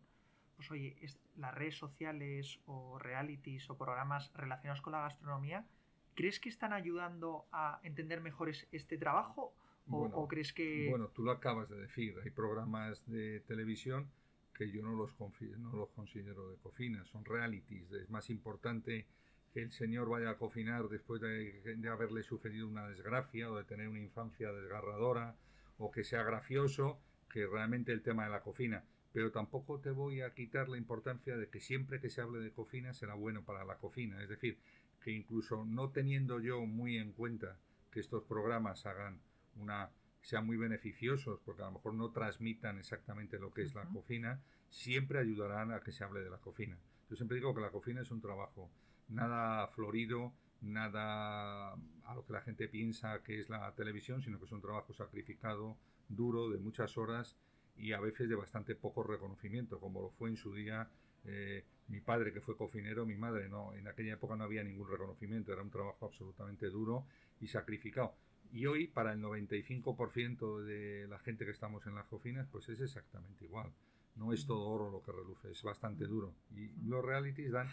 pues 0.56 0.70
oye, 0.70 0.96
las 1.36 1.54
redes 1.54 1.76
sociales 1.76 2.60
o 2.66 2.98
realities 2.98 3.68
o 3.70 3.76
programas 3.76 4.32
relacionados 4.34 4.82
con 4.82 4.92
la 4.92 5.02
gastronomía, 5.02 5.66
¿crees 6.14 6.40
que 6.40 6.48
están 6.48 6.72
ayudando 6.72 7.46
a 7.52 7.80
entender 7.82 8.20
mejor 8.20 8.50
este 8.50 8.98
trabajo 8.98 9.54
o, 9.90 10.28
crees 10.28 10.52
que.? 10.52 10.88
Bueno, 10.90 11.08
tú 11.08 11.22
lo 11.22 11.30
acabas 11.30 11.68
de 11.68 11.76
decir. 11.76 12.16
Hay 12.22 12.30
programas 12.30 13.04
de 13.06 13.40
televisión 13.40 14.10
que 14.54 14.70
yo 14.70 14.82
no 14.82 14.92
los, 14.92 15.14
no 15.58 15.72
los 15.72 15.88
considero 15.90 16.50
de 16.50 16.56
cocina, 16.56 17.04
son 17.06 17.24
realities. 17.24 17.90
Es 17.92 18.10
más 18.10 18.28
importante 18.28 19.06
que 19.52 19.62
el 19.62 19.72
señor 19.72 20.08
vaya 20.08 20.30
a 20.30 20.38
cocinar 20.38 20.88
después 20.88 21.20
de, 21.20 21.88
haberle 21.90 22.22
sufrido 22.22 22.68
una 22.68 22.88
desgracia 22.88 23.50
o 23.50 23.56
de 23.56 23.64
tener 23.64 23.88
una 23.88 24.00
infancia 24.00 24.52
desgarradora 24.52 25.36
o 25.78 25.90
que 25.90 26.04
sea 26.04 26.22
gracioso 26.22 26.98
que 27.30 27.46
realmente 27.46 27.92
el 27.92 28.02
tema 28.02 28.24
de 28.24 28.30
la 28.30 28.42
cocina. 28.42 28.84
Pero 29.12 29.32
tampoco 29.32 29.80
te 29.80 29.90
voy 29.90 30.20
a 30.20 30.34
quitar 30.34 30.68
la 30.68 30.76
importancia 30.76 31.36
de 31.36 31.48
que 31.48 31.60
siempre 31.60 32.00
que 32.00 32.10
se 32.10 32.20
hable 32.20 32.40
de 32.40 32.52
cocina 32.52 32.92
será 32.92 33.14
bueno 33.14 33.42
para 33.44 33.64
la 33.64 33.76
cocina. 33.76 34.22
Es 34.22 34.28
decir, 34.28 34.58
que 35.00 35.12
incluso 35.12 35.64
no 35.64 35.90
teniendo 35.90 36.40
yo 36.40 36.60
muy 36.66 36.98
en 36.98 37.12
cuenta 37.12 37.56
que 37.90 38.00
estos 38.00 38.24
programas 38.24 38.84
hagan 38.86 39.20
una 39.56 39.90
sean 40.20 40.44
muy 40.44 40.56
beneficiosos, 40.56 41.40
porque 41.44 41.62
a 41.62 41.66
lo 41.66 41.72
mejor 41.72 41.94
no 41.94 42.10
transmitan 42.10 42.78
exactamente 42.78 43.38
lo 43.38 43.52
que 43.54 43.62
es 43.62 43.74
la 43.74 43.84
cocina, 43.84 44.42
siempre 44.68 45.18
ayudarán 45.18 45.72
a 45.72 45.80
que 45.80 45.92
se 45.92 46.04
hable 46.04 46.20
de 46.20 46.28
la 46.28 46.38
cocina. 46.38 46.76
Yo 47.08 47.16
siempre 47.16 47.36
digo 47.36 47.54
que 47.54 47.62
la 47.62 47.70
cocina 47.70 48.02
es 48.02 48.10
un 48.10 48.20
trabajo 48.20 48.70
nada 49.08 49.66
florido, 49.68 50.32
nada 50.60 51.72
a 51.72 52.14
lo 52.14 52.24
que 52.24 52.32
la 52.32 52.40
gente 52.40 52.68
piensa 52.68 53.22
que 53.22 53.40
es 53.40 53.48
la 53.48 53.72
televisión, 53.74 54.22
sino 54.22 54.38
que 54.38 54.46
es 54.46 54.52
un 54.52 54.60
trabajo 54.60 54.92
sacrificado, 54.92 55.76
duro, 56.08 56.48
de 56.48 56.58
muchas 56.58 56.96
horas 56.96 57.36
y 57.76 57.92
a 57.92 58.00
veces 58.00 58.28
de 58.28 58.34
bastante 58.34 58.74
poco 58.74 59.02
reconocimiento, 59.02 59.78
como 59.78 60.00
lo 60.00 60.10
fue 60.10 60.30
en 60.30 60.36
su 60.36 60.54
día 60.54 60.88
eh, 61.24 61.64
mi 61.88 62.00
padre 62.00 62.32
que 62.32 62.40
fue 62.40 62.56
cocinero, 62.56 63.06
mi 63.06 63.16
madre 63.16 63.48
no. 63.48 63.74
En 63.74 63.88
aquella 63.88 64.14
época 64.14 64.36
no 64.36 64.44
había 64.44 64.62
ningún 64.62 64.88
reconocimiento, 64.88 65.52
era 65.52 65.62
un 65.62 65.70
trabajo 65.70 66.06
absolutamente 66.06 66.68
duro 66.68 67.06
y 67.40 67.48
sacrificado. 67.48 68.14
Y 68.52 68.66
hoy, 68.66 68.86
para 68.86 69.12
el 69.12 69.20
95% 69.20 70.62
de 70.64 71.06
la 71.08 71.18
gente 71.18 71.44
que 71.44 71.50
estamos 71.50 71.86
en 71.86 71.94
las 71.94 72.06
cocinas, 72.06 72.46
pues 72.50 72.68
es 72.68 72.80
exactamente 72.80 73.44
igual. 73.44 73.72
No 74.16 74.32
es 74.32 74.46
todo 74.46 74.66
oro 74.66 74.90
lo 74.90 75.02
que 75.02 75.12
reluce, 75.12 75.50
es 75.50 75.62
bastante 75.62 76.06
duro. 76.06 76.34
Y 76.50 76.68
los 76.86 77.04
realities 77.04 77.52
dan 77.52 77.68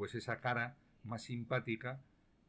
pues 0.00 0.14
esa 0.14 0.40
cara 0.40 0.78
más 1.04 1.24
simpática, 1.24 2.00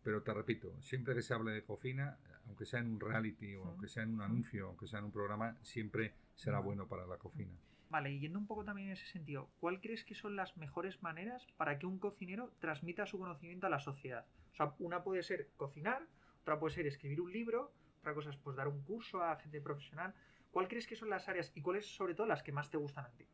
pero 0.03 0.23
te 0.23 0.33
repito, 0.33 0.73
siempre 0.79 1.13
que 1.13 1.21
se 1.21 1.33
hable 1.33 1.51
de 1.51 1.65
cocina, 1.65 2.17
aunque 2.47 2.65
sea 2.65 2.79
en 2.79 2.89
un 2.89 2.97
reality 2.97 3.55
o 3.55 3.65
aunque 3.65 3.89
sea 3.89 4.03
en 4.03 4.13
un 4.13 4.21
anuncio, 4.21 4.67
aunque 4.67 4.87
sea 4.87 4.99
en 4.99 5.05
un 5.05 5.11
programa, 5.11 5.57
siempre 5.61 6.13
será 6.33 6.59
bueno 6.59 6.87
para 6.87 7.05
la 7.05 7.17
cocina. 7.17 7.51
Vale, 7.89 8.09
y 8.09 8.21
yendo 8.21 8.39
un 8.39 8.47
poco 8.47 8.63
también 8.63 8.87
en 8.87 8.93
ese 8.93 9.05
sentido, 9.07 9.49
¿cuál 9.59 9.81
crees 9.81 10.05
que 10.05 10.15
son 10.15 10.37
las 10.37 10.55
mejores 10.55 11.03
maneras 11.03 11.45
para 11.57 11.77
que 11.77 11.85
un 11.85 11.99
cocinero 11.99 12.53
transmita 12.59 13.05
su 13.05 13.19
conocimiento 13.19 13.67
a 13.67 13.69
la 13.69 13.81
sociedad? 13.81 14.25
O 14.53 14.55
sea, 14.55 14.73
una 14.79 15.03
puede 15.03 15.21
ser 15.21 15.49
cocinar, 15.57 16.07
otra 16.43 16.57
puede 16.57 16.73
ser 16.73 16.87
escribir 16.87 17.19
un 17.19 17.33
libro, 17.33 17.73
otra 17.99 18.13
cosa 18.13 18.29
es 18.29 18.37
pues 18.37 18.55
dar 18.55 18.69
un 18.69 18.81
curso 18.83 19.21
a 19.21 19.35
gente 19.35 19.59
profesional. 19.59 20.15
¿Cuál 20.51 20.69
crees 20.69 20.87
que 20.87 20.95
son 20.95 21.09
las 21.09 21.27
áreas 21.27 21.51
y 21.53 21.61
cuáles 21.61 21.85
sobre 21.85 22.15
todo 22.15 22.27
las 22.27 22.43
que 22.43 22.53
más 22.53 22.69
te 22.69 22.77
gustan 22.77 23.03
a 23.03 23.09
ti? 23.09 23.25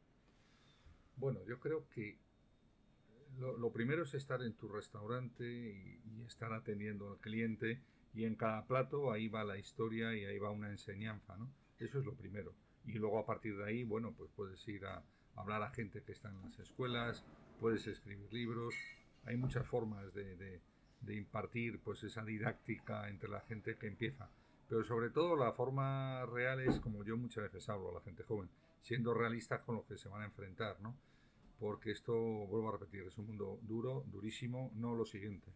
Bueno, 1.17 1.39
yo 1.45 1.59
creo 1.59 1.87
que 1.89 2.17
lo, 3.39 3.71
primero 3.71 4.03
es 4.03 4.13
estar 4.13 4.41
en 4.41 4.53
tu 4.53 4.67
restaurante 4.67 5.45
y, 5.45 6.23
estar 6.27 6.51
atendiendo 6.51 7.09
al 7.09 7.17
cliente 7.19 7.79
y 8.13 8.25
en 8.25 8.35
cada 8.35 8.65
plato 8.67 9.11
ahí 9.11 9.29
va 9.29 9.45
la 9.45 9.57
historia 9.57 10.13
y 10.13 10.25
ahí 10.25 10.37
va 10.37 10.49
una 10.49 10.69
enseñanza, 10.69 11.37
¿no? 11.37 11.49
Eso 11.79 11.99
es 11.99 12.05
lo 12.05 12.15
primero. 12.15 12.53
Y 12.85 12.93
luego 12.93 13.19
a 13.19 13.25
partir 13.25 13.57
de 13.57 13.63
ahí, 13.63 13.83
bueno, 13.85 14.13
pues 14.17 14.29
puedes 14.35 14.67
ir 14.67 14.85
a, 14.85 15.03
hablar 15.35 15.63
a 15.63 15.69
gente 15.69 16.03
que 16.03 16.11
está 16.11 16.29
en 16.29 16.41
las 16.41 16.59
escuelas, 16.59 17.23
puedes 17.61 17.87
escribir 17.87 18.31
libros, 18.33 18.73
hay 19.23 19.37
muchas 19.37 19.65
formas 19.65 20.13
de 20.13 20.59
de 21.01 21.15
impartir 21.15 21.79
pues 21.79 22.03
esa 22.03 22.23
didáctica 22.23 23.09
entre 23.09 23.29
la 23.29 23.41
gente 23.41 23.77
que 23.77 23.87
empieza. 23.87 24.29
Pero 24.67 24.83
sobre 24.83 25.09
todo 25.09 25.35
la 25.35 25.53
forma 25.53 26.25
real 26.25 26.59
es 26.59 26.79
como 26.79 27.03
yo 27.03 27.17
muchas 27.17 27.45
veces 27.45 27.69
hablo 27.69 27.89
a 27.91 27.93
la 27.95 28.01
gente 28.01 28.23
joven, 28.23 28.49
siendo 28.81 29.13
realistas 29.13 29.61
con 29.61 29.75
lo 29.75 29.85
que 29.85 29.97
se 29.97 30.09
van 30.09 30.23
a 30.23 30.25
enfrentar, 30.25 30.79
¿no? 30.81 30.95
Porque 31.59 31.91
esto, 31.91 32.13
vuelvo 32.13 32.69
a 32.69 32.73
repetir, 32.73 33.03
es 33.03 33.17
un 33.17 33.27
mundo 33.27 33.59
duro, 33.63 34.03
durísimo, 34.07 34.71
no 34.75 34.95
lo 34.95 35.05
siguiente. 35.05 35.51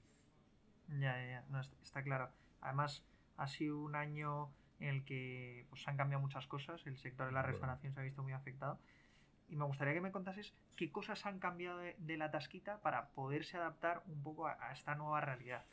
Ya, 0.87 1.15
ya, 1.17 1.27
ya. 1.27 1.45
No, 1.49 1.61
está 1.61 2.03
claro. 2.03 2.29
Además, 2.61 3.03
ha 3.37 3.47
sido 3.47 3.79
un 3.79 3.95
año 3.95 4.51
en 4.79 4.89
el 4.89 5.05
que 5.05 5.65
pues, 5.69 5.87
han 5.87 5.97
cambiado 5.97 6.21
muchas 6.21 6.47
cosas. 6.47 6.85
El 6.85 6.97
sector 6.97 7.27
de 7.27 7.31
la 7.31 7.43
restauración 7.43 7.93
se 7.93 7.99
ha 7.99 8.03
visto 8.03 8.23
muy 8.23 8.33
afectado. 8.33 8.79
Y 9.49 9.55
me 9.55 9.65
gustaría 9.65 9.93
que 9.93 10.01
me 10.01 10.11
contases 10.11 10.53
qué 10.75 10.91
cosas 10.91 11.25
han 11.25 11.39
cambiado 11.39 11.77
de, 11.79 12.17
la 12.17 12.31
tasquita 12.31 12.81
para 12.81 13.09
poderse 13.09 13.57
adaptar 13.57 14.01
un 14.07 14.23
poco 14.23 14.47
a, 14.47 14.71
esta 14.71 14.95
nueva 14.95 15.21
realidad. 15.21 15.65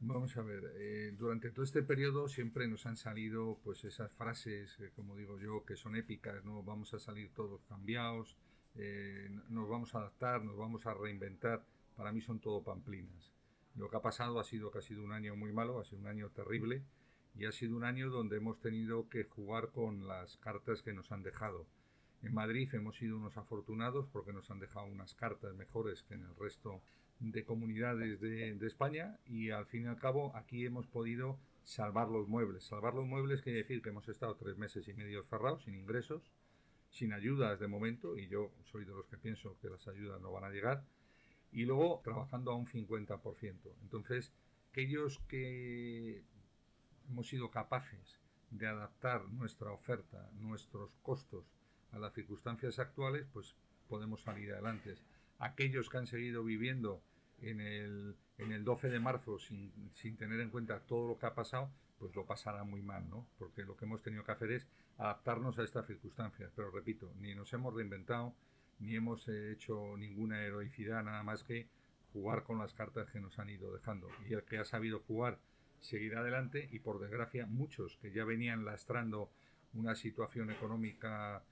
Vamos 0.00 0.36
a 0.36 0.42
ver, 0.42 0.62
eh, 0.76 1.12
durante 1.18 1.50
todo 1.50 1.64
este 1.64 1.82
periodo 1.82 2.28
siempre 2.28 2.68
nos 2.68 2.86
han 2.86 2.96
salido 2.96 3.58
pues 3.64 3.84
esas 3.84 4.12
frases, 4.12 4.78
eh, 4.78 4.92
como 4.94 5.16
digo 5.16 5.40
yo, 5.40 5.64
que 5.64 5.74
son 5.74 5.96
épicas, 5.96 6.44
¿no? 6.44 6.62
Vamos 6.62 6.94
a 6.94 7.00
salir 7.00 7.34
todos 7.34 7.64
cambiados, 7.64 8.36
eh, 8.78 9.28
nos 9.48 9.68
vamos 9.68 9.94
a 9.94 9.98
adaptar, 9.98 10.42
nos 10.42 10.56
vamos 10.56 10.86
a 10.86 10.94
reinventar. 10.94 11.62
Para 11.96 12.12
mí 12.12 12.20
son 12.20 12.38
todo 12.38 12.62
pamplinas. 12.62 13.32
Lo 13.74 13.90
que 13.90 13.96
ha 13.96 14.02
pasado 14.02 14.38
ha 14.38 14.44
sido 14.44 14.70
que 14.70 14.78
ha 14.78 14.82
sido 14.82 15.04
un 15.04 15.12
año 15.12 15.36
muy 15.36 15.52
malo, 15.52 15.80
ha 15.80 15.84
sido 15.84 16.00
un 16.00 16.06
año 16.06 16.30
terrible 16.30 16.82
y 17.34 17.44
ha 17.44 17.52
sido 17.52 17.76
un 17.76 17.84
año 17.84 18.10
donde 18.10 18.36
hemos 18.36 18.60
tenido 18.60 19.08
que 19.08 19.24
jugar 19.24 19.70
con 19.70 20.08
las 20.08 20.36
cartas 20.38 20.82
que 20.82 20.92
nos 20.92 21.12
han 21.12 21.22
dejado. 21.22 21.66
En 22.22 22.34
Madrid 22.34 22.68
hemos 22.74 22.96
sido 22.96 23.16
unos 23.16 23.36
afortunados 23.36 24.08
porque 24.12 24.32
nos 24.32 24.50
han 24.50 24.58
dejado 24.58 24.86
unas 24.86 25.14
cartas 25.14 25.54
mejores 25.54 26.02
que 26.02 26.14
en 26.14 26.22
el 26.22 26.34
resto 26.36 26.82
de 27.20 27.44
comunidades 27.44 28.20
de, 28.20 28.66
España 28.66 29.18
y 29.26 29.50
al 29.50 29.66
fin 29.66 29.84
y 29.84 29.86
al 29.86 29.98
cabo 29.98 30.34
aquí 30.36 30.64
hemos 30.64 30.86
podido 30.86 31.38
salvar 31.64 32.08
los 32.08 32.28
muebles. 32.28 32.64
Salvar 32.64 32.94
los 32.94 33.06
muebles 33.06 33.42
quiere 33.42 33.58
decir 33.58 33.82
que 33.82 33.90
hemos 33.90 34.08
estado 34.08 34.34
tres 34.36 34.56
meses 34.56 34.88
y 34.88 34.94
medio 34.94 35.22
cerrados, 35.24 35.62
sin 35.64 35.74
ingresos, 35.74 36.22
sin 36.90 37.12
ayudas 37.12 37.60
de 37.60 37.68
momento, 37.68 38.16
y 38.16 38.28
yo 38.28 38.52
soy 38.70 38.84
de 38.84 38.92
los 38.92 39.06
que 39.06 39.16
pienso 39.16 39.56
que 39.60 39.68
las 39.68 39.86
ayudas 39.88 40.20
no 40.20 40.32
van 40.32 40.44
a 40.44 40.50
llegar, 40.50 40.84
y 41.52 41.64
luego 41.64 42.00
trabajando 42.04 42.50
a 42.50 42.56
un 42.56 42.66
50%. 42.66 43.54
Entonces, 43.82 44.32
aquellos 44.70 45.18
que 45.28 46.22
hemos 47.08 47.28
sido 47.28 47.50
capaces 47.50 48.20
de 48.50 48.66
adaptar 48.66 49.28
nuestra 49.28 49.72
oferta, 49.72 50.30
nuestros 50.34 50.90
costos 51.02 51.44
a 51.92 51.98
las 51.98 52.12
circunstancias 52.14 52.78
actuales, 52.78 53.26
pues 53.32 53.54
podemos 53.88 54.22
salir 54.22 54.52
adelante. 54.52 54.94
Aquellos 55.38 55.88
que 55.88 55.98
han 55.98 56.06
seguido 56.06 56.44
viviendo 56.44 57.02
en 57.40 57.60
el, 57.60 58.16
en 58.38 58.52
el 58.52 58.64
12 58.64 58.90
de 58.90 59.00
marzo 59.00 59.38
sin, 59.38 59.72
sin, 59.94 60.16
tener 60.16 60.40
en 60.40 60.50
cuenta 60.50 60.80
todo 60.80 61.08
lo 61.08 61.18
que 61.18 61.26
ha 61.26 61.34
pasado, 61.34 61.70
pues 61.98 62.14
lo 62.14 62.26
pasará 62.26 62.64
muy 62.64 62.82
mal, 62.82 63.08
¿no? 63.08 63.26
Porque 63.38 63.62
lo 63.62 63.76
que 63.76 63.84
hemos 63.84 64.02
tenido 64.02 64.24
que 64.24 64.32
hacer 64.32 64.52
es 64.52 64.66
adaptarnos 64.98 65.58
a 65.58 65.64
estas 65.64 65.86
circunstancias. 65.86 66.52
Pero 66.54 66.70
repito, 66.70 67.12
ni 67.20 67.34
nos 67.34 67.52
hemos 67.52 67.74
reinventado, 67.74 68.34
ni 68.80 68.94
hemos 68.94 69.26
hecho 69.28 69.96
ninguna 69.96 70.42
heroicidad, 70.42 71.02
nada 71.02 71.22
más 71.22 71.42
que 71.42 71.68
jugar 72.12 72.42
con 72.42 72.58
las 72.58 72.74
cartas 72.74 73.10
que 73.10 73.20
nos 73.20 73.38
han 73.38 73.50
ido 73.50 73.72
dejando. 73.72 74.08
Y 74.28 74.34
el 74.34 74.42
que 74.42 74.58
ha 74.58 74.64
sabido 74.64 75.00
jugar 75.00 75.38
seguirá 75.80 76.20
adelante 76.20 76.68
y 76.72 76.80
por 76.80 77.00
desgracia 77.00 77.46
muchos 77.46 77.96
que 77.98 78.10
ya 78.10 78.24
venían 78.24 78.64
lastrando 78.64 79.30
una 79.74 79.94
situación 79.94 80.50
económica 80.50 81.42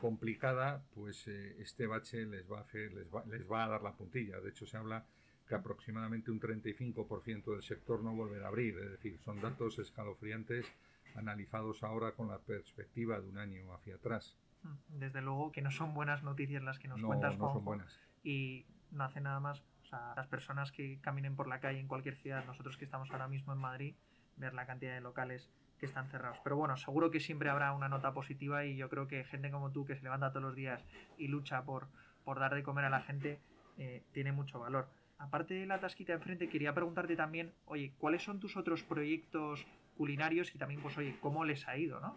complicada, 0.00 0.84
pues 0.94 1.26
eh, 1.28 1.56
este 1.60 1.86
bache 1.86 2.26
les 2.26 2.50
va, 2.50 2.58
a 2.58 2.62
hacer, 2.62 2.92
les, 2.92 3.06
va, 3.12 3.24
les 3.26 3.50
va 3.50 3.64
a 3.64 3.68
dar 3.68 3.82
la 3.82 3.92
puntilla. 3.92 4.40
De 4.40 4.50
hecho, 4.50 4.66
se 4.66 4.76
habla 4.76 5.06
que 5.46 5.54
aproximadamente 5.54 6.30
un 6.30 6.40
35% 6.40 7.52
del 7.52 7.62
sector 7.62 8.02
no 8.02 8.14
volverá 8.14 8.46
a 8.46 8.48
abrir. 8.48 8.76
Es 8.78 8.90
decir, 8.90 9.18
son 9.24 9.40
datos 9.40 9.78
escalofriantes 9.78 10.66
analizados 11.14 11.82
ahora 11.82 12.12
con 12.12 12.28
la 12.28 12.38
perspectiva 12.38 13.20
de 13.20 13.28
un 13.28 13.38
año 13.38 13.72
hacia 13.74 13.96
atrás. 13.96 14.36
Mm, 14.62 14.98
desde 14.98 15.22
luego 15.22 15.52
que 15.52 15.62
no 15.62 15.70
son 15.70 15.94
buenas 15.94 16.22
noticias 16.22 16.62
las 16.62 16.78
que 16.78 16.88
nos 16.88 17.00
no, 17.00 17.08
cuentas, 17.08 17.38
no 17.38 17.52
son 17.52 17.64
buenas. 17.64 18.00
Y 18.22 18.66
no 18.90 19.04
hace 19.04 19.20
nada 19.20 19.40
más, 19.40 19.62
o 19.82 19.86
sea, 19.86 20.14
las 20.16 20.26
personas 20.26 20.72
que 20.72 20.98
caminen 21.00 21.36
por 21.36 21.48
la 21.48 21.60
calle 21.60 21.80
en 21.80 21.88
cualquier 21.88 22.16
ciudad, 22.16 22.44
nosotros 22.44 22.76
que 22.76 22.84
estamos 22.84 23.10
ahora 23.10 23.28
mismo 23.28 23.52
en 23.52 23.58
Madrid, 23.58 23.94
ver 24.36 24.54
la 24.54 24.66
cantidad 24.66 24.94
de 24.94 25.00
locales 25.00 25.50
que 25.78 25.86
están 25.86 26.08
cerrados. 26.08 26.38
Pero 26.42 26.56
bueno, 26.56 26.76
seguro 26.76 27.10
que 27.10 27.20
siempre 27.20 27.50
habrá 27.50 27.72
una 27.72 27.88
nota 27.88 28.12
positiva 28.12 28.64
y 28.64 28.76
yo 28.76 28.88
creo 28.88 29.08
que 29.08 29.24
gente 29.24 29.50
como 29.50 29.70
tú 29.70 29.84
que 29.84 29.96
se 29.96 30.02
levanta 30.02 30.30
todos 30.30 30.42
los 30.42 30.54
días 30.54 30.82
y 31.18 31.28
lucha 31.28 31.62
por, 31.62 31.88
por 32.24 32.38
dar 32.40 32.54
de 32.54 32.62
comer 32.62 32.86
a 32.86 32.90
la 32.90 33.02
gente 33.02 33.40
eh, 33.78 34.02
tiene 34.12 34.32
mucho 34.32 34.58
valor. 34.58 34.88
Aparte 35.18 35.54
de 35.54 35.66
la 35.66 35.80
tasquita 35.80 36.12
enfrente, 36.12 36.48
quería 36.48 36.74
preguntarte 36.74 37.16
también, 37.16 37.52
oye, 37.66 37.92
¿cuáles 37.98 38.22
son 38.22 38.38
tus 38.40 38.56
otros 38.56 38.82
proyectos 38.82 39.66
culinarios 39.96 40.54
y 40.54 40.58
también, 40.58 40.80
pues, 40.80 40.96
oye, 40.98 41.16
cómo 41.20 41.44
les 41.44 41.66
ha 41.68 41.76
ido, 41.76 42.00
¿no? 42.00 42.16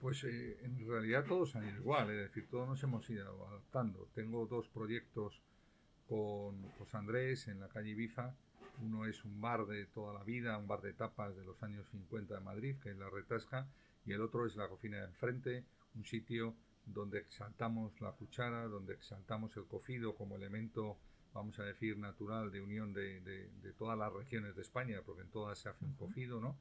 Pues 0.00 0.24
eh, 0.24 0.58
en 0.64 0.86
realidad 0.86 1.24
todos 1.24 1.54
han 1.54 1.68
ido 1.68 1.76
igual, 1.76 2.10
es 2.10 2.28
decir, 2.28 2.48
todos 2.48 2.68
nos 2.68 2.82
hemos 2.82 3.08
ido 3.08 3.46
adaptando. 3.46 4.08
Tengo 4.14 4.46
dos 4.46 4.68
proyectos 4.68 5.40
con 6.08 6.62
José 6.72 6.96
Andrés 6.96 7.46
en 7.46 7.60
la 7.60 7.68
calle 7.68 7.90
Ibiza, 7.90 8.34
uno 8.80 9.06
es 9.06 9.24
un 9.24 9.40
bar 9.40 9.66
de 9.66 9.86
toda 9.86 10.14
la 10.14 10.24
vida, 10.24 10.58
un 10.58 10.66
bar 10.66 10.80
de 10.80 10.92
tapas 10.92 11.36
de 11.36 11.44
los 11.44 11.62
años 11.62 11.88
50 11.90 12.34
de 12.34 12.40
Madrid, 12.40 12.76
que 12.82 12.90
es 12.90 12.96
la 12.96 13.10
Retasca, 13.10 13.66
y 14.04 14.12
el 14.12 14.20
otro 14.20 14.46
es 14.46 14.56
la 14.56 14.68
cocina 14.68 14.98
de 14.98 15.04
enfrente, 15.04 15.64
un 15.94 16.04
sitio 16.04 16.54
donde 16.86 17.18
exaltamos 17.18 18.00
la 18.00 18.12
cuchara, 18.12 18.66
donde 18.66 18.94
exaltamos 18.94 19.56
el 19.56 19.64
cocido 19.66 20.14
como 20.14 20.36
elemento, 20.36 20.98
vamos 21.34 21.58
a 21.58 21.64
decir, 21.64 21.98
natural 21.98 22.50
de 22.50 22.60
unión 22.60 22.92
de, 22.92 23.20
de, 23.20 23.72
todas 23.72 23.98
las 23.98 24.12
regiones 24.12 24.54
de 24.54 24.62
España, 24.62 25.00
porque 25.04 25.22
en 25.22 25.30
todas 25.30 25.58
se 25.58 25.68
hace 25.68 25.84
un 25.84 26.40
¿no? 26.40 26.56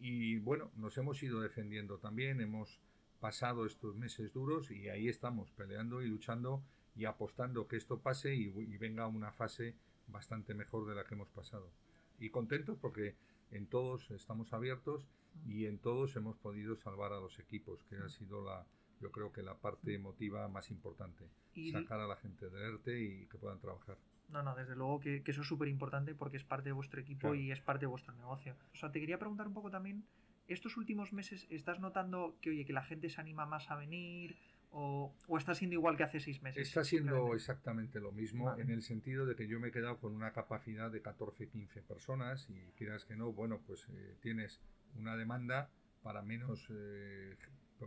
Y 0.00 0.38
bueno, 0.38 0.70
nos 0.76 0.96
hemos 0.98 1.22
ido 1.22 1.40
defendiendo 1.40 1.98
también, 1.98 2.40
hemos 2.40 2.80
pasado 3.20 3.66
estos 3.66 3.96
meses 3.96 4.32
duros 4.32 4.70
y 4.70 4.88
ahí 4.88 5.08
estamos 5.08 5.50
peleando 5.50 6.02
y 6.02 6.06
luchando 6.06 6.62
y 6.94 7.04
apostando 7.04 7.66
que 7.66 7.76
esto 7.76 7.98
pase 7.98 8.34
y, 8.34 8.52
y 8.56 8.76
venga 8.78 9.06
una 9.06 9.32
fase 9.32 9.74
bastante 10.06 10.54
mejor 10.54 10.86
de 10.86 10.94
la 10.94 11.04
que 11.04 11.14
hemos 11.14 11.30
pasado. 11.30 11.70
Y 12.18 12.30
contentos 12.30 12.78
porque 12.78 13.16
en 13.50 13.66
todos 13.66 14.10
estamos 14.10 14.52
abiertos 14.52 15.06
y 15.46 15.66
en 15.66 15.78
todos 15.78 16.16
hemos 16.16 16.36
podido 16.36 16.76
salvar 16.76 17.12
a 17.12 17.20
los 17.20 17.38
equipos, 17.38 17.84
que 17.84 17.96
ha 17.96 18.08
sido 18.08 18.44
la, 18.44 18.66
yo 19.00 19.10
creo 19.10 19.32
que 19.32 19.42
la 19.42 19.54
parte 19.54 19.94
emotiva 19.94 20.48
más 20.48 20.70
importante. 20.70 21.24
Sacar 21.72 22.00
a 22.00 22.06
la 22.06 22.16
gente 22.16 22.48
de 22.48 22.68
ERTE 22.68 23.00
y 23.00 23.26
que 23.26 23.38
puedan 23.38 23.58
trabajar. 23.58 23.98
No, 24.28 24.42
no, 24.42 24.54
desde 24.54 24.76
luego 24.76 25.00
que, 25.00 25.22
eso 25.24 25.40
es 25.40 25.48
súper 25.48 25.68
importante 25.68 26.14
porque 26.14 26.36
es 26.36 26.44
parte 26.44 26.68
de 26.68 26.72
vuestro 26.72 27.00
equipo 27.00 27.34
y 27.34 27.50
es 27.50 27.60
parte 27.60 27.80
de 27.80 27.86
vuestro 27.86 28.14
negocio. 28.14 28.56
O 28.72 28.76
sea, 28.76 28.92
te 28.92 29.00
quería 29.00 29.18
preguntar 29.18 29.46
un 29.46 29.54
poco 29.54 29.70
también, 29.70 30.04
estos 30.46 30.76
últimos 30.76 31.12
meses, 31.12 31.46
¿estás 31.50 31.80
notando 31.80 32.36
que, 32.40 32.50
oye, 32.50 32.64
que 32.64 32.72
la 32.72 32.82
gente 32.82 33.08
se 33.08 33.20
anima 33.20 33.46
más 33.46 33.70
a 33.70 33.76
venir? 33.76 34.36
O, 34.70 35.14
está 35.38 35.54
siendo 35.54 35.74
igual 35.74 35.96
que 35.96 36.02
hace 36.02 36.20
seis 36.20 36.42
meses? 36.42 36.68
Está 36.68 36.84
siendo 36.84 37.34
exactamente 37.34 38.00
lo 38.00 38.12
mismo 38.12 38.54
en 38.58 38.70
el 38.70 38.82
sentido 38.82 39.24
de 39.24 39.34
que 39.34 39.48
yo 39.48 39.58
me 39.60 39.68
he 39.68 39.70
quedado 39.70 39.98
con 39.98 40.14
una 40.14 40.32
capacidad 40.32 40.90
de 40.90 41.00
14, 41.00 41.48
15 41.48 41.82
personas 41.82 42.50
y 42.50 42.72
quieras 42.76 43.06
que 43.06 43.16
no, 43.16 43.32
bueno, 43.32 43.62
pues 43.66 43.88
eh, 43.88 44.16
tienes 44.20 44.60
una 44.94 45.16
demanda 45.16 45.70
para 46.02 46.22
menos, 46.22 46.66
eh, 46.70 47.36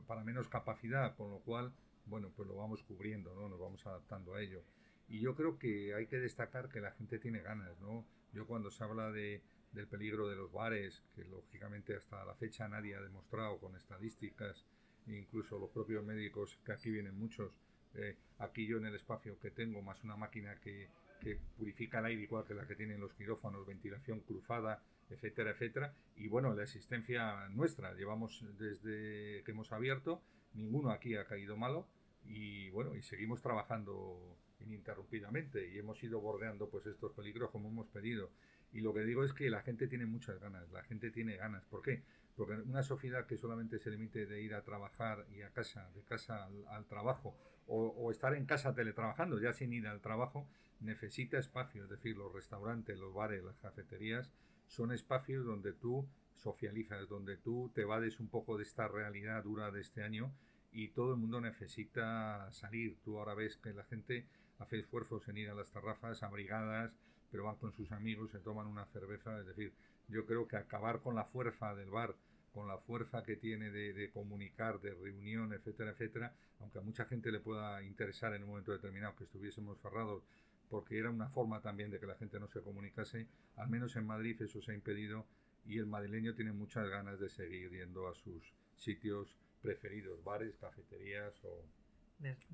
para 0.07 0.23
menos 0.23 0.47
capacidad, 0.47 1.15
con 1.15 1.31
lo 1.31 1.39
cual, 1.39 1.73
bueno, 2.05 2.31
pues 2.35 2.47
lo 2.47 2.55
vamos 2.55 2.83
cubriendo, 2.83 3.33
¿no? 3.35 3.49
Nos 3.49 3.59
vamos 3.59 3.85
adaptando 3.85 4.35
a 4.35 4.41
ello. 4.41 4.63
Y 5.07 5.19
yo 5.19 5.35
creo 5.35 5.59
que 5.59 5.93
hay 5.93 6.07
que 6.07 6.17
destacar 6.17 6.69
que 6.69 6.79
la 6.79 6.91
gente 6.91 7.19
tiene 7.19 7.41
ganas, 7.41 7.79
¿no? 7.79 8.05
Yo 8.33 8.47
cuando 8.47 8.71
se 8.71 8.83
habla 8.83 9.11
de, 9.11 9.41
del 9.73 9.87
peligro 9.87 10.27
de 10.29 10.35
los 10.35 10.51
bares, 10.51 11.03
que 11.15 11.23
lógicamente 11.25 11.95
hasta 11.95 12.23
la 12.25 12.35
fecha 12.35 12.67
nadie 12.67 12.95
ha 12.95 13.01
demostrado 13.01 13.59
con 13.59 13.75
estadísticas, 13.75 14.65
incluso 15.07 15.59
los 15.59 15.69
propios 15.69 16.03
médicos, 16.03 16.57
que 16.65 16.71
aquí 16.71 16.89
vienen 16.89 17.17
muchos, 17.17 17.51
eh, 17.95 18.17
aquí 18.39 18.65
yo 18.65 18.77
en 18.77 18.85
el 18.85 18.95
espacio 18.95 19.39
que 19.39 19.51
tengo, 19.51 19.81
más 19.81 20.03
una 20.03 20.15
máquina 20.15 20.59
que, 20.59 20.89
que 21.19 21.37
purifica 21.57 21.99
el 21.99 22.05
aire 22.05 22.23
igual 22.23 22.45
que 22.45 22.53
la 22.53 22.65
que 22.65 22.75
tienen 22.75 22.99
los 22.99 23.13
quirófanos, 23.13 23.65
ventilación 23.65 24.21
cruzada, 24.21 24.81
etcétera, 25.11 25.51
etcétera. 25.51 25.93
Y 26.15 26.27
bueno, 26.27 26.53
la 26.53 26.63
existencia 26.63 27.47
nuestra, 27.49 27.93
llevamos 27.93 28.43
desde 28.57 29.43
que 29.43 29.51
hemos 29.51 29.71
abierto, 29.71 30.21
ninguno 30.53 30.91
aquí 30.91 31.15
ha 31.15 31.25
caído 31.25 31.57
malo 31.57 31.87
y 32.25 32.69
bueno, 32.69 32.95
y 32.95 33.01
seguimos 33.01 33.41
trabajando 33.41 34.37
ininterrumpidamente 34.59 35.67
y 35.69 35.77
hemos 35.79 36.01
ido 36.03 36.19
bordeando 36.21 36.69
pues 36.69 36.85
estos 36.85 37.11
peligros 37.13 37.49
como 37.51 37.69
hemos 37.69 37.87
pedido. 37.87 38.31
Y 38.73 38.81
lo 38.81 38.93
que 38.93 39.01
digo 39.01 39.23
es 39.23 39.33
que 39.33 39.49
la 39.49 39.61
gente 39.61 39.87
tiene 39.87 40.05
muchas 40.05 40.39
ganas, 40.39 40.71
la 40.71 40.83
gente 40.83 41.11
tiene 41.11 41.35
ganas. 41.35 41.65
¿Por 41.65 41.81
qué? 41.81 42.03
Porque 42.35 42.53
una 42.53 42.83
sociedad 42.83 43.25
que 43.25 43.37
solamente 43.37 43.79
se 43.79 43.91
limite 43.91 44.25
de 44.25 44.41
ir 44.41 44.53
a 44.53 44.63
trabajar 44.63 45.25
y 45.35 45.41
a 45.41 45.49
casa, 45.49 45.89
de 45.93 46.03
casa 46.03 46.47
al, 46.69 46.85
trabajo, 46.85 47.35
o, 47.67 48.11
estar 48.11 48.33
en 48.33 48.45
casa 48.45 48.73
teletrabajando, 48.73 49.39
ya 49.39 49.53
sin 49.53 49.73
ir 49.73 49.87
al 49.87 50.01
trabajo, 50.01 50.47
necesita 50.79 51.37
espacio. 51.37 51.83
Es 51.83 51.89
decir, 51.89 52.17
los 52.17 52.33
restaurantes, 52.33 52.97
los 52.97 53.13
bares, 53.13 53.43
las 53.43 53.57
cafeterías, 53.57 54.31
son 54.71 54.93
espacios 54.93 55.45
donde 55.45 55.73
tú 55.73 56.07
socializas, 56.33 57.07
donde 57.09 57.35
tú 57.35 57.69
te 57.75 57.83
vades 57.83 58.19
un 58.19 58.29
poco 58.29 58.57
de 58.57 58.63
esta 58.63 58.87
realidad 58.87 59.43
dura 59.43 59.69
de 59.69 59.81
este 59.81 60.01
año 60.01 60.31
y 60.71 60.87
todo 60.89 61.11
el 61.11 61.19
mundo 61.19 61.41
necesita 61.41 62.49
salir. 62.53 62.97
Tú 63.03 63.19
ahora 63.19 63.33
ves 63.33 63.57
que 63.57 63.73
la 63.73 63.83
gente 63.83 64.25
hace 64.59 64.79
esfuerzos 64.79 65.27
en 65.27 65.37
ir 65.37 65.49
a 65.49 65.55
las 65.55 65.71
terrazas 65.71 66.23
abrigadas, 66.23 66.93
pero 67.31 67.43
van 67.43 67.57
con 67.57 67.73
sus 67.73 67.91
amigos, 67.91 68.31
se 68.31 68.39
toman 68.39 68.65
una 68.65 68.85
cerveza. 68.85 69.37
Es 69.41 69.47
decir, 69.47 69.73
yo 70.07 70.25
creo 70.25 70.47
que 70.47 70.55
acabar 70.55 71.01
con 71.01 71.15
la 71.15 71.25
fuerza 71.25 71.75
del 71.75 71.89
bar, 71.89 72.15
con 72.53 72.69
la 72.69 72.77
fuerza 72.77 73.23
que 73.23 73.35
tiene 73.35 73.71
de, 73.71 74.09
comunicar, 74.11 74.79
de 74.79 74.93
reunión, 74.93 75.51
etcétera, 75.51 75.91
etcétera, 75.91 76.33
aunque 76.61 76.79
a 76.79 76.81
mucha 76.81 77.05
gente 77.05 77.31
le 77.31 77.41
pueda 77.41 77.83
interesar 77.83 78.33
en 78.33 78.43
un 78.43 78.49
momento 78.49 78.71
determinado 78.71 79.17
que 79.17 79.25
estuviésemos 79.25 79.79
cerrados 79.81 80.23
porque 80.71 80.97
era 80.97 81.09
una 81.09 81.27
forma 81.27 81.61
también 81.61 81.91
de 81.91 81.99
que 81.99 82.07
la 82.07 82.15
gente 82.15 82.39
no 82.39 82.47
se 82.47 82.61
comunicase. 82.61 83.27
Al 83.57 83.69
menos 83.69 83.95
en 83.97 84.07
Madrid 84.07 84.41
eso 84.41 84.61
se 84.61 84.71
ha 84.71 84.73
impedido 84.73 85.27
y 85.65 85.77
el 85.77 85.85
madrileño 85.85 86.33
tiene 86.33 86.53
muchas 86.53 86.87
ganas 86.89 87.19
de 87.19 87.29
seguir 87.29 87.69
yendo 87.71 88.07
a 88.07 88.15
sus 88.15 88.53
sitios 88.77 89.37
preferidos, 89.61 90.23
bares, 90.23 90.55
cafeterías 90.55 91.33
o, 91.43 91.65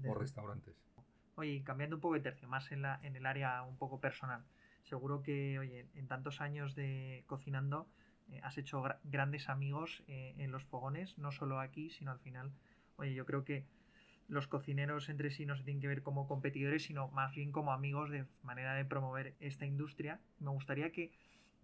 o 0.10 0.16
restaurantes. 0.16 0.76
Oye, 1.36 1.64
cambiando 1.64 1.98
un 1.98 2.02
poco 2.02 2.16
de 2.16 2.22
tercio, 2.22 2.48
más 2.48 2.72
en, 2.72 2.82
la, 2.82 3.00
en 3.04 3.16
el 3.16 3.28
área 3.28 3.62
un 3.62 3.78
poco 3.78 4.02
personal. 4.02 4.44
Seguro 4.82 5.22
que, 5.22 5.60
oye, 5.60 5.86
en 5.94 6.08
tantos 6.08 6.42
años 6.42 6.74
de 6.74 7.24
cocinando 7.28 7.88
eh, 8.32 8.42
has 8.44 8.58
hecho 8.58 8.84
grandes 9.04 9.48
amigos 9.48 10.04
eh, 10.08 10.34
en 10.40 10.52
los 10.52 10.64
fogones, 10.66 11.18
no 11.20 11.32
solo 11.32 11.60
aquí, 11.60 11.92
sino 11.92 12.12
al 12.12 12.20
final, 12.20 12.52
oye, 12.96 13.14
yo 13.14 13.26
creo 13.26 13.46
que 13.46 13.68
los 14.28 14.48
cocineros 14.48 15.10
entre 15.10 15.32
sí 15.32 15.46
no 15.46 15.56
se 15.56 15.64
tienen 15.64 15.82
que 15.82 15.88
ver 15.88 16.04
como 16.04 16.28
competidores, 16.28 16.84
sino 16.84 17.08
más 17.10 17.34
bien 17.36 17.52
como 17.52 17.72
amigos 17.72 18.10
de 18.10 18.26
manera 18.44 18.74
de 18.76 18.86
promover 18.86 19.36
esta 19.40 19.66
industria. 19.66 20.20
Me 20.40 20.52
gustaría 20.52 20.92
que, 20.92 21.12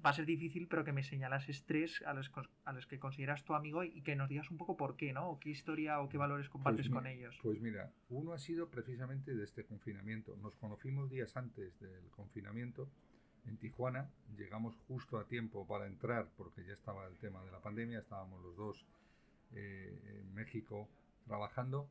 va 0.06 0.10
a 0.10 0.14
ser 0.14 0.26
difícil, 0.26 0.68
pero 0.68 0.84
que 0.84 0.92
me 0.92 1.04
señalases 1.04 1.64
tres 1.66 2.04
a 2.06 2.14
los, 2.14 2.32
a 2.66 2.74
los 2.74 2.88
que 2.88 3.00
consideras 3.00 3.44
tu 3.44 3.56
amigo 3.56 3.84
y 3.84 4.02
que 4.02 4.16
nos 4.16 4.30
digas 4.30 4.52
un 4.52 4.58
poco 4.58 4.76
por 4.76 4.96
qué, 4.96 5.14
¿no? 5.14 5.30
O 5.30 5.40
qué 5.40 5.50
historia 5.50 6.02
o 6.02 6.10
qué 6.10 6.18
valores 6.18 6.50
compartes 6.50 6.88
pues 6.88 6.94
con 6.94 7.08
ellos. 7.08 7.38
Pues 7.42 7.62
mira, 7.62 7.92
uno 8.10 8.34
ha 8.34 8.38
sido 8.38 8.70
precisamente 8.70 9.34
de 9.36 9.44
este 9.44 9.64
confinamiento. 9.64 10.36
Nos 10.38 10.56
conocimos 10.56 11.10
días 11.10 11.38
antes 11.38 11.80
del 11.80 12.10
confinamiento 12.12 12.90
en 13.46 13.58
Tijuana. 13.58 14.10
Llegamos 14.38 14.76
justo 14.88 15.18
a 15.18 15.28
tiempo 15.28 15.66
para 15.66 15.88
entrar 15.88 16.28
porque 16.38 16.66
ya 16.66 16.74
estaba 16.74 17.08
el 17.08 17.18
tema 17.18 17.44
de 17.44 17.52
la 17.52 17.60
pandemia, 17.60 18.00
estábamos 18.00 18.42
los 18.42 18.56
dos 18.58 18.86
eh, 19.54 20.20
en 20.20 20.34
México 20.34 20.90
trabajando 21.26 21.88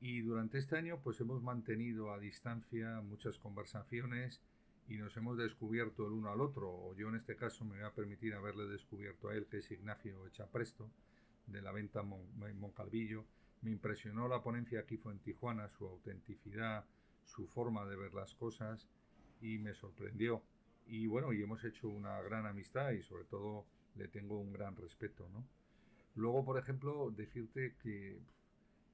y 0.00 0.20
durante 0.20 0.58
este 0.58 0.76
año 0.76 1.00
pues 1.02 1.20
hemos 1.20 1.42
mantenido 1.42 2.12
a 2.12 2.18
distancia 2.18 3.00
muchas 3.00 3.38
conversaciones 3.38 4.42
y 4.88 4.98
nos 4.98 5.16
hemos 5.16 5.36
descubierto 5.36 6.06
el 6.06 6.12
uno 6.12 6.30
al 6.30 6.40
otro, 6.40 6.70
o 6.70 6.94
yo 6.94 7.08
en 7.08 7.16
este 7.16 7.36
caso 7.36 7.64
me 7.64 7.76
voy 7.76 7.84
a 7.84 7.94
permitir 7.94 8.34
haberle 8.34 8.66
descubierto 8.66 9.28
a 9.28 9.34
él, 9.34 9.46
que 9.46 9.58
es 9.58 9.70
Ignacio 9.70 10.26
Echapresto, 10.26 10.90
de 11.46 11.60
la 11.60 11.72
venta 11.72 12.02
Moncalvillo. 12.02 13.24
Me 13.62 13.70
impresionó 13.70 14.28
la 14.28 14.42
ponencia 14.42 14.80
aquí 14.80 14.96
fue 14.96 15.12
en 15.12 15.18
Tijuana, 15.18 15.68
su 15.70 15.86
autenticidad, 15.86 16.84
su 17.24 17.48
forma 17.48 17.84
de 17.86 17.96
ver 17.96 18.14
las 18.14 18.34
cosas 18.34 18.88
y 19.40 19.58
me 19.58 19.74
sorprendió. 19.74 20.42
Y 20.86 21.08
bueno, 21.08 21.32
y 21.32 21.42
hemos 21.42 21.64
hecho 21.64 21.88
una 21.88 22.20
gran 22.20 22.46
amistad 22.46 22.92
y 22.92 23.02
sobre 23.02 23.24
todo 23.24 23.66
le 23.96 24.06
tengo 24.06 24.38
un 24.38 24.52
gran 24.52 24.76
respeto, 24.76 25.28
¿no? 25.30 25.44
Luego, 26.14 26.44
por 26.44 26.58
ejemplo, 26.58 27.10
decirte 27.10 27.74
que 27.82 28.20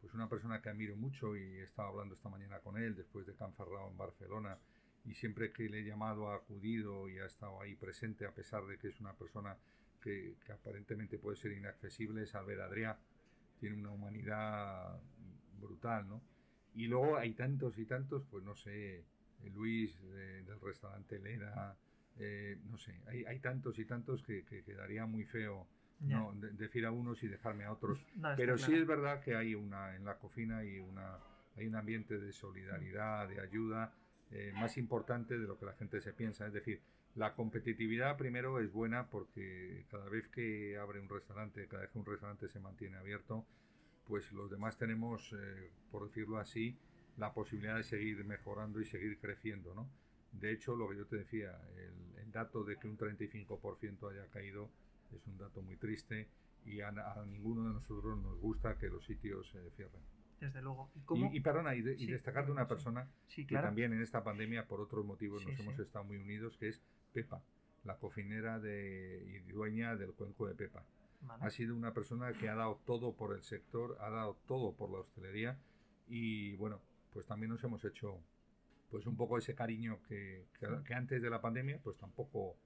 pues 0.02 0.14
una 0.14 0.28
persona 0.28 0.60
que 0.60 0.68
admiro 0.68 0.96
mucho 0.96 1.36
y 1.36 1.60
he 1.60 1.62
estado 1.62 1.90
hablando 1.90 2.14
esta 2.14 2.28
mañana 2.28 2.58
con 2.58 2.76
él 2.76 2.96
después 2.96 3.24
de 3.24 3.36
Canferrao 3.36 3.88
en 3.88 3.96
Barcelona 3.96 4.58
y 5.04 5.14
siempre 5.14 5.52
que 5.52 5.68
le 5.68 5.80
he 5.80 5.84
llamado 5.84 6.28
ha 6.28 6.34
acudido 6.34 7.08
y 7.08 7.20
ha 7.20 7.26
estado 7.26 7.60
ahí 7.62 7.76
presente 7.76 8.26
a 8.26 8.34
pesar 8.34 8.66
de 8.66 8.78
que 8.78 8.88
es 8.88 9.00
una 9.00 9.14
persona 9.14 9.56
que, 10.00 10.34
aparentemente 10.52 11.18
puede 11.18 11.36
ser 11.36 11.52
inaccesible 11.52 12.24
es 12.24 12.34
Albert 12.34 12.62
Adrià 12.62 12.96
tiene 13.60 13.76
una 13.76 13.90
humanidad 13.90 15.00
brutal 15.60 16.08
¿no? 16.08 16.20
y 16.74 16.88
luego 16.88 17.16
hay 17.16 17.34
tantos 17.34 17.78
y 17.78 17.86
tantos 17.86 18.24
pues 18.28 18.42
no 18.42 18.56
sé 18.56 19.04
Luis 19.54 19.96
del 20.02 20.60
restaurante 20.60 21.20
Lera 21.20 21.76
eh, 22.18 22.58
no 22.68 22.76
sé 22.76 23.00
hay, 23.06 23.24
hay, 23.24 23.38
tantos 23.38 23.78
y 23.78 23.84
tantos 23.84 24.24
que, 24.24 24.44
que 24.44 24.64
quedaría 24.64 25.06
muy 25.06 25.24
feo 25.24 25.68
no 26.02 26.32
decir 26.34 26.86
a 26.86 26.90
unos 26.90 27.22
y 27.22 27.28
dejarme 27.28 27.64
a 27.64 27.72
otros. 27.72 28.04
Pero 28.36 28.58
sí 28.58 28.74
es 28.74 28.86
verdad 28.86 29.20
que 29.20 29.36
hay 29.36 29.54
una 29.54 29.94
en 29.94 30.04
la 30.04 30.16
cocina 30.18 30.64
y 30.64 30.78
una 30.78 31.18
hay 31.56 31.66
un 31.66 31.76
ambiente 31.76 32.18
de 32.18 32.32
solidaridad, 32.32 33.28
de 33.28 33.40
ayuda 33.40 33.92
eh, 34.30 34.52
más 34.54 34.78
importante 34.78 35.38
de 35.38 35.46
lo 35.46 35.58
que 35.58 35.66
la 35.66 35.74
gente 35.74 36.00
se 36.00 36.12
piensa. 36.12 36.46
Es 36.46 36.52
decir, 36.54 36.80
la 37.14 37.34
competitividad 37.34 38.16
primero 38.16 38.58
es 38.58 38.72
buena 38.72 39.06
porque 39.10 39.84
cada 39.90 40.08
vez 40.08 40.28
que 40.28 40.78
abre 40.78 41.00
un 41.00 41.08
restaurante, 41.08 41.66
cada 41.68 41.82
vez 41.82 41.90
que 41.90 41.98
un 41.98 42.06
restaurante 42.06 42.48
se 42.48 42.58
mantiene 42.58 42.96
abierto, 42.96 43.44
pues 44.06 44.32
los 44.32 44.50
demás 44.50 44.78
tenemos, 44.78 45.32
eh, 45.34 45.70
por 45.90 46.06
decirlo 46.06 46.38
así, 46.38 46.78
la 47.18 47.34
posibilidad 47.34 47.76
de 47.76 47.84
seguir 47.84 48.24
mejorando 48.24 48.80
y 48.80 48.86
seguir 48.86 49.18
creciendo, 49.18 49.74
¿no? 49.74 49.86
De 50.32 50.50
hecho, 50.50 50.74
lo 50.74 50.88
que 50.88 50.96
yo 50.96 51.06
te 51.06 51.16
decía, 51.16 51.54
el, 51.76 52.22
el 52.22 52.32
dato 52.32 52.64
de 52.64 52.78
que 52.78 52.88
un 52.88 52.96
35% 52.96 54.10
haya 54.10 54.26
caído 54.30 54.70
es 55.16 55.26
un 55.26 55.38
dato 55.38 55.62
muy 55.62 55.76
triste 55.76 56.28
y 56.64 56.80
a, 56.80 56.92
ninguno 57.26 57.68
de 57.68 57.74
nosotros 57.74 58.18
nos 58.18 58.38
gusta 58.38 58.76
que 58.78 58.88
los 58.88 59.04
sitios 59.04 59.48
se 59.50 59.70
cierren. 59.70 60.02
Desde 60.40 60.60
luego. 60.60 60.90
Y, 61.14 61.36
y, 61.36 61.40
perdona, 61.40 61.74
y, 61.74 61.82
destacar 61.82 62.46
de 62.46 62.52
una 62.52 62.66
persona 62.66 63.08
que 63.28 63.44
también 63.54 63.92
en 63.92 64.02
esta 64.02 64.24
pandemia, 64.24 64.66
por 64.66 64.80
otros 64.80 65.04
motivos, 65.04 65.44
nos 65.46 65.58
hemos 65.58 65.78
estado 65.78 66.04
muy 66.04 66.16
unidos, 66.16 66.56
que 66.56 66.68
es 66.68 66.82
Pepa, 67.12 67.42
la 67.84 67.96
cocinera 67.96 68.58
de, 68.58 69.42
y 69.46 69.52
dueña 69.52 69.94
del 69.96 70.12
cuenco 70.12 70.46
de 70.46 70.54
Pepa. 70.54 70.84
Ha 71.28 71.50
sido 71.50 71.76
una 71.76 71.94
persona 71.94 72.32
que 72.32 72.48
ha 72.48 72.56
dado 72.56 72.80
todo 72.84 73.14
por 73.14 73.34
el 73.34 73.42
sector, 73.42 73.96
ha 74.00 74.10
dado 74.10 74.36
todo 74.46 74.72
por 74.74 74.90
la 74.90 74.98
hostelería 74.98 75.56
y 76.08 76.56
bueno, 76.56 76.80
pues 77.12 77.26
también 77.26 77.50
nos 77.50 77.62
hemos 77.62 77.84
hecho 77.84 78.18
pues 78.90 79.06
un 79.06 79.16
poco 79.16 79.38
ese 79.38 79.54
cariño 79.54 80.00
que, 80.08 80.44
que 80.84 80.94
antes 80.94 81.22
de 81.22 81.30
la 81.30 81.40
pandemia 81.40 81.78
pues 81.82 81.96
tampoco 81.96 82.56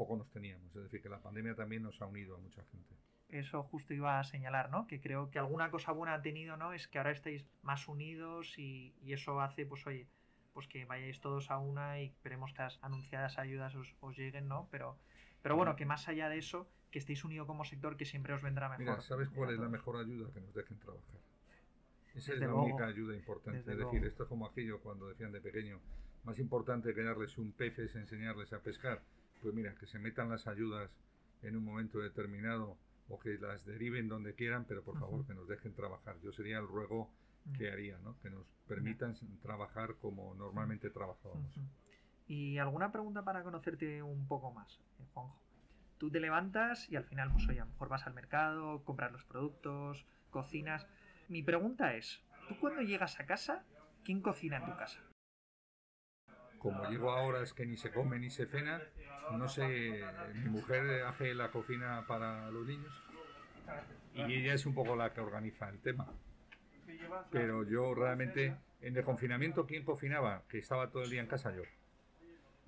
tampoco 0.00 0.16
nos 0.16 0.30
teníamos. 0.30 0.74
Es 0.74 0.82
decir, 0.82 1.02
que 1.02 1.10
la 1.10 1.20
pandemia 1.20 1.54
también 1.54 1.82
nos 1.82 2.00
ha 2.00 2.06
unido 2.06 2.34
a 2.34 2.38
mucha 2.38 2.64
gente. 2.64 2.94
Eso 3.28 3.62
justo 3.62 3.92
iba 3.92 4.18
a 4.18 4.24
señalar, 4.24 4.70
¿no? 4.70 4.86
Que 4.86 4.98
creo 4.98 5.30
que 5.30 5.38
alguna 5.38 5.70
cosa 5.70 5.92
buena 5.92 6.14
ha 6.14 6.22
tenido, 6.22 6.56
¿no? 6.56 6.72
Es 6.72 6.88
que 6.88 6.96
ahora 6.98 7.10
estáis 7.10 7.44
más 7.62 7.86
unidos 7.86 8.58
y, 8.58 8.94
eso 9.06 9.40
hace, 9.42 9.66
pues 9.66 9.86
oye, 9.86 10.08
pues 10.54 10.66
que 10.68 10.86
vayáis 10.86 11.20
todos 11.20 11.50
a 11.50 11.58
una 11.58 12.00
y 12.00 12.06
esperemos 12.06 12.54
que 12.54 12.62
las 12.62 12.78
anunciadas 12.82 13.38
ayudas 13.38 13.74
os, 13.74 14.16
lleguen, 14.16 14.48
¿no? 14.48 14.68
Pero, 14.70 14.96
pero 15.42 15.54
bueno, 15.54 15.76
que 15.76 15.84
más 15.84 16.08
allá 16.08 16.30
de 16.30 16.38
eso, 16.38 16.66
que 16.90 16.98
estéis 16.98 17.22
unidos 17.24 17.46
como 17.46 17.64
sector, 17.66 17.98
que 17.98 18.06
siempre 18.06 18.32
os 18.32 18.40
vendrá 18.40 18.70
mejor. 18.70 18.84
Mira, 18.84 19.00
¿sabes 19.02 19.28
cuál 19.28 19.50
es 19.50 19.60
la 19.60 19.68
mejor 19.68 19.96
ayuda? 19.98 20.32
Que 20.32 20.40
nos 20.40 20.54
dejen 20.54 20.78
trabajar. 20.78 21.20
Esa 22.14 22.32
es 22.32 22.40
la 22.40 22.54
única 22.54 22.86
ayuda 22.86 23.14
importante. 23.14 23.70
es 23.70 23.78
decir, 23.78 24.04
esto 24.04 24.22
es 24.22 24.28
como 24.30 24.46
aquello 24.46 24.80
cuando 24.80 25.08
decían 25.08 25.30
de 25.30 25.42
pequeño, 25.42 25.78
más 26.24 26.38
importante 26.38 26.94
que 26.94 27.02
darles 27.02 27.36
un 27.38 27.52
pez 27.52 27.78
es 27.78 27.94
enseñarles 27.94 28.52
a 28.54 28.60
pescar 28.60 29.02
pues 29.42 29.54
mira, 29.54 29.74
que 29.74 29.86
se 29.86 29.98
metan 29.98 30.28
las 30.28 30.46
ayudas 30.46 30.90
en 31.42 31.56
un 31.56 31.64
momento 31.64 31.98
determinado 31.98 32.76
o 33.08 33.18
que 33.18 33.38
las 33.38 33.64
deriven 33.64 34.08
donde 34.08 34.34
quieran, 34.34 34.64
pero 34.66 34.82
por 34.82 34.98
favor 34.98 35.26
que 35.26 35.34
nos 35.34 35.48
dejen 35.48 35.74
trabajar. 35.74 36.16
Yo 36.22 36.32
sería 36.32 36.58
el 36.58 36.66
ruego 36.66 37.10
que 37.56 37.70
haría, 37.70 37.98
¿no? 37.98 38.16
que 38.20 38.30
nos 38.30 38.46
permitan 38.68 39.16
trabajar 39.42 39.94
como 40.00 40.34
normalmente 40.34 40.90
trabajábamos. 40.90 41.52
Y 42.28 42.58
alguna 42.58 42.92
pregunta 42.92 43.24
para 43.24 43.42
conocerte 43.42 44.02
un 44.02 44.28
poco 44.28 44.52
más, 44.52 44.78
eh, 45.00 45.04
Juanjo. 45.12 45.36
Tú 45.98 46.10
te 46.10 46.20
levantas 46.20 46.88
y 46.88 46.96
al 46.96 47.04
final, 47.04 47.32
pues 47.32 47.48
oye, 47.48 47.60
a 47.60 47.64
lo 47.64 47.72
mejor 47.72 47.88
vas 47.88 48.06
al 48.06 48.14
mercado, 48.14 48.84
compras 48.84 49.12
los 49.12 49.24
productos, 49.24 50.06
cocinas. 50.30 50.86
Mi 51.28 51.42
pregunta 51.42 51.94
es, 51.94 52.22
¿tú 52.48 52.56
cuando 52.58 52.82
llegas 52.82 53.18
a 53.20 53.26
casa, 53.26 53.64
quién 54.04 54.22
cocina 54.22 54.58
en 54.58 54.66
tu 54.66 54.76
casa? 54.76 55.00
Como 56.60 56.84
llego 56.90 57.10
ahora 57.10 57.42
es 57.42 57.54
que 57.54 57.66
ni 57.66 57.76
se 57.76 57.90
come 57.90 58.18
ni 58.18 58.30
se 58.30 58.46
cena, 58.46 58.80
no 59.32 59.48
sé, 59.48 60.04
mi 60.34 60.50
mujer 60.50 61.04
hace 61.04 61.34
la 61.34 61.50
cocina 61.50 62.04
para 62.06 62.50
los 62.50 62.66
niños 62.66 62.92
y 64.14 64.34
ella 64.34 64.54
es 64.54 64.66
un 64.66 64.74
poco 64.74 64.94
la 64.94 65.12
que 65.12 65.20
organiza 65.20 65.68
el 65.70 65.78
tema. 65.80 66.06
Pero 67.30 67.64
yo 67.64 67.94
realmente, 67.94 68.56
en 68.82 68.96
el 68.96 69.04
confinamiento, 69.04 69.66
¿quién 69.66 69.84
cocinaba? 69.84 70.42
Que 70.48 70.58
estaba 70.58 70.90
todo 70.90 71.02
el 71.02 71.10
día 71.10 71.22
en 71.22 71.28
casa 71.28 71.54
yo. 71.54 71.62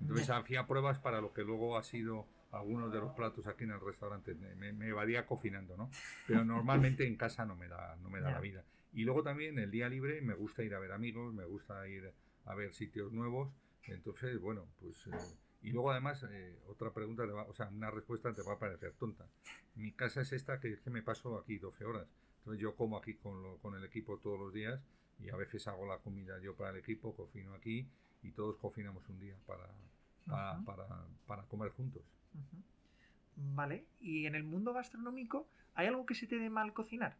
Entonces 0.01 0.29
hacía 0.31 0.65
pruebas 0.65 0.97
para 0.97 1.21
lo 1.21 1.31
que 1.31 1.43
luego 1.43 1.77
ha 1.77 1.83
sido 1.83 2.25
algunos 2.51 2.91
de 2.91 2.99
los 2.99 3.13
platos 3.13 3.45
aquí 3.45 3.65
en 3.65 3.71
el 3.71 3.79
restaurante. 3.79 4.33
Me, 4.33 4.73
me 4.73 4.87
evadía 4.87 5.27
cocinando, 5.27 5.77
¿no? 5.77 5.91
Pero 6.27 6.43
normalmente 6.43 7.05
en 7.05 7.15
casa 7.15 7.45
no 7.45 7.55
me 7.55 7.67
da, 7.67 7.95
no 8.01 8.09
me 8.09 8.21
da 8.21 8.31
la 8.31 8.39
vida. 8.39 8.63
Y 8.91 9.03
luego 9.03 9.21
también 9.21 9.59
el 9.59 9.69
día 9.69 9.87
libre 9.87 10.21
me 10.21 10.33
gusta 10.33 10.63
ir 10.63 10.73
a 10.73 10.79
ver 10.79 10.93
amigos, 10.93 11.33
me 11.33 11.45
gusta 11.45 11.87
ir 11.87 12.11
a 12.45 12.55
ver 12.55 12.73
sitios 12.73 13.11
nuevos 13.11 13.49
entonces, 13.91 14.39
bueno, 14.39 14.67
pues... 14.79 15.07
Eh, 15.07 15.37
y 15.61 15.71
luego 15.71 15.91
además, 15.91 16.25
eh, 16.29 16.59
otra 16.67 16.91
pregunta, 16.91 17.23
o 17.23 17.53
sea, 17.53 17.69
una 17.69 17.89
respuesta 17.89 18.33
te 18.33 18.41
va 18.41 18.53
a 18.53 18.59
parecer 18.59 18.93
tonta. 18.99 19.25
Mi 19.75 19.93
casa 19.93 20.21
es 20.21 20.33
esta 20.33 20.59
que, 20.59 20.77
que 20.79 20.89
me 20.89 21.01
paso 21.01 21.37
aquí 21.37 21.57
12 21.57 21.85
horas. 21.85 22.07
Entonces 22.39 22.61
yo 22.61 22.75
como 22.75 22.97
aquí 22.97 23.13
con, 23.15 23.57
con 23.59 23.73
el 23.75 23.85
equipo 23.85 24.17
todos 24.17 24.37
los 24.37 24.53
días 24.53 24.81
y 25.19 25.29
a 25.29 25.37
veces 25.37 25.65
hago 25.67 25.85
la 25.85 25.99
comida 25.99 26.37
yo 26.41 26.55
para 26.55 26.71
el 26.71 26.77
equipo, 26.77 27.15
cocino 27.15 27.53
aquí 27.53 27.87
y 28.21 28.31
todos 28.31 28.57
cocinamos 28.57 29.07
un 29.07 29.19
día 29.21 29.37
para, 29.45 29.69
para, 30.65 30.85
para, 31.25 31.43
comer 31.43 31.71
juntos. 31.71 32.03
Vale, 33.37 33.85
y 34.01 34.25
en 34.25 34.35
el 34.35 34.43
mundo 34.43 34.73
gastronómico, 34.73 35.47
¿hay 35.75 35.87
algo 35.87 36.05
que 36.05 36.15
se 36.15 36.27
te 36.27 36.37
dé 36.37 36.49
mal 36.49 36.73
cocinar? 36.73 37.17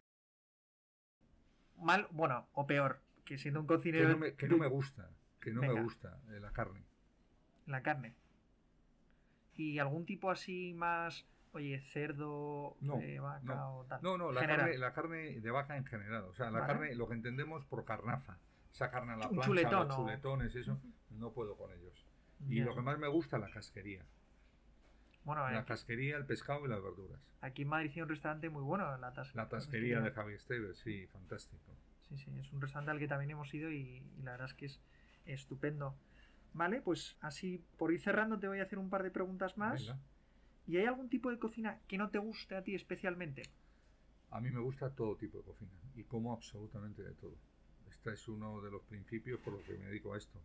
Mal, 1.78 2.06
bueno, 2.10 2.46
o 2.52 2.66
peor, 2.66 3.00
que 3.24 3.38
siendo 3.38 3.60
un 3.60 3.66
cocinero... 3.66 4.20
que 4.36 4.48
no 4.48 4.58
me 4.58 4.68
gusta 4.68 5.10
que 5.44 5.52
no 5.52 5.60
me 5.60 5.80
gusta, 5.82 6.18
eh, 6.30 6.40
la 6.40 6.50
carne. 6.52 6.82
La 7.66 7.82
carne. 7.82 8.14
¿Y 9.56 9.78
algún 9.78 10.04
tipo 10.04 10.30
así 10.30 10.74
más, 10.74 11.24
oye, 11.52 11.78
cerdo, 11.80 12.76
no, 12.80 13.00
eh, 13.00 13.20
vaca 13.20 13.54
no. 13.54 13.78
o 13.78 13.84
tal? 13.84 14.00
No, 14.02 14.18
no, 14.18 14.32
la 14.32 14.46
carne, 14.46 14.78
la 14.78 14.92
carne, 14.92 15.40
de 15.40 15.50
vaca 15.50 15.76
en 15.76 15.84
general. 15.84 16.24
O 16.24 16.34
sea, 16.34 16.50
la 16.50 16.66
carne, 16.66 16.94
lo 16.94 17.06
que 17.08 17.14
entendemos 17.14 17.64
por 17.66 17.84
carnaza. 17.84 18.38
esa 18.72 18.90
carne 18.90 19.12
a 19.12 19.16
la 19.16 19.28
plancha, 19.28 19.46
chuletón, 19.46 19.88
los 19.88 19.96
chuletones, 19.96 20.54
eso, 20.56 20.80
no 21.10 21.30
puedo 21.32 21.56
con 21.56 21.70
ellos. 21.72 22.04
Y 22.48 22.60
lo 22.60 22.74
que 22.74 22.82
más 22.82 22.98
me 22.98 23.06
gusta, 23.08 23.38
la 23.38 23.50
casquería. 23.50 24.04
Bueno, 25.22 25.48
La 25.50 25.60
aquí, 25.60 25.68
casquería, 25.68 26.16
el 26.18 26.26
pescado 26.26 26.66
y 26.66 26.68
las 26.68 26.82
verduras. 26.82 27.18
aquí 27.40 27.62
en 27.62 27.68
Madrid 27.68 27.92
hay 27.94 28.02
un 28.02 28.08
restaurante 28.10 28.50
muy 28.50 28.62
bueno, 28.62 28.94
la, 28.98 29.14
tas- 29.14 29.32
La 29.34 29.48
tasquería 29.48 30.00
de 30.00 30.10
Javier 30.10 30.36
Esteves, 30.36 30.78
sí, 30.78 31.06
fantástico. 31.06 31.72
Sí, 32.08 32.18
sí, 32.18 32.30
es 32.38 32.52
un 32.52 32.60
restaurante 32.60 32.90
al 32.90 32.98
que 32.98 33.08
también 33.08 33.30
hemos 33.30 33.54
ido 33.54 33.70
y, 33.70 34.02
y 34.18 34.22
la 34.22 34.32
verdad 34.32 34.48
es 34.48 34.54
que 34.54 34.66
es 34.66 34.80
estupendo. 35.26 35.94
Vale, 36.52 36.80
pues 36.80 37.16
así 37.20 37.62
por 37.78 37.92
ir 37.92 38.00
cerrando 38.00 38.38
te 38.38 38.48
voy 38.48 38.60
a 38.60 38.62
hacer 38.62 38.78
un 38.78 38.90
par 38.90 39.02
de 39.02 39.10
preguntas 39.10 39.58
más. 39.58 39.86
Venga. 39.86 39.98
¿Y 40.66 40.76
hay 40.78 40.86
algún 40.86 41.08
tipo 41.08 41.30
de 41.30 41.38
cocina 41.38 41.80
que 41.88 41.98
no 41.98 42.10
te 42.10 42.18
guste 42.18 42.56
a 42.56 42.62
ti 42.62 42.74
especialmente? 42.74 43.42
A 44.30 44.40
mí 44.40 44.50
me 44.50 44.60
gusta 44.60 44.90
todo 44.90 45.16
tipo 45.16 45.38
de 45.38 45.44
cocina 45.44 45.72
y 45.94 46.04
como 46.04 46.32
absolutamente 46.32 47.02
de 47.02 47.12
todo. 47.12 47.36
Este 47.88 48.12
es 48.12 48.28
uno 48.28 48.60
de 48.62 48.70
los 48.70 48.82
principios 48.82 49.40
por 49.40 49.54
los 49.54 49.62
que 49.62 49.76
me 49.78 49.86
dedico 49.86 50.14
a 50.14 50.18
esto. 50.18 50.40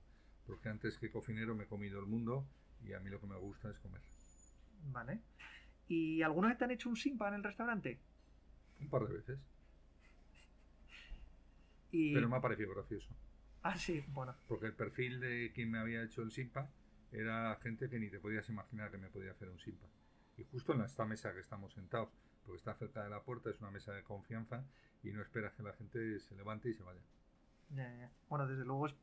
Porque 0.45 0.69
antes 0.69 0.97
que 0.97 1.11
cocinero 1.11 1.55
me 1.55 1.65
he 1.65 1.67
comido 1.67 1.99
el 1.99 2.05
mundo 2.05 2.45
y 2.83 2.93
a 2.93 2.99
mí 2.99 3.09
lo 3.09 3.19
que 3.19 3.27
me 3.27 3.37
gusta 3.37 3.69
es 3.69 3.79
comer. 3.79 4.01
Vale. 4.91 5.19
¿Y 5.87 6.21
alguna 6.21 6.49
vez 6.49 6.57
te 6.57 6.65
han 6.65 6.71
hecho 6.71 6.89
un 6.89 6.95
simpa 6.95 7.27
en 7.29 7.35
el 7.35 7.43
restaurante? 7.43 7.99
Un 8.79 8.89
par 8.89 9.07
de 9.07 9.13
veces. 9.13 9.39
Y... 11.91 12.13
Pero 12.13 12.29
me 12.29 12.37
ha 12.37 12.41
parecido 12.41 12.73
gracioso. 12.73 13.09
Ah, 13.63 13.77
sí, 13.77 14.03
bueno. 14.09 14.35
Porque 14.47 14.65
el 14.67 14.73
perfil 14.73 15.19
de 15.19 15.51
quien 15.53 15.71
me 15.71 15.79
había 15.79 16.03
hecho 16.03 16.21
el 16.21 16.31
simpa 16.31 16.69
era 17.11 17.55
gente 17.61 17.89
que 17.89 17.99
ni 17.99 18.09
te 18.09 18.19
podías 18.19 18.47
imaginar 18.49 18.91
que 18.91 18.97
me 18.97 19.09
podía 19.09 19.31
hacer 19.31 19.49
un 19.49 19.59
simpa. 19.59 19.87
Y 20.37 20.43
justo 20.43 20.73
en 20.73 20.81
esta 20.81 21.05
mesa 21.05 21.33
que 21.33 21.39
estamos 21.39 21.73
sentados, 21.73 22.09
porque 22.45 22.57
está 22.57 22.73
cerca 22.75 23.03
de 23.03 23.09
la 23.09 23.21
puerta, 23.21 23.49
es 23.49 23.59
una 23.59 23.71
mesa 23.71 23.93
de 23.93 24.03
confianza 24.03 24.63
y 25.03 25.11
no 25.11 25.21
esperas 25.21 25.53
que 25.53 25.63
la 25.63 25.73
gente 25.73 26.19
se 26.19 26.35
levante 26.35 26.69
y 26.69 26.73
se 26.73 26.83
vaya. 26.83 27.01
Ya, 27.69 27.93
ya. 27.95 28.09
Bueno, 28.29 28.47
desde 28.47 28.65
luego, 28.65 28.87
es- 28.87 28.95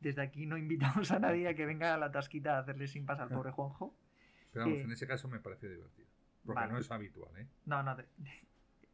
desde 0.00 0.22
aquí 0.22 0.46
no 0.46 0.56
invitamos 0.56 1.10
a 1.10 1.18
nadie 1.18 1.48
a 1.48 1.54
que 1.54 1.66
venga 1.66 1.94
a 1.94 1.98
la 1.98 2.10
tasquita 2.10 2.56
a 2.56 2.60
hacerle 2.60 2.86
simpas 2.88 3.20
al 3.20 3.28
pobre 3.28 3.50
Juanjo. 3.50 3.94
Pero 4.52 4.64
vamos, 4.64 4.78
Eh, 4.78 4.82
en 4.84 4.92
ese 4.92 5.06
caso 5.06 5.28
me 5.28 5.38
pareció 5.40 5.68
divertido. 5.70 6.08
Porque 6.44 6.60
vale. 6.60 6.72
no 6.72 6.78
es 6.78 6.90
habitual, 6.90 7.36
¿eh? 7.36 7.46
No, 7.66 7.82
no, 7.82 7.96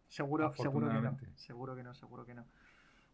seguro, 0.08 0.52
seguro 0.56 0.88
que 0.88 1.00
no. 1.00 1.18
Seguro 1.36 1.76
que 1.76 1.82
no, 1.82 1.94
seguro 1.94 2.26
que 2.26 2.34
no. 2.34 2.44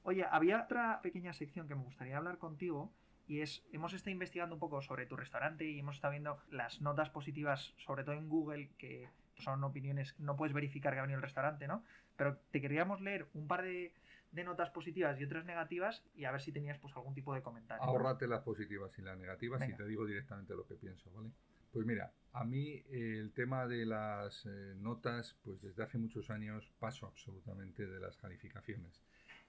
Oye, 0.04 0.26
había 0.30 0.62
otra 0.62 1.00
pequeña 1.00 1.32
sección 1.32 1.68
que 1.68 1.74
me 1.74 1.82
gustaría 1.82 2.16
hablar 2.16 2.38
contigo 2.38 2.92
y 3.26 3.40
es, 3.40 3.64
hemos 3.72 3.92
estado 3.92 4.10
investigando 4.10 4.56
un 4.56 4.60
poco 4.60 4.82
sobre 4.82 5.06
tu 5.06 5.16
restaurante 5.16 5.64
y 5.64 5.78
hemos 5.78 5.96
estado 5.96 6.10
viendo 6.10 6.38
las 6.50 6.80
notas 6.80 7.10
positivas, 7.10 7.74
sobre 7.78 8.02
todo 8.02 8.16
en 8.16 8.28
Google, 8.28 8.70
que 8.78 9.08
son 9.36 9.62
opiniones, 9.62 10.18
no 10.18 10.36
puedes 10.36 10.52
verificar 10.52 10.92
que 10.92 10.98
ha 10.98 11.02
venido 11.02 11.18
el 11.18 11.22
restaurante, 11.22 11.68
¿no? 11.68 11.84
Pero 12.16 12.38
te 12.50 12.60
queríamos 12.60 13.00
leer 13.00 13.28
un 13.32 13.46
par 13.46 13.62
de, 13.62 13.94
de 14.32 14.44
notas 14.44 14.70
positivas 14.70 15.20
y 15.20 15.24
otras 15.24 15.44
negativas 15.44 16.04
y 16.14 16.24
a 16.24 16.32
ver 16.32 16.40
si 16.40 16.52
tenías 16.52 16.78
pues 16.78 16.94
algún 16.96 17.14
tipo 17.14 17.32
de 17.34 17.42
comentario. 17.42 17.82
Ahórrate 17.82 18.26
las 18.26 18.42
positivas 18.42 18.98
y 18.98 19.02
las 19.02 19.16
negativas 19.16 19.60
Venga. 19.60 19.74
y 19.74 19.76
te 19.76 19.86
digo 19.86 20.04
directamente 20.04 20.54
lo 20.54 20.66
que 20.66 20.74
pienso, 20.74 21.10
¿vale? 21.12 21.30
Pues 21.72 21.86
mira, 21.86 22.12
a 22.32 22.44
mí 22.44 22.84
eh, 22.90 23.18
el 23.18 23.32
tema 23.32 23.66
de 23.66 23.86
las 23.86 24.44
eh, 24.44 24.74
notas, 24.76 25.38
pues 25.42 25.62
desde 25.62 25.82
hace 25.82 25.96
muchos 25.96 26.28
años 26.28 26.70
paso 26.78 27.06
absolutamente 27.06 27.86
de 27.86 27.98
las 27.98 28.16
calificaciones. 28.16 29.00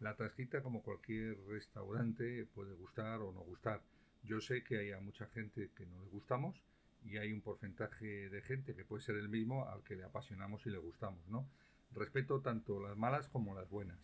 La 0.03 0.17
tasquita, 0.17 0.61
como 0.61 0.83
cualquier 0.83 1.39
restaurante, 1.47 2.45
puede 2.53 2.73
gustar 2.73 3.21
o 3.21 3.31
no 3.31 3.39
gustar. 3.39 3.81
Yo 4.23 4.41
sé 4.41 4.61
que 4.61 4.77
hay 4.77 4.91
a 4.91 4.99
mucha 4.99 5.27
gente 5.27 5.71
que 5.77 5.85
no 5.85 5.97
le 6.03 6.09
gustamos 6.09 6.61
y 7.05 7.15
hay 7.15 7.31
un 7.31 7.39
porcentaje 7.39 8.29
de 8.29 8.41
gente 8.41 8.75
que 8.75 8.83
puede 8.83 9.01
ser 9.01 9.15
el 9.15 9.29
mismo 9.29 9.65
al 9.69 9.81
que 9.85 9.95
le 9.95 10.03
apasionamos 10.03 10.65
y 10.65 10.71
le 10.71 10.77
gustamos, 10.77 11.25
¿no? 11.29 11.47
Respeto 11.93 12.41
tanto 12.41 12.81
las 12.81 12.97
malas 12.97 13.29
como 13.29 13.55
las 13.55 13.69
buenas. 13.69 13.97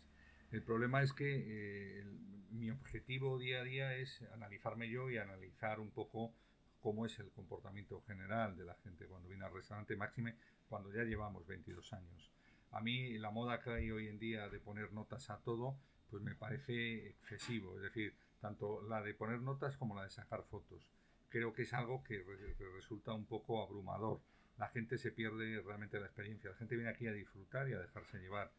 El 0.51 0.63
problema 0.63 1.01
es 1.01 1.11
que 1.11 1.99
eh, 1.99 2.05
mi 2.51 2.71
objetivo 2.71 3.37
día 3.37 3.59
a 3.59 3.63
día 3.65 3.97
es 3.97 4.21
analizarme 4.33 4.89
yo 4.89 5.09
y 5.09 5.17
analizar 5.17 5.81
un 5.81 5.91
poco 5.91 6.33
cómo 6.79 7.05
es 7.05 7.19
el 7.19 7.29
comportamiento 7.31 8.01
general 8.03 8.55
de 8.55 8.63
la 8.63 8.75
gente 8.75 9.05
cuando 9.05 9.27
viene 9.27 9.43
al 9.43 9.53
restaurante 9.53 9.97
máxime 9.97 10.37
cuando 10.69 10.93
ya 10.93 11.03
llevamos 11.03 11.45
22 11.45 11.91
años. 11.91 12.31
A 12.71 12.81
mí 12.81 13.17
la 13.17 13.31
moda 13.31 13.59
que 13.61 13.71
hay 13.71 13.91
hoy 13.91 14.07
en 14.07 14.19
día 14.19 14.47
de 14.49 14.59
poner 14.59 14.91
notas 14.93 15.29
a 15.29 15.39
todo, 15.39 15.75
pues 16.09 16.23
me 16.23 16.35
parece 16.35 17.07
excesivo. 17.09 17.75
Es 17.77 17.83
decir, 17.83 18.15
tanto 18.39 18.81
la 18.87 19.01
de 19.01 19.13
poner 19.13 19.41
notas 19.41 19.77
como 19.77 19.95
la 19.95 20.03
de 20.03 20.09
sacar 20.09 20.43
fotos. 20.43 20.87
Creo 21.29 21.53
que 21.53 21.63
es 21.63 21.73
algo 21.73 22.03
que, 22.03 22.19
re- 22.23 22.55
que 22.55 22.65
resulta 22.75 23.13
un 23.13 23.25
poco 23.25 23.61
abrumador. 23.61 24.19
La 24.57 24.67
gente 24.69 24.97
se 24.97 25.11
pierde 25.11 25.61
realmente 25.61 25.99
la 25.99 26.07
experiencia. 26.07 26.49
La 26.51 26.55
gente 26.57 26.75
viene 26.75 26.89
aquí 26.91 27.07
a 27.07 27.13
disfrutar 27.13 27.69
y 27.69 27.73
a 27.73 27.79
dejarse 27.79 28.19
llevar. 28.19 28.51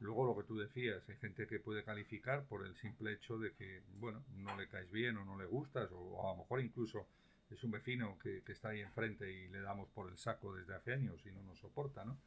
Luego 0.00 0.24
lo 0.26 0.36
que 0.36 0.46
tú 0.46 0.56
decías, 0.58 1.06
hay 1.08 1.16
gente 1.16 1.46
que 1.46 1.60
puede 1.60 1.84
calificar 1.84 2.44
por 2.44 2.66
el 2.66 2.74
simple 2.76 3.12
hecho 3.12 3.38
de 3.38 3.52
que, 3.52 3.82
bueno, 3.98 4.24
no 4.36 4.56
le 4.56 4.68
caes 4.68 4.90
bien 4.90 5.16
o 5.18 5.24
no 5.24 5.38
le 5.38 5.44
gustas, 5.46 5.90
o 5.92 6.26
a 6.26 6.32
lo 6.32 6.38
mejor 6.42 6.60
incluso 6.60 7.06
es 7.50 7.62
un 7.64 7.70
vecino 7.72 8.18
que, 8.18 8.42
que 8.42 8.52
está 8.52 8.70
ahí 8.70 8.80
enfrente 8.80 9.30
y 9.30 9.48
le 9.48 9.60
damos 9.60 9.88
por 9.90 10.08
el 10.08 10.16
saco 10.16 10.54
desde 10.54 10.74
hace 10.74 10.92
años 10.94 11.20
y 11.26 11.32
no 11.32 11.42
nos 11.42 11.58
soporta, 11.58 12.04
¿no? 12.04 12.18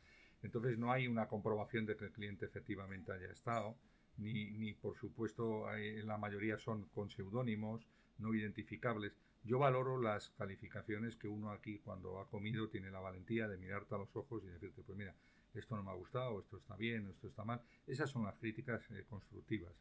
Entonces 0.44 0.78
no 0.78 0.92
hay 0.92 1.08
una 1.08 1.28
comprobación 1.28 1.86
de 1.86 1.96
que 1.96 2.06
el 2.06 2.12
cliente 2.12 2.46
efectivamente 2.46 3.12
haya 3.12 3.32
estado, 3.32 3.76
ni, 4.18 4.52
ni 4.52 4.74
por 4.74 4.96
supuesto 4.98 5.66
la 6.04 6.18
mayoría 6.18 6.60
son 6.60 6.88
con 6.90 7.10
seudónimos, 7.10 7.88
no 8.18 8.34
identificables. 8.34 9.18
Yo 9.44 9.60
valoro 9.60 10.00
las 10.00 10.30
calificaciones 10.32 11.16
que 11.16 11.28
uno 11.28 11.52
aquí 11.52 11.80
cuando 11.80 12.20
ha 12.20 12.28
comido 12.30 12.70
tiene 12.70 12.92
la 12.92 13.00
valentía 13.00 13.48
de 13.48 13.58
mirarte 13.58 13.96
a 13.96 13.98
los 13.98 14.16
ojos 14.16 14.44
y 14.44 14.48
decirte, 14.48 14.84
pues 14.84 14.98
mira, 14.98 15.16
esto 15.54 15.76
no 15.76 15.84
me 15.84 15.92
ha 15.92 15.96
gustado, 15.96 16.40
esto 16.40 16.58
está 16.58 16.76
bien, 16.76 17.08
esto 17.08 17.28
está 17.28 17.44
mal. 17.44 17.62
Esas 17.88 18.10
son 18.10 18.24
las 18.24 18.36
críticas 18.38 18.90
eh, 18.92 19.06
constructivas. 19.10 19.74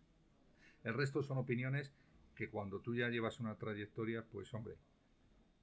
El 0.83 0.95
resto 0.95 1.23
son 1.23 1.39
opiniones 1.39 1.93
que 2.35 2.51
cuando 2.51 2.81
tú 2.81 2.95
ya 2.95 3.09
llevas 3.09 3.41
una 3.41 3.57
trayectoria, 3.57 4.25
pues 4.25 4.53
hombre, 4.55 4.77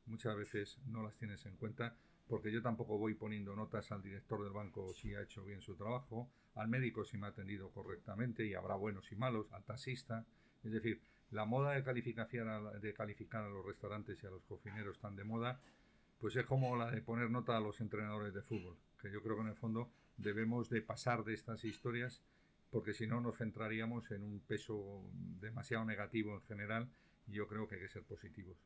muchas 0.06 0.36
veces 0.36 0.80
no 0.86 1.04
las 1.04 1.16
tienes 1.18 1.46
en 1.46 1.56
cuenta 1.58 1.96
porque 2.30 2.52
yo 2.52 2.62
tampoco 2.62 3.00
voy 3.00 3.16
poniendo 3.16 3.56
notas 3.56 3.92
al 3.92 4.04
director 4.04 4.44
del 4.44 4.54
banco 4.54 4.94
si 4.94 5.16
ha 5.16 5.24
hecho 5.24 5.44
bien 5.44 5.62
su 5.62 5.76
trabajo, 5.76 6.30
al 6.54 6.68
médico 6.68 7.04
si 7.04 7.18
me 7.18 7.26
ha 7.26 7.32
atendido 7.32 7.72
correctamente 7.72 8.46
y 8.46 8.54
habrá 8.54 8.76
buenos 8.76 9.12
y 9.12 9.16
malos, 9.16 9.52
al 9.52 9.64
taxista. 9.64 10.26
Es 10.64 10.72
decir, 10.72 11.02
la 11.32 11.46
moda 11.46 11.72
de 11.72 11.84
calificar 11.84 12.28
a, 12.48 12.80
de 12.80 12.94
calificar 12.94 13.44
a 13.44 13.50
los 13.50 13.66
restaurantes 13.66 14.24
y 14.24 14.28
a 14.28 14.30
los 14.30 14.44
cocineros 14.44 15.00
tan 15.00 15.16
de 15.16 15.24
moda, 15.24 15.60
pues 16.20 16.36
es 16.36 16.46
como 16.46 16.78
la 16.78 16.92
de 16.92 17.02
poner 17.02 17.32
nota 17.32 17.58
a 17.58 17.60
los 17.60 17.82
entrenadores 17.82 18.34
de 18.34 18.44
fútbol, 18.44 18.78
que 19.02 19.12
yo 19.12 19.24
creo 19.24 19.36
que 19.38 19.42
en 19.42 19.48
el 19.48 19.56
fondo 19.56 19.90
debemos 20.18 20.70
de 20.70 20.84
pasar 20.84 21.24
de 21.24 21.34
estas 21.34 21.66
historias 21.66 22.22
porque 22.70 22.94
si 22.94 23.08
no 23.08 23.22
nos 23.22 23.38
centraríamos 23.38 24.12
en 24.12 24.22
un 24.22 24.40
peso 24.42 25.02
demasiado 25.42 25.84
negativo 25.84 26.36
en 26.36 26.42
general 26.42 26.90
y 27.28 27.34
yo 27.34 27.48
creo 27.48 27.68
que 27.68 27.76
hay 27.76 27.82
que 27.82 27.90
ser 27.90 28.04
positivos. 28.04 28.58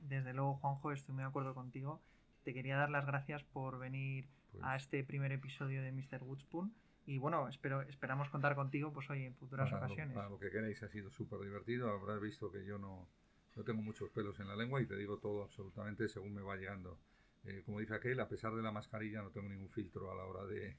Desde 0.00 0.32
luego, 0.32 0.54
Juanjo, 0.54 0.92
estoy 0.92 1.14
muy 1.14 1.22
de 1.22 1.28
acuerdo 1.28 1.54
contigo. 1.54 2.00
Te 2.44 2.52
quería 2.54 2.76
dar 2.76 2.90
las 2.90 3.06
gracias 3.06 3.42
por 3.42 3.78
venir 3.78 4.28
Pues, 4.52 4.62
a 4.64 4.76
este 4.76 5.02
primer 5.02 5.32
episodio 5.32 5.82
de 5.82 5.92
Mr. 5.92 6.22
Woodspoon. 6.22 6.72
Y 7.06 7.18
bueno, 7.18 7.48
espero, 7.48 7.82
esperamos 7.82 8.30
contar 8.30 8.54
contigo 8.54 8.92
pues 8.92 9.10
hoy 9.10 9.24
en 9.24 9.34
futuras 9.34 9.68
para, 9.70 9.80
lo, 9.80 9.86
ocasiones. 9.86 10.14
para 10.14 10.28
lo 10.28 10.38
que 10.38 10.50
queráis 10.50 10.82
ha 10.82 10.88
sido 10.88 11.10
súper 11.10 11.40
divertido. 11.40 11.90
Habrás 11.90 12.20
visto 12.20 12.50
que 12.50 12.64
yo 12.64 12.78
no, 12.78 13.08
no 13.56 13.64
tengo 13.64 13.82
muchos 13.82 14.10
pelos 14.10 14.38
en 14.40 14.48
la 14.48 14.56
lengua 14.56 14.80
y 14.80 14.86
te 14.86 14.96
digo 14.96 15.18
todo 15.18 15.42
absolutamente 15.42 16.08
según 16.08 16.34
me 16.34 16.42
va 16.42 16.56
llegando. 16.56 16.98
Eh, 17.44 17.62
como 17.66 17.80
dice 17.80 17.94
aquel, 17.94 18.20
a 18.20 18.28
pesar 18.28 18.54
de 18.54 18.62
la 18.62 18.72
mascarilla 18.72 19.20
no 19.20 19.30
tengo 19.30 19.48
ningún 19.48 19.68
filtro 19.68 20.10
a 20.10 20.14
la 20.14 20.24
hora 20.24 20.44
de, 20.46 20.76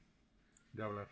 de 0.72 0.82
hablar. 0.82 1.06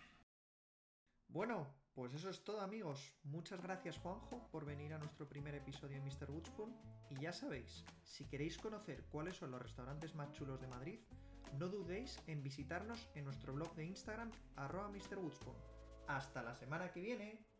Bueno, 1.28 1.68
pues 1.94 2.12
eso 2.14 2.28
es 2.28 2.42
todo 2.42 2.60
amigos. 2.60 3.12
Muchas 3.22 3.62
gracias 3.62 3.98
Juanjo 3.98 4.48
por 4.50 4.64
venir 4.64 4.92
a 4.92 4.98
nuestro 4.98 5.28
primer 5.28 5.54
episodio 5.54 6.00
de 6.00 6.10
Mr. 6.10 6.30
Woodspoon. 6.30 6.74
Y 7.10 7.20
ya 7.20 7.32
sabéis, 7.32 7.84
si 8.02 8.24
queréis 8.26 8.58
conocer 8.58 9.04
cuáles 9.10 9.36
son 9.36 9.52
los 9.52 9.62
restaurantes 9.62 10.14
más 10.14 10.32
chulos 10.32 10.60
de 10.60 10.66
Madrid, 10.66 11.00
no 11.58 11.68
dudéis 11.68 12.20
en 12.26 12.42
visitarnos 12.42 13.08
en 13.14 13.24
nuestro 13.24 13.52
blog 13.52 13.74
de 13.76 13.84
Instagram 13.84 14.32
arroba 14.56 14.88
Mr. 14.88 15.18
Woodspoon. 15.18 15.56
Hasta 16.08 16.42
la 16.42 16.54
semana 16.54 16.90
que 16.90 17.00
viene. 17.00 17.53